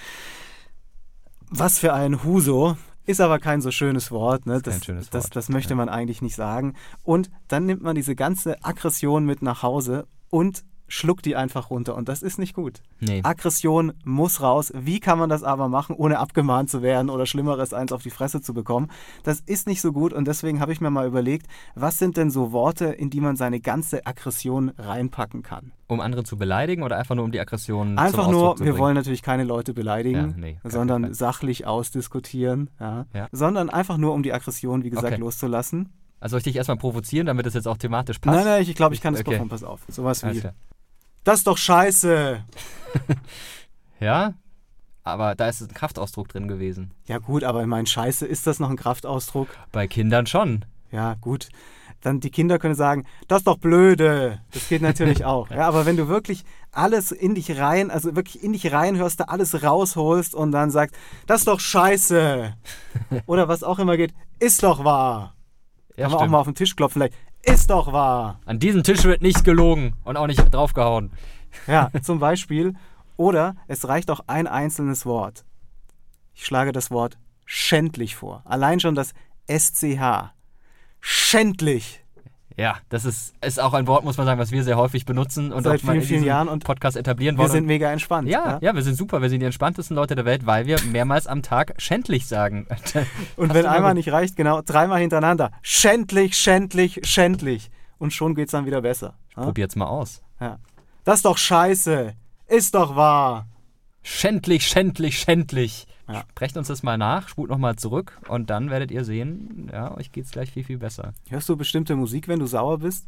was 1.49 1.79
für 1.79 1.93
ein 1.93 2.23
Huso. 2.23 2.75
Ist 3.06 3.22
aber 3.22 3.39
kein 3.39 3.62
so 3.62 3.72
schönes 3.72 4.12
Wort. 4.12 4.46
Ne? 4.46 4.62
Das, 4.62 4.84
schönes 4.84 5.10
das, 5.10 5.26
Wort, 5.26 5.36
das 5.36 5.50
möchte 5.50 5.76
man 5.76 5.89
eigentlich 5.89 6.22
nicht 6.22 6.36
sagen. 6.36 6.74
Und 7.04 7.30
dann 7.48 7.65
nimmt 7.65 7.84
man 7.84 7.96
diese 7.96 8.15
ganze 8.15 8.63
Aggression 8.63 9.26
mit 9.26 9.41
nach 9.41 9.62
Hause 9.62 10.08
und 10.30 10.63
schluckt 10.88 11.26
die 11.26 11.36
einfach 11.36 11.69
runter. 11.69 11.95
Und 11.95 12.08
das 12.10 12.21
ist 12.21 12.38
nicht 12.39 12.54
gut. 12.54 12.82
Nee. 13.00 13.21
Aggression 13.24 13.93
muss 14.04 14.41
raus. 14.41 14.71
Wie 14.76 15.00
kann 15.00 15.17
man 15.17 15.30
das 15.30 15.43
aber 15.43 15.67
machen, 15.67 15.95
ohne 15.95 16.19
abgemahnt 16.19 16.69
zu 16.69 16.82
werden 16.82 17.10
oder 17.10 17.26
Schlimmeres 17.26 17.74
eins 17.74 17.91
auf 17.91 18.04
die 18.04 18.10
Fresse 18.10 18.41
zu 18.41 18.54
bekommen? 18.54 18.91
Das 19.24 19.39
ist 19.39 19.67
nicht 19.67 19.82
so 19.82 19.91
gut 19.91 20.13
und 20.13 20.28
deswegen 20.28 20.60
habe 20.60 20.71
ich 20.71 20.82
mir 20.82 20.89
mal 20.89 21.08
überlegt, 21.08 21.48
was 21.76 21.98
sind 21.98 22.17
denn 22.17 22.30
so 22.30 22.52
Worte, 22.52 22.86
in 22.86 23.10
die 23.10 23.21
man 23.21 23.36
seine 23.36 23.60
ganze 23.60 24.06
Aggression 24.06 24.69
reinpacken 24.78 25.43
kann? 25.43 25.71
Um 25.88 26.00
andere 26.02 26.24
zu 26.24 26.38
beleidigen 26.38 26.84
oder 26.84 26.98
einfach 26.98 27.15
nur 27.15 27.26
um 27.26 27.32
die 27.32 27.39
Aggression 27.39 27.98
Einfach 28.00 28.30
nur, 28.30 28.60
wir 28.60 28.78
wollen 28.78 28.95
natürlich 28.95 29.21
keine 29.21 29.43
Leute 29.43 29.74
beleidigen, 29.74 30.30
Ja, 30.32 30.34
nee, 30.38 30.60
sondern 30.63 31.13
sachlich 31.13 31.67
ausdiskutieren, 31.67 32.69
ja. 32.80 33.06
Ja. 33.13 33.28
sondern 33.32 33.69
einfach 33.69 33.98
nur, 33.98 34.13
um 34.13 34.24
die 34.24 34.34
Aggression, 34.34 34.84
wie 34.84 34.89
gesagt, 34.89 35.13
Okay. 35.13 35.17
loszulassen. 35.21 35.89
Also 36.19 36.34
soll 36.34 36.38
ich 36.39 36.43
dich 36.45 36.56
erstmal 36.56 36.78
provozieren, 36.78 37.28
damit 37.28 37.45
es 37.45 37.54
jetzt 37.54 37.67
auch 37.67 37.78
thematisch 37.78 38.17
passt? 38.19 38.36
Nein, 38.36 38.45
nein, 38.45 38.62
ich 38.63 38.74
glaube, 38.74 38.95
ich 38.95 39.02
kann 39.02 39.13
das 39.13 39.21
Okay. 39.26 39.39
pass 39.48 39.63
auf. 39.63 39.82
Sowas 39.89 40.24
wie. 40.24 40.41
Das 41.25 41.39
ist 41.39 41.47
doch 41.47 41.57
scheiße. 41.57 42.43
Ja, 43.99 44.33
aber 45.03 45.35
da 45.35 45.47
ist 45.47 45.61
ein 45.61 45.73
Kraftausdruck 45.73 46.27
drin 46.27 46.47
gewesen. 46.47 46.91
Ja 47.07 47.19
gut, 47.19 47.43
aber 47.43 47.61
ich 47.61 47.67
meine, 47.67 47.88
scheiße, 47.88 48.25
ist 48.25 48.45
das 48.45 48.59
noch 48.59 48.69
ein 48.69 48.75
Kraftausdruck? 48.75 49.47
Bei 49.71 49.88
Kindern 49.88 50.27
schon. 50.27 50.65
Ja, 50.91 51.15
gut. 51.15 51.47
Dann 52.01 52.19
die 52.19 52.29
Kinder 52.29 52.59
können 52.59 52.75
sagen, 52.75 53.05
das 53.27 53.39
ist 53.39 53.47
doch 53.47 53.57
blöde. 53.57 54.41
Das 54.51 54.67
geht 54.67 54.81
natürlich 54.81 55.23
auch. 55.25 55.49
Ja, 55.49 55.67
aber 55.67 55.85
wenn 55.85 55.97
du 55.97 56.07
wirklich 56.07 56.43
alles 56.71 57.11
in 57.11 57.35
dich 57.35 57.57
rein, 57.57 57.89
also 57.89 58.15
wirklich 58.15 58.43
in 58.43 58.53
dich 58.53 58.71
reinhörst, 58.71 59.19
da 59.19 59.23
alles 59.25 59.63
rausholst 59.63 60.35
und 60.35 60.51
dann 60.51 60.71
sagst, 60.71 60.95
das 61.25 61.41
ist 61.41 61.47
doch 61.47 61.59
scheiße. 61.59 62.53
Oder 63.25 63.47
was 63.47 63.63
auch 63.63 63.79
immer 63.79 63.97
geht, 63.97 64.13
ist 64.39 64.61
doch 64.61 64.83
wahr. 64.83 65.35
Ja, 65.95 66.03
Kann 66.09 66.11
man 66.11 66.21
auch 66.21 66.31
mal 66.31 66.39
auf 66.39 66.47
den 66.47 66.55
Tisch 66.55 66.75
klopfen, 66.75 67.01
vielleicht, 67.01 67.15
ist 67.45 67.69
doch 67.69 67.93
wahr. 67.93 68.39
An 68.45 68.60
diesem 68.60 68.84
Tisch 68.84 69.03
wird 69.03 69.21
nicht 69.21 69.43
gelogen 69.43 69.95
und 70.03 70.17
auch 70.17 70.27
nicht 70.27 70.53
draufgehauen. 70.53 71.12
Ja, 71.67 71.89
zum 72.01 72.19
Beispiel. 72.19 72.73
Oder 73.17 73.55
es 73.67 73.88
reicht 73.88 74.12
auch 74.12 74.21
ein 74.27 74.47
einzelnes 74.47 75.05
Wort. 75.05 75.45
Ich 76.34 76.45
schlage 76.45 76.71
das 76.71 76.91
Wort 76.91 77.17
schändlich 77.45 78.15
vor. 78.15 78.41
Allein 78.45 78.79
schon 78.79 78.95
das 78.95 79.13
SCH. 79.47 80.34
Schändlich. 80.99 82.05
Ja, 82.58 82.78
das 82.89 83.04
ist, 83.04 83.34
ist 83.41 83.60
auch 83.60 83.74
ein 83.74 83.86
Wort, 83.86 84.06
muss 84.06 84.18
man 84.18 84.26
sagen, 84.26 84.39
was 84.39 84.52
wir 84.52 84.63
sehr 84.63 84.78
häufig 84.78 85.06
benutzen 85.06 85.52
und 85.52 85.63
Seit 85.63 85.80
auch 85.80 85.82
vielen, 85.82 85.96
in 85.96 86.02
vielen 86.02 86.24
Jahren 86.24 86.48
und 86.48 86.63
Podcast 86.63 86.96
etablieren 86.96 87.36
Wir 87.36 87.44
wollen. 87.44 87.52
sind 87.52 87.65
mega 87.65 87.91
entspannt. 87.91 88.30
ja, 88.30 88.60
ja, 88.62 88.74
wir 88.74 88.82
sind 88.82 88.96
super. 88.96 89.22
Wir 89.22 89.30
sind 89.30 89.41
die 89.41 89.46
entspanntesten 89.46 89.96
Leute 89.96 90.15
der 90.15 90.24
Welt, 90.24 90.46
weil 90.46 90.65
wir 90.65 90.80
mehrmals 90.84 91.28
am 91.28 91.41
Tag 91.41 91.74
schändlich 91.78 92.28
sagen. 92.28 92.68
Und 93.36 93.54
wenn 93.54 93.65
einmal 93.65 93.94
nicht 93.94 94.12
reicht, 94.12 94.38
genau, 94.38 94.62
dreimal 94.62 95.02
hintereinander. 95.02 95.52
Schändlich, 95.62 96.38
schändlich, 96.38 97.02
schändlich. 97.04 97.70
Und 97.98 98.13
schon 98.13 98.36
geht's 98.36 98.52
dann 98.52 98.65
wieder 98.65 98.82
besser. 98.82 99.15
Ja? 99.36 99.44
Probiert's 99.44 99.76
mal 99.76 99.88
aus. 99.88 100.22
Ja. 100.39 100.60
Das 101.04 101.18
ist 101.18 101.26
doch 101.26 101.38
scheiße. 101.38 102.13
Ist 102.48 102.76
doch 102.76 102.96
wahr. 102.96 103.48
Schändlich, 104.02 104.68
schändlich, 104.68 105.20
schändlich. 105.20 105.88
Ja. 106.08 106.24
Sprecht 106.32 106.56
uns 106.58 106.68
das 106.68 106.84
mal 106.84 106.98
nach, 106.98 107.28
spult 107.28 107.50
nochmal 107.50 107.76
zurück 107.78 108.20
und 108.28 108.50
dann 108.50 108.70
werdet 108.70 108.91
ihr 108.91 109.04
sehen, 109.04 109.70
ja, 109.72 109.96
euch 109.96 110.12
geht's 110.12 110.32
gleich 110.32 110.52
viel, 110.52 110.63
viel 110.63 110.78
besser. 110.78 111.13
Hörst 111.30 111.50
du 111.50 111.58
bestimmte 111.58 111.96
Musik, 111.96 112.28
wenn 112.28 112.39
du 112.39 112.46
sauer 112.46 112.80
bist? 112.80 113.08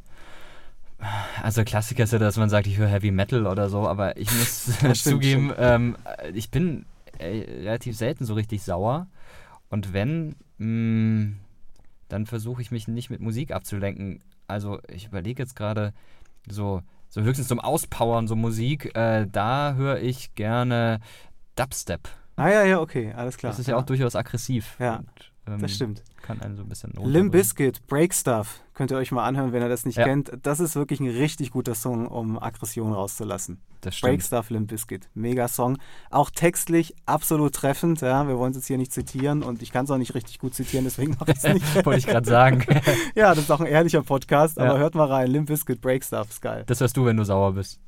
Also 1.43 1.63
Klassiker 1.63 2.05
ist 2.05 2.13
ja, 2.13 2.19
dass 2.19 2.37
man 2.37 2.49
sagt, 2.49 2.65
ich 2.65 2.77
höre 2.77 2.87
Heavy 2.87 3.11
Metal 3.11 3.45
oder 3.45 3.69
so, 3.69 3.87
aber 3.87 4.17
ich 4.17 4.31
muss 4.31 4.79
zugeben, 5.03 5.53
ähm, 5.57 5.95
ich 6.33 6.49
bin 6.49 6.85
äh, 7.19 7.41
relativ 7.61 7.95
selten 7.95 8.25
so 8.25 8.33
richtig 8.33 8.63
sauer. 8.63 9.07
Und 9.69 9.93
wenn, 9.93 10.35
mh, 10.57 11.33
dann 12.07 12.25
versuche 12.25 12.61
ich 12.61 12.71
mich 12.71 12.87
nicht 12.87 13.09
mit 13.09 13.19
Musik 13.19 13.51
abzulenken. 13.51 14.23
Also 14.47 14.79
ich 14.87 15.07
überlege 15.07 15.43
jetzt 15.43 15.55
gerade 15.55 15.93
so, 16.47 16.81
so 17.09 17.21
höchstens 17.21 17.49
zum 17.49 17.59
Auspowern, 17.59 18.27
so 18.27 18.35
Musik, 18.35 18.95
äh, 18.95 19.27
da 19.31 19.73
höre 19.75 19.99
ich 19.99 20.33
gerne 20.35 20.99
Dubstep. 21.55 22.09
Ah 22.37 22.49
ja, 22.49 22.63
ja, 22.63 22.79
okay, 22.79 23.11
alles 23.13 23.35
klar. 23.37 23.51
Das 23.51 23.59
ist 23.59 23.67
ja, 23.67 23.75
auch 23.77 23.83
durchaus 23.83 24.15
aggressiv. 24.15 24.75
Ja, 24.79 24.97
und, 24.97 25.09
ähm, 25.47 25.59
Das 25.59 25.73
stimmt. 25.73 26.03
Kann 26.21 26.39
einen 26.41 26.55
so 26.55 26.61
ein 26.63 26.69
bisschen 26.69 26.91
Limp. 27.03 27.31
Bizkit, 27.31 27.85
Break 27.87 28.13
Stuff. 28.13 28.61
Könnt 28.73 28.91
ihr 28.91 28.97
euch 28.97 29.11
mal 29.11 29.23
anhören, 29.25 29.53
wenn 29.53 29.61
ihr 29.63 29.69
das 29.69 29.85
nicht 29.85 29.97
Ja. 29.97 30.03
kennt. 30.03 30.31
Das 30.43 30.59
ist 30.59 30.75
wirklich 30.75 30.99
ein 30.99 31.09
richtig 31.09 31.51
guter 31.51 31.73
Song, 31.73 32.05
um 32.07 32.37
Aggression 32.37 32.91
rauszulassen. 32.93 33.59
Das 33.81 33.99
Break 33.99 34.21
stimmt. 34.21 34.23
Stuff, 34.23 34.49
Limp 34.49 34.67
Bizkit. 34.67 35.09
Mega 35.15 35.47
Song. 35.47 35.77
Auch 36.11 36.29
textlich 36.29 36.93
absolut 37.05 37.55
treffend. 37.55 38.01
Ja, 38.01 38.27
wir 38.27 38.37
wollen 38.37 38.51
es 38.51 38.57
jetzt 38.57 38.67
hier 38.67 38.77
nicht 38.77 38.91
zitieren 38.91 39.41
und 39.41 39.61
ich 39.61 39.71
kann 39.71 39.85
es 39.85 39.91
auch 39.91 39.97
nicht 39.97 40.13
richtig 40.15 40.37
gut 40.39 40.53
zitieren, 40.53 40.83
deswegen 40.85 41.15
mache 41.19 41.31
ich 41.31 41.37
es 41.37 41.43
nicht. 41.53 41.75
Wollte 41.85 41.99
ich 41.99 42.07
gerade 42.07 42.27
sagen. 42.29 42.63
ja, 43.15 43.29
das 43.29 43.39
ist 43.45 43.51
auch 43.51 43.61
ein 43.61 43.67
ehrlicher 43.67 44.03
Podcast, 44.03 44.59
aber 44.59 44.73
Ja. 44.73 44.77
hört 44.79 44.95
mal 44.95 45.07
rein. 45.07 45.31
Limp 45.31 45.47
Bizkit, 45.47 45.79
Break 45.81 46.03
Stuff, 46.03 46.29
ist 46.29 46.41
geil. 46.41 46.63
Das 46.67 46.81
hörst 46.81 46.97
du, 46.97 47.05
wenn 47.05 47.17
du 47.17 47.23
sauer 47.23 47.53
bist. 47.53 47.79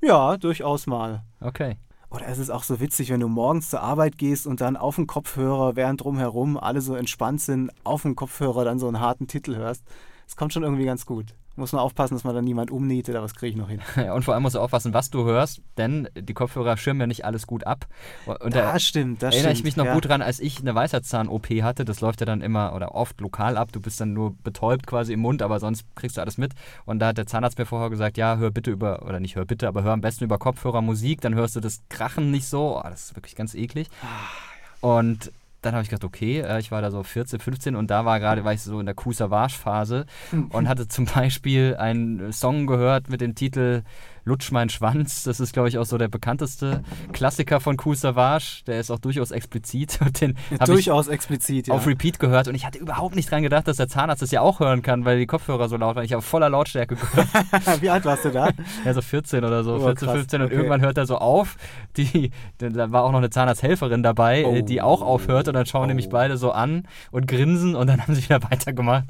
Ja, 0.00 0.36
durchaus 0.38 0.86
mal. 0.86 1.24
Okay. 1.40 1.76
Oder 2.10 2.26
es 2.26 2.38
ist 2.38 2.50
auch 2.50 2.64
so 2.64 2.80
witzig, 2.80 3.10
wenn 3.10 3.20
du 3.20 3.28
morgens 3.28 3.70
zur 3.70 3.82
Arbeit 3.82 4.18
gehst 4.18 4.46
und 4.46 4.60
dann 4.60 4.76
auf 4.76 4.96
dem 4.96 5.06
Kopfhörer, 5.06 5.76
während 5.76 6.02
drumherum 6.02 6.56
alle 6.56 6.80
so 6.80 6.96
entspannt 6.96 7.40
sind, 7.40 7.70
auf 7.84 8.02
dem 8.02 8.16
Kopfhörer 8.16 8.64
dann 8.64 8.80
so 8.80 8.88
einen 8.88 8.98
harten 8.98 9.28
Titel 9.28 9.54
hörst. 9.54 9.84
Es 10.26 10.36
kommt 10.36 10.52
schon 10.52 10.64
irgendwie 10.64 10.84
ganz 10.84 11.06
gut. 11.06 11.26
Muss 11.60 11.72
nur 11.72 11.82
aufpassen, 11.82 12.14
dass 12.14 12.24
man 12.24 12.34
da 12.34 12.40
niemand 12.40 12.70
umnietet, 12.70 13.14
aber 13.14 13.26
das 13.26 13.34
kriege 13.34 13.50
ich 13.50 13.56
noch 13.56 13.68
hin. 13.68 13.80
Ja, 13.94 14.14
und 14.14 14.24
vor 14.24 14.32
allem 14.32 14.42
musst 14.42 14.54
du 14.54 14.60
aufpassen, 14.60 14.94
was 14.94 15.10
du 15.10 15.24
hörst, 15.24 15.60
denn 15.76 16.08
die 16.14 16.32
Kopfhörer 16.32 16.78
schirmen 16.78 17.00
ja 17.00 17.06
nicht 17.06 17.26
alles 17.26 17.46
gut 17.46 17.66
ab. 17.66 17.86
Und 18.24 18.54
da 18.54 18.72
das 18.72 18.82
stimmt, 18.82 19.22
das 19.22 19.34
erinnere 19.34 19.54
stimmt. 19.54 19.58
ich 19.58 19.64
mich 19.64 19.76
noch 19.76 19.84
ja. 19.84 19.92
gut 19.92 20.08
dran, 20.08 20.22
als 20.22 20.40
ich 20.40 20.60
eine 20.60 20.74
Weisheitszahn-OP 20.74 21.48
hatte. 21.62 21.84
Das 21.84 22.00
läuft 22.00 22.20
ja 22.20 22.26
dann 22.26 22.40
immer 22.40 22.74
oder 22.74 22.94
oft 22.94 23.20
lokal 23.20 23.58
ab. 23.58 23.72
Du 23.72 23.80
bist 23.80 24.00
dann 24.00 24.14
nur 24.14 24.34
betäubt 24.42 24.86
quasi 24.86 25.12
im 25.12 25.20
Mund, 25.20 25.42
aber 25.42 25.60
sonst 25.60 25.84
kriegst 25.96 26.16
du 26.16 26.22
alles 26.22 26.38
mit. 26.38 26.54
Und 26.86 27.00
da 27.00 27.08
hat 27.08 27.18
der 27.18 27.26
Zahnarzt 27.26 27.58
mir 27.58 27.66
vorher 27.66 27.90
gesagt, 27.90 28.16
ja, 28.16 28.38
hör 28.38 28.50
bitte 28.50 28.70
über, 28.70 29.02
oder 29.02 29.20
nicht 29.20 29.36
hör 29.36 29.44
bitte, 29.44 29.68
aber 29.68 29.82
hör 29.82 29.92
am 29.92 30.00
besten 30.00 30.24
über 30.24 30.38
Kopfhörer 30.38 30.80
Musik, 30.80 31.20
dann 31.20 31.34
hörst 31.34 31.56
du 31.56 31.60
das 31.60 31.82
Krachen 31.90 32.30
nicht 32.30 32.48
so. 32.48 32.78
Oh, 32.78 32.82
das 32.82 33.10
ist 33.10 33.16
wirklich 33.16 33.36
ganz 33.36 33.54
eklig. 33.54 33.88
Und 34.80 35.30
dann 35.62 35.74
habe 35.74 35.82
ich 35.82 35.90
gedacht, 35.90 36.04
okay, 36.04 36.40
äh, 36.40 36.58
ich 36.58 36.70
war 36.70 36.82
da 36.82 36.90
so 36.90 37.02
14, 37.02 37.40
15 37.40 37.76
und 37.76 37.90
da 37.90 38.04
war 38.04 38.18
gerade, 38.20 38.44
war 38.44 38.52
ich 38.52 38.62
so 38.62 38.80
in 38.80 38.86
der 38.86 38.94
Kusavage-Phase 38.94 40.06
und 40.50 40.68
hatte 40.68 40.88
zum 40.88 41.04
Beispiel 41.14 41.76
einen 41.76 42.32
Song 42.32 42.66
gehört 42.66 43.10
mit 43.10 43.20
dem 43.20 43.34
Titel 43.34 43.82
Lutsch 44.30 44.52
mein 44.52 44.68
Schwanz. 44.68 45.24
Das 45.24 45.40
ist, 45.40 45.52
glaube 45.52 45.68
ich, 45.68 45.76
auch 45.78 45.84
so 45.84 45.98
der 45.98 46.06
bekannteste 46.08 46.82
Klassiker 47.12 47.58
von 47.60 47.76
Kusavage. 47.76 48.62
Der 48.66 48.78
ist 48.78 48.90
auch 48.90 49.00
durchaus 49.00 49.32
explizit 49.32 49.98
den 50.20 50.36
Ja, 50.50 50.64
durchaus 50.66 51.08
explizit, 51.08 51.66
ja. 51.66 51.74
auf 51.74 51.86
Repeat 51.86 52.20
gehört 52.20 52.46
und 52.46 52.54
ich 52.54 52.64
hatte 52.64 52.78
überhaupt 52.78 53.16
nicht 53.16 53.30
dran 53.30 53.42
gedacht, 53.42 53.66
dass 53.66 53.78
der 53.78 53.88
Zahnarzt 53.88 54.22
das 54.22 54.30
ja 54.30 54.40
auch 54.40 54.60
hören 54.60 54.82
kann, 54.82 55.04
weil 55.04 55.18
die 55.18 55.26
Kopfhörer 55.26 55.68
so 55.68 55.76
laut 55.76 55.96
waren. 55.96 56.04
Ich 56.04 56.12
habe 56.12 56.22
voller 56.22 56.48
Lautstärke 56.48 56.94
gehört. 56.94 57.26
Wie 57.82 57.90
alt 57.90 58.04
warst 58.04 58.24
du 58.24 58.30
da? 58.30 58.50
Ja, 58.84 58.94
so 58.94 59.02
14 59.02 59.44
oder 59.44 59.64
so, 59.64 59.74
Oh, 59.74 59.80
14, 59.86 60.06
krass, 60.06 60.16
15 60.16 60.40
und 60.40 60.46
okay. 60.46 60.54
irgendwann 60.54 60.80
hört 60.80 60.96
er 60.96 61.06
so 61.06 61.18
auf. 61.18 61.56
Die, 61.96 62.30
da 62.58 62.92
war 62.92 63.02
auch 63.02 63.10
noch 63.10 63.18
eine 63.18 63.30
Zahnarzthelferin 63.30 64.02
dabei, 64.02 64.42
äh, 64.42 64.62
die 64.62 64.80
auch 64.80 65.02
aufhört 65.02 65.48
und 65.48 65.54
dann 65.54 65.66
schauen 65.66 65.88
nämlich 65.88 66.06
Oh. 66.06 66.10
beide 66.12 66.36
so 66.36 66.52
an 66.52 66.86
und 67.10 67.26
grinsen 67.26 67.74
und 67.74 67.88
dann 67.88 68.00
haben 68.00 68.14
sie 68.14 68.22
wieder 68.22 68.42
weitergemacht. 68.44 69.04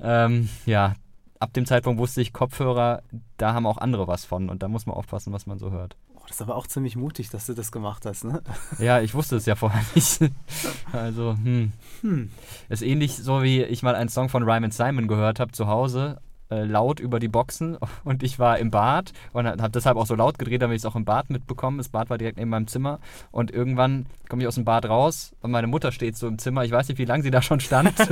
Ähm, 0.00 0.48
ja, 0.66 0.94
ab 1.42 1.52
dem 1.52 1.66
Zeitpunkt 1.66 1.98
wusste 2.00 2.20
ich, 2.20 2.32
Kopfhörer, 2.32 3.02
da 3.36 3.52
haben 3.52 3.66
auch 3.66 3.78
andere 3.78 4.06
was 4.06 4.24
von 4.24 4.48
und 4.48 4.62
da 4.62 4.68
muss 4.68 4.86
man 4.86 4.94
aufpassen, 4.94 5.32
was 5.32 5.46
man 5.46 5.58
so 5.58 5.72
hört. 5.72 5.96
Oh, 6.14 6.20
das 6.28 6.36
ist 6.36 6.42
aber 6.42 6.54
auch 6.54 6.68
ziemlich 6.68 6.94
mutig, 6.94 7.30
dass 7.30 7.46
du 7.46 7.52
das 7.52 7.72
gemacht 7.72 8.06
hast, 8.06 8.24
ne? 8.24 8.42
Ja, 8.78 9.00
ich 9.00 9.12
wusste 9.12 9.36
es 9.36 9.44
ja 9.44 9.56
vorher 9.56 9.82
nicht. 9.94 10.20
Also, 10.92 11.36
hm. 11.42 11.72
Hm. 12.02 12.30
Ist 12.68 12.82
ähnlich 12.82 13.16
so, 13.16 13.42
wie 13.42 13.62
ich 13.64 13.82
mal 13.82 13.96
einen 13.96 14.08
Song 14.08 14.28
von 14.28 14.44
Ryman 14.44 14.70
Simon 14.70 15.08
gehört 15.08 15.40
habe 15.40 15.50
zu 15.52 15.66
Hause, 15.66 16.20
äh, 16.52 16.64
laut 16.64 17.00
über 17.00 17.18
die 17.18 17.28
Boxen 17.28 17.78
und 18.04 18.22
ich 18.22 18.38
war 18.38 18.58
im 18.58 18.70
Bad 18.70 19.12
und 19.32 19.46
habe 19.46 19.70
deshalb 19.70 19.96
auch 19.96 20.06
so 20.06 20.14
laut 20.14 20.38
gedreht, 20.38 20.62
damit 20.62 20.76
ich 20.76 20.82
es 20.82 20.86
auch 20.86 20.96
im 20.96 21.04
Bad 21.04 21.30
mitbekomme. 21.30 21.78
Das 21.78 21.88
Bad 21.88 22.10
war 22.10 22.18
direkt 22.18 22.38
neben 22.38 22.50
meinem 22.50 22.66
Zimmer 22.66 22.98
und 23.30 23.50
irgendwann 23.50 24.06
komme 24.28 24.42
ich 24.42 24.48
aus 24.48 24.54
dem 24.56 24.64
Bad 24.64 24.86
raus 24.86 25.34
und 25.40 25.50
meine 25.50 25.66
Mutter 25.66 25.92
steht 25.92 26.16
so 26.16 26.28
im 26.28 26.38
Zimmer. 26.38 26.64
Ich 26.64 26.70
weiß 26.70 26.88
nicht, 26.88 26.98
wie 26.98 27.04
lange 27.04 27.22
sie 27.22 27.30
da 27.30 27.42
schon 27.42 27.60
stand. 27.60 27.92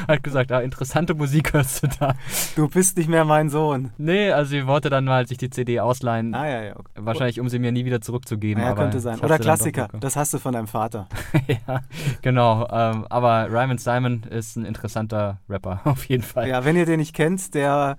hat 0.08 0.22
gesagt, 0.22 0.52
ah, 0.52 0.60
interessante 0.60 1.14
Musik 1.14 1.52
hörst 1.52 1.82
du 1.82 1.88
da. 1.98 2.14
Du 2.56 2.68
bist 2.68 2.96
nicht 2.96 3.08
mehr 3.08 3.24
mein 3.24 3.48
Sohn. 3.48 3.90
Nee, 3.98 4.30
also 4.32 4.50
sie 4.50 4.66
wollte 4.66 4.90
dann 4.90 5.04
mal 5.04 5.26
sich 5.26 5.38
die 5.38 5.50
CD 5.50 5.80
ausleihen. 5.80 6.34
Ah, 6.34 6.48
ja, 6.48 6.62
ja. 6.62 6.76
Okay. 6.76 6.88
Wahrscheinlich, 6.96 7.40
um 7.40 7.48
sie 7.48 7.58
mir 7.58 7.72
nie 7.72 7.84
wieder 7.84 8.00
zurückzugeben. 8.00 8.62
Ja, 8.62 8.70
aber 8.70 8.82
könnte 8.82 9.00
sein. 9.00 9.20
Oder 9.20 9.38
Klassiker. 9.38 9.88
Das 10.00 10.16
hast 10.16 10.34
du 10.34 10.38
von 10.38 10.52
deinem 10.52 10.66
Vater. 10.66 11.08
ja, 11.46 11.80
genau. 12.22 12.66
Ähm, 12.70 13.06
aber 13.08 13.48
Ryman 13.50 13.78
Simon 13.78 14.22
ist 14.24 14.56
ein 14.56 14.64
interessanter 14.64 15.38
Rapper, 15.48 15.80
auf 15.84 16.04
jeden 16.06 16.22
Fall. 16.22 16.48
Ja, 16.48 16.64
wenn 16.64 16.76
ihr 16.76 16.86
den 16.86 17.00
nicht 17.00 17.14
kennt, 17.14 17.54
der. 17.54 17.59
sehr 17.60 17.96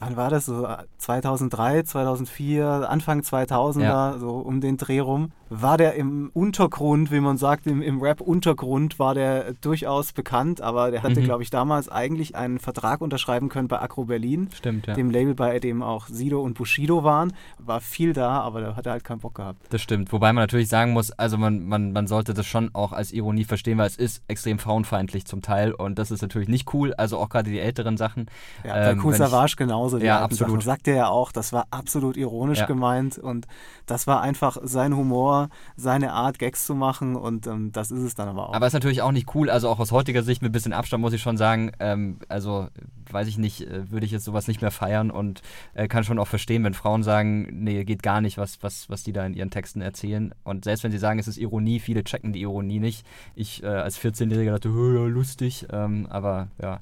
Wann 0.00 0.16
war 0.16 0.30
das? 0.30 0.46
So 0.46 0.66
2003, 0.98 1.82
2004, 1.82 2.88
Anfang 2.90 3.20
2000er, 3.22 3.82
Ja. 3.82 4.18
so 4.18 4.30
um 4.38 4.60
den 4.60 4.76
Dreh 4.76 5.00
rum. 5.00 5.32
War 5.48 5.78
der 5.78 5.94
im 5.94 6.30
Untergrund, 6.34 7.12
wie 7.12 7.20
man 7.20 7.36
sagt, 7.38 7.68
im, 7.68 7.80
im 7.80 8.02
Rap-Untergrund 8.02 8.98
war 8.98 9.14
der 9.14 9.52
durchaus 9.60 10.12
bekannt, 10.12 10.60
aber 10.60 10.90
der 10.90 11.04
hatte, 11.04 11.20
Mhm. 11.20 11.24
glaube 11.24 11.44
ich, 11.44 11.50
damals 11.50 11.88
eigentlich 11.88 12.34
einen 12.34 12.58
Vertrag 12.58 13.00
unterschreiben 13.00 13.48
können 13.48 13.68
bei 13.68 13.80
Acro 13.80 14.04
Berlin, 14.06 14.48
Stimmt, 14.52 14.88
ja. 14.88 14.94
dem 14.94 15.08
Label, 15.10 15.34
bei 15.36 15.60
dem 15.60 15.82
auch 15.84 16.08
Sido 16.08 16.40
und 16.42 16.54
Bushido 16.54 17.04
waren. 17.04 17.32
War 17.58 17.80
viel 17.80 18.12
da, 18.12 18.40
aber 18.40 18.60
da 18.60 18.76
hat 18.76 18.86
er 18.86 18.92
halt 18.92 19.04
keinen 19.04 19.20
Bock 19.20 19.36
gehabt. 19.36 19.60
Das 19.70 19.80
stimmt. 19.82 20.12
Wobei 20.12 20.32
man 20.32 20.42
natürlich 20.42 20.68
sagen 20.68 20.92
muss, 20.92 21.12
also 21.12 21.38
man, 21.38 21.64
man, 21.66 21.92
man 21.92 22.08
sollte 22.08 22.34
das 22.34 22.46
schon 22.46 22.70
auch 22.74 22.92
als 22.92 23.12
Ironie 23.12 23.44
verstehen, 23.44 23.78
weil 23.78 23.86
es 23.86 23.96
ist 23.96 24.22
extrem 24.26 24.58
frauenfeindlich 24.58 25.26
zum 25.26 25.42
Teil 25.42 25.72
und 25.72 25.96
das 25.98 26.10
ist 26.10 26.22
natürlich 26.22 26.48
nicht 26.48 26.74
cool. 26.74 26.92
Also 26.94 27.18
auch 27.18 27.28
gerade 27.28 27.50
die 27.50 27.60
älteren 27.60 27.96
Sachen. 27.96 28.26
Ja, 28.64 28.72
bei 28.74 28.90
Ähm, 28.90 29.00
Cool 29.04 29.14
Savage 29.14 29.54
genauso. 29.86 29.98
Die 29.98 30.06
Ja, 30.06 30.22
absolut. 30.22 30.62
Sachen. 30.62 30.66
Sagt 30.66 30.88
er 30.88 30.94
ja 30.96 31.08
auch, 31.08 31.32
das 31.32 31.52
war 31.52 31.66
absolut 31.70 32.16
ironisch 32.16 32.58
Ja. 32.60 32.66
gemeint 32.66 33.18
und 33.18 33.46
das 33.86 34.06
war 34.06 34.20
einfach 34.20 34.56
sein 34.62 34.96
Humor, 34.96 35.48
seine 35.76 36.12
Art, 36.12 36.38
Gags 36.38 36.66
zu 36.66 36.74
machen 36.74 37.16
und 37.16 37.46
ähm, 37.46 37.72
das 37.72 37.90
ist 37.90 38.02
es 38.02 38.14
dann 38.14 38.28
aber 38.28 38.48
auch. 38.48 38.54
Aber 38.54 38.66
ist 38.66 38.72
natürlich 38.72 39.02
auch 39.02 39.12
nicht 39.12 39.34
cool. 39.34 39.48
Also 39.50 39.68
auch 39.68 39.78
aus 39.78 39.92
heutiger 39.92 40.22
Sicht 40.22 40.42
mit 40.42 40.50
ein 40.50 40.52
bisschen 40.52 40.72
Abstand 40.72 41.00
muss 41.00 41.12
ich 41.12 41.22
schon 41.22 41.36
sagen, 41.36 41.72
ähm, 41.80 42.18
also 42.28 42.68
weiß 43.10 43.28
ich 43.28 43.38
nicht, 43.38 43.62
äh, 43.62 43.90
würde 43.90 44.04
ich 44.06 44.12
jetzt 44.12 44.24
sowas 44.24 44.48
nicht 44.48 44.60
mehr 44.60 44.70
feiern 44.72 45.10
und 45.10 45.42
äh, 45.74 45.86
kann 45.88 46.02
schon 46.04 46.18
auch 46.18 46.26
verstehen, 46.26 46.64
wenn 46.64 46.74
Frauen 46.74 47.02
sagen, 47.02 47.48
nee, 47.52 47.84
geht 47.84 48.02
gar 48.02 48.20
nicht, 48.20 48.36
was, 48.38 48.62
was, 48.62 48.90
was 48.90 49.04
die 49.04 49.12
da 49.12 49.24
in 49.24 49.34
ihren 49.34 49.50
Texten 49.50 49.80
erzählen. 49.80 50.34
Und 50.42 50.64
selbst 50.64 50.82
wenn 50.84 50.90
sie 50.90 50.98
sagen, 50.98 51.18
es 51.18 51.28
ist 51.28 51.36
Ironie, 51.38 51.78
viele 51.78 52.02
checken 52.04 52.32
die 52.32 52.40
Ironie 52.42 52.80
nicht. 52.80 53.06
Ich 53.34 53.62
äh, 53.62 53.66
als 53.66 53.98
14-Jähriger 54.00 54.50
dachte, 54.52 54.70
"Hö, 54.72 54.98
ja, 54.98 55.06
lustig. 55.06 55.66
Ähm, 55.70 56.06
aber 56.10 56.48
ja, 56.60 56.80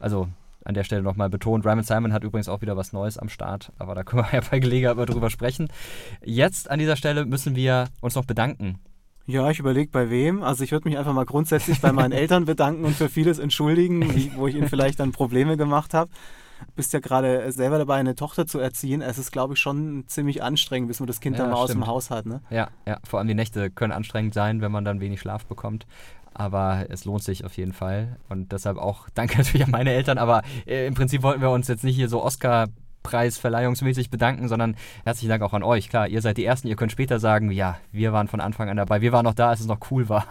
also 0.00 0.28
an 0.64 0.74
der 0.74 0.84
Stelle 0.84 1.02
nochmal 1.02 1.30
betont. 1.30 1.64
Ryman 1.64 1.84
Simon 1.84 2.12
hat 2.12 2.24
übrigens 2.24 2.48
auch 2.48 2.60
wieder 2.62 2.76
was 2.76 2.92
Neues 2.92 3.18
am 3.18 3.28
Start, 3.28 3.72
aber 3.78 3.94
da 3.94 4.02
können 4.04 4.24
wir 4.24 4.32
ja 4.40 4.46
bei 4.50 4.58
Gelegenheit 4.58 4.96
mal 4.96 5.06
drüber 5.06 5.30
sprechen. 5.30 5.68
Jetzt 6.24 6.70
an 6.70 6.78
dieser 6.78 6.96
Stelle 6.96 7.24
müssen 7.26 7.56
wir 7.56 7.88
uns 8.00 8.14
noch 8.14 8.24
bedanken. 8.24 8.78
ja, 9.26 9.48
ich 9.50 9.58
überlege 9.58 9.90
bei 9.90 10.10
wem. 10.10 10.42
Also 10.42 10.64
ich 10.64 10.72
würde 10.72 10.88
mich 10.88 10.98
einfach 10.98 11.12
mal 11.12 11.24
grundsätzlich 11.26 11.80
bei 11.80 11.92
meinen 11.92 12.12
Eltern 12.22 12.44
bedanken 12.46 12.84
und 12.84 12.94
für 12.96 13.08
vieles 13.08 13.38
entschuldigen, 13.38 14.14
wie, 14.14 14.32
wo 14.36 14.46
ich 14.48 14.54
ihnen 14.56 14.68
vielleicht 14.68 15.00
dann 15.00 15.12
Probleme 15.12 15.56
gemacht 15.56 15.94
habe. 15.94 16.10
Bist 16.76 16.92
ja 16.92 17.00
gerade 17.00 17.50
selber 17.52 17.78
dabei, 17.78 17.94
eine 17.96 18.14
Tochter 18.14 18.46
zu 18.46 18.58
erziehen. 18.58 19.00
Es 19.00 19.16
ist, 19.16 19.32
glaube 19.32 19.54
ich, 19.54 19.60
schon 19.60 20.04
ziemlich 20.08 20.42
anstrengend, 20.42 20.88
bis 20.88 21.00
man 21.00 21.06
das 21.06 21.20
Kind 21.20 21.38
Ja, 21.38 21.44
dann 21.44 21.52
mal 21.52 21.56
aus 21.56 21.68
dem 21.70 21.78
stimmt. 21.78 21.86
Haus 21.86 22.10
hat. 22.10 22.26
Ne? 22.26 22.42
Ja, 22.50 22.68
ja, 22.86 22.98
vor 23.02 23.18
allem 23.18 23.28
die 23.28 23.34
Nächte 23.34 23.70
können 23.70 23.92
anstrengend 23.94 24.34
sein, 24.34 24.60
wenn 24.60 24.70
man 24.70 24.84
dann 24.84 25.00
wenig 25.00 25.20
Schlaf 25.20 25.46
bekommt. 25.46 25.86
Aber 26.34 26.86
es 26.88 27.04
lohnt 27.04 27.22
sich 27.22 27.44
auf 27.44 27.56
jeden 27.56 27.72
Fall. 27.72 28.16
Und 28.28 28.52
deshalb 28.52 28.78
auch 28.78 29.08
danke 29.14 29.38
natürlich 29.38 29.64
an 29.64 29.70
meine 29.72 29.92
Eltern. 29.92 30.18
Aber 30.18 30.42
äh, 30.66 30.86
im 30.86 30.94
Prinzip 30.94 31.22
wollten 31.22 31.40
wir 31.40 31.50
uns 31.50 31.68
jetzt 31.68 31.84
nicht 31.84 31.96
hier 31.96 32.08
so 32.08 32.22
Oscar. 32.22 32.66
Preisverleihungsmäßig 33.02 34.10
bedanken, 34.10 34.46
sondern 34.46 34.76
herzlichen 35.04 35.30
Dank 35.30 35.42
auch 35.42 35.54
an 35.54 35.62
euch. 35.62 35.88
Klar, 35.88 36.08
ihr 36.08 36.20
seid 36.20 36.36
die 36.36 36.44
Ersten, 36.44 36.68
ihr 36.68 36.76
könnt 36.76 36.92
später 36.92 37.18
sagen, 37.18 37.50
ja, 37.50 37.78
wir 37.92 38.12
waren 38.12 38.28
von 38.28 38.40
Anfang 38.40 38.68
an 38.68 38.76
dabei, 38.76 39.00
wir 39.00 39.10
waren 39.10 39.24
noch 39.24 39.32
da, 39.34 39.48
als 39.48 39.60
es 39.60 39.66
noch 39.66 39.78
cool 39.90 40.10
war. 40.10 40.26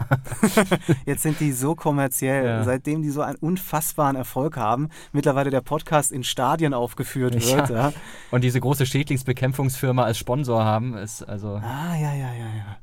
Jetzt 1.04 1.22
sind 1.22 1.40
die 1.40 1.50
so 1.50 1.74
kommerziell, 1.74 2.44
Ja. 2.44 2.62
seitdem 2.64 3.02
die 3.02 3.10
so 3.10 3.22
einen 3.22 3.36
unfassbaren 3.36 4.14
Erfolg 4.16 4.56
haben. 4.56 4.88
Mittlerweile 5.12 5.50
der 5.50 5.62
Podcast 5.62 6.12
in 6.12 6.22
Stadien 6.22 6.72
aufgeführt 6.74 7.34
Ja. 7.44 7.56
wird. 7.56 7.70
Ja. 7.70 7.92
Und 8.30 8.44
diese 8.44 8.60
große 8.60 8.86
Schädlingsbekämpfungsfirma 8.86 10.04
als 10.04 10.18
Sponsor 10.18 10.64
haben, 10.64 10.96
ist 10.96 11.22
also 11.22 11.56
Ah, 11.56 11.96
ja, 11.96 12.14
ja, 12.14 12.32
ja, 12.32 12.54
ja. 12.56 12.76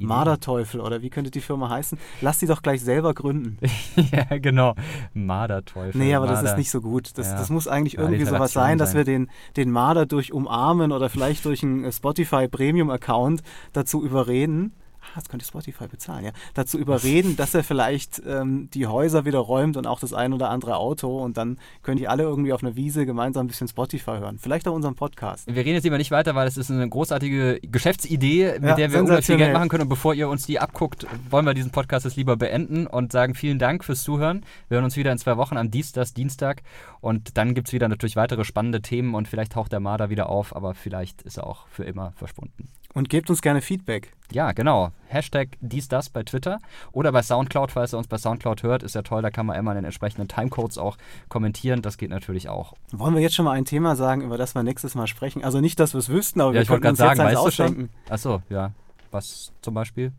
Marderteufel, 0.00 0.80
oder 0.80 1.02
wie 1.02 1.10
könnte 1.10 1.30
die 1.30 1.40
Firma 1.40 1.68
heißen? 1.70 1.98
Lass 2.20 2.38
die 2.38 2.46
doch 2.46 2.62
gleich 2.62 2.80
selber 2.82 3.14
gründen. 3.14 3.58
ja, 4.12 4.38
genau. 4.38 4.74
Marderteufel. 5.14 6.00
Nee, 6.00 6.14
aber 6.14 6.26
das 6.26 6.36
Marder. 6.36 6.50
ist 6.52 6.58
nicht 6.58 6.70
so 6.70 6.80
gut. 6.80 7.16
Das, 7.18 7.28
Ja. 7.28 7.36
das 7.38 7.50
muss 7.50 7.68
eigentlich 7.68 7.94
Ja, 7.94 8.00
irgendwie 8.00 8.24
sowas 8.24 8.34
Relation 8.34 8.62
sein, 8.62 8.78
dass 8.78 8.90
sein. 8.92 8.98
wir 8.98 9.04
den, 9.04 9.30
den 9.56 9.70
Marder 9.70 10.06
durch 10.06 10.32
Umarmen 10.32 10.92
oder 10.92 11.08
vielleicht 11.08 11.44
durch 11.44 11.62
einen 11.62 11.84
äh, 11.84 11.92
Spotify 11.92 12.48
Premium-Account 12.48 13.42
dazu 13.72 14.04
überreden. 14.04 14.72
Ah, 15.12 15.16
Das 15.20 15.28
könnte 15.28 15.44
Spotify 15.46 15.86
bezahlen, 15.88 16.24
ja. 16.26 16.30
Dazu 16.54 16.78
überreden, 16.78 17.36
dass 17.36 17.54
er 17.54 17.64
vielleicht 17.64 18.22
ähm, 18.26 18.68
die 18.72 18.86
Häuser 18.86 19.24
wieder 19.24 19.38
räumt 19.38 19.76
und 19.76 19.86
auch 19.86 20.00
das 20.00 20.12
ein 20.12 20.32
oder 20.32 20.50
andere 20.50 20.76
Auto 20.76 21.18
und 21.22 21.36
dann 21.36 21.58
können 21.82 21.96
die 21.98 22.08
alle 22.08 22.22
irgendwie 22.24 22.52
auf 22.52 22.62
einer 22.62 22.76
Wiese 22.76 23.06
gemeinsam 23.06 23.44
ein 23.44 23.48
bisschen 23.48 23.68
Spotify 23.68 24.18
hören. 24.18 24.38
Vielleicht 24.38 24.68
auch 24.68 24.74
unseren 24.74 24.94
Podcast. 24.94 25.46
Wir 25.46 25.56
reden 25.56 25.74
jetzt 25.74 25.84
lieber 25.84 25.98
nicht 25.98 26.10
weiter, 26.10 26.34
weil 26.34 26.46
es 26.46 26.56
ist 26.56 26.70
eine 26.70 26.88
großartige 26.88 27.60
Geschäftsidee, 27.62 28.54
mit 28.54 28.64
Ja, 28.64 28.74
der 28.74 28.92
wir 28.92 29.00
unglaublich 29.00 29.26
viel 29.26 29.36
Geld 29.36 29.52
machen 29.52 29.68
können. 29.68 29.82
Und 29.84 29.88
bevor 29.88 30.14
ihr 30.14 30.28
uns 30.28 30.46
die 30.46 30.58
abguckt, 30.60 31.06
wollen 31.30 31.46
wir 31.46 31.54
diesen 31.54 31.70
Podcast 31.70 32.04
jetzt 32.04 32.16
lieber 32.16 32.36
beenden 32.36 32.86
und 32.86 33.12
sagen 33.12 33.34
vielen 33.34 33.58
Dank 33.58 33.84
fürs 33.84 34.02
Zuhören. 34.02 34.44
Wir 34.68 34.76
hören 34.76 34.84
uns 34.84 34.96
wieder 34.96 35.12
in 35.12 35.18
zwei 35.18 35.36
Wochen 35.36 35.56
am 35.56 35.70
Dienstag, 35.70 36.14
Dienstag. 36.14 36.62
Und 37.00 37.36
dann 37.36 37.54
gibt 37.54 37.68
es 37.68 37.72
wieder 37.74 37.88
natürlich 37.88 38.16
weitere 38.16 38.44
spannende 38.44 38.82
Themen 38.82 39.14
und 39.14 39.28
vielleicht 39.28 39.52
taucht 39.52 39.72
der 39.72 39.80
Marder 39.80 40.10
wieder 40.10 40.28
auf, 40.28 40.54
aber 40.54 40.74
vielleicht 40.74 41.22
ist 41.22 41.38
er 41.38 41.46
auch 41.46 41.66
für 41.68 41.84
immer 41.84 42.12
verschwunden. 42.16 42.68
Und 42.94 43.08
gebt 43.08 43.30
uns 43.30 43.42
gerne 43.42 43.60
Feedback. 43.60 44.12
Ja, 44.30 44.52
genau. 44.52 44.90
Hashtag 45.06 45.48
dies, 45.60 45.88
das 45.88 46.10
bei 46.10 46.22
Twitter 46.22 46.58
oder 46.92 47.12
bei 47.12 47.22
Soundcloud, 47.22 47.72
falls 47.72 47.94
ihr 47.94 47.98
uns 47.98 48.08
bei 48.08 48.18
Soundcloud 48.18 48.62
hört, 48.62 48.82
ist 48.82 48.94
ja 48.94 49.02
toll, 49.02 49.22
da 49.22 49.30
kann 49.30 49.46
man 49.46 49.56
immer 49.58 49.70
in 49.72 49.76
den 49.76 49.84
entsprechenden 49.86 50.28
Timecodes 50.28 50.76
auch 50.76 50.98
kommentieren. 51.30 51.80
Das 51.80 51.96
geht 51.96 52.10
natürlich 52.10 52.48
auch. 52.48 52.74
Wollen 52.92 53.14
wir 53.14 53.22
jetzt 53.22 53.34
schon 53.34 53.46
mal 53.46 53.52
ein 53.52 53.64
Thema 53.64 53.96
sagen, 53.96 54.20
über 54.22 54.36
das 54.36 54.54
wir 54.54 54.62
nächstes 54.62 54.94
Mal 54.94 55.06
sprechen? 55.06 55.42
Also 55.44 55.60
nicht, 55.60 55.80
dass 55.80 55.94
wir 55.94 55.98
es 56.00 56.08
wüssten, 56.10 56.40
aber 56.42 56.50
Ja, 56.50 56.54
wir 56.56 56.62
ich 56.62 56.68
gerade 56.68 56.88
uns 56.88 56.98
sagen, 56.98 57.10
jetzt 57.12 57.20
eins 57.20 57.26
weißt 57.28 57.36
du 57.36 57.46
ausdenken. 57.64 57.90
Achso, 58.10 58.42
ja. 58.50 58.72
Was 59.10 59.52
zum 59.62 59.72
Beispiel? 59.74 60.12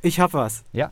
Ich 0.00 0.20
habe 0.20 0.34
was. 0.34 0.62
Ja. 0.72 0.90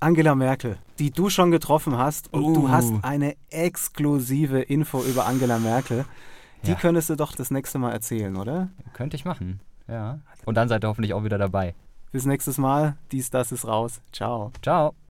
Angela 0.00 0.34
Merkel, 0.34 0.78
die 0.98 1.10
du 1.10 1.28
schon 1.30 1.50
getroffen 1.50 1.96
hast 1.98 2.32
und 2.32 2.54
du 2.54 2.64
Uh. 2.64 2.68
hast 2.70 2.92
eine 3.02 3.36
exklusive 3.50 4.60
Info 4.62 5.02
über 5.02 5.26
Angela 5.26 5.58
Merkel. 5.58 6.04
Die 6.64 6.70
Ja. 6.70 6.76
könntest 6.76 7.10
du 7.10 7.16
doch 7.16 7.32
das 7.36 7.50
nächste 7.50 7.78
Mal 7.78 7.92
erzählen, 7.92 8.36
oder? 8.36 8.68
Könnte 8.94 9.16
ich 9.16 9.24
machen. 9.24 9.60
Ja. 9.88 10.18
Und 10.44 10.56
dann 10.56 10.68
seid 10.68 10.84
ihr 10.84 10.88
hoffentlich 10.88 11.14
auch 11.14 11.24
wieder 11.24 11.38
dabei. 11.38 11.74
Bis 12.12 12.26
nächstes 12.26 12.58
Mal. 12.58 12.96
Dies, 13.10 13.30
das 13.30 13.52
ist 13.52 13.66
raus. 13.66 14.00
Ciao. 14.12 14.52
Ciao. 14.62 14.94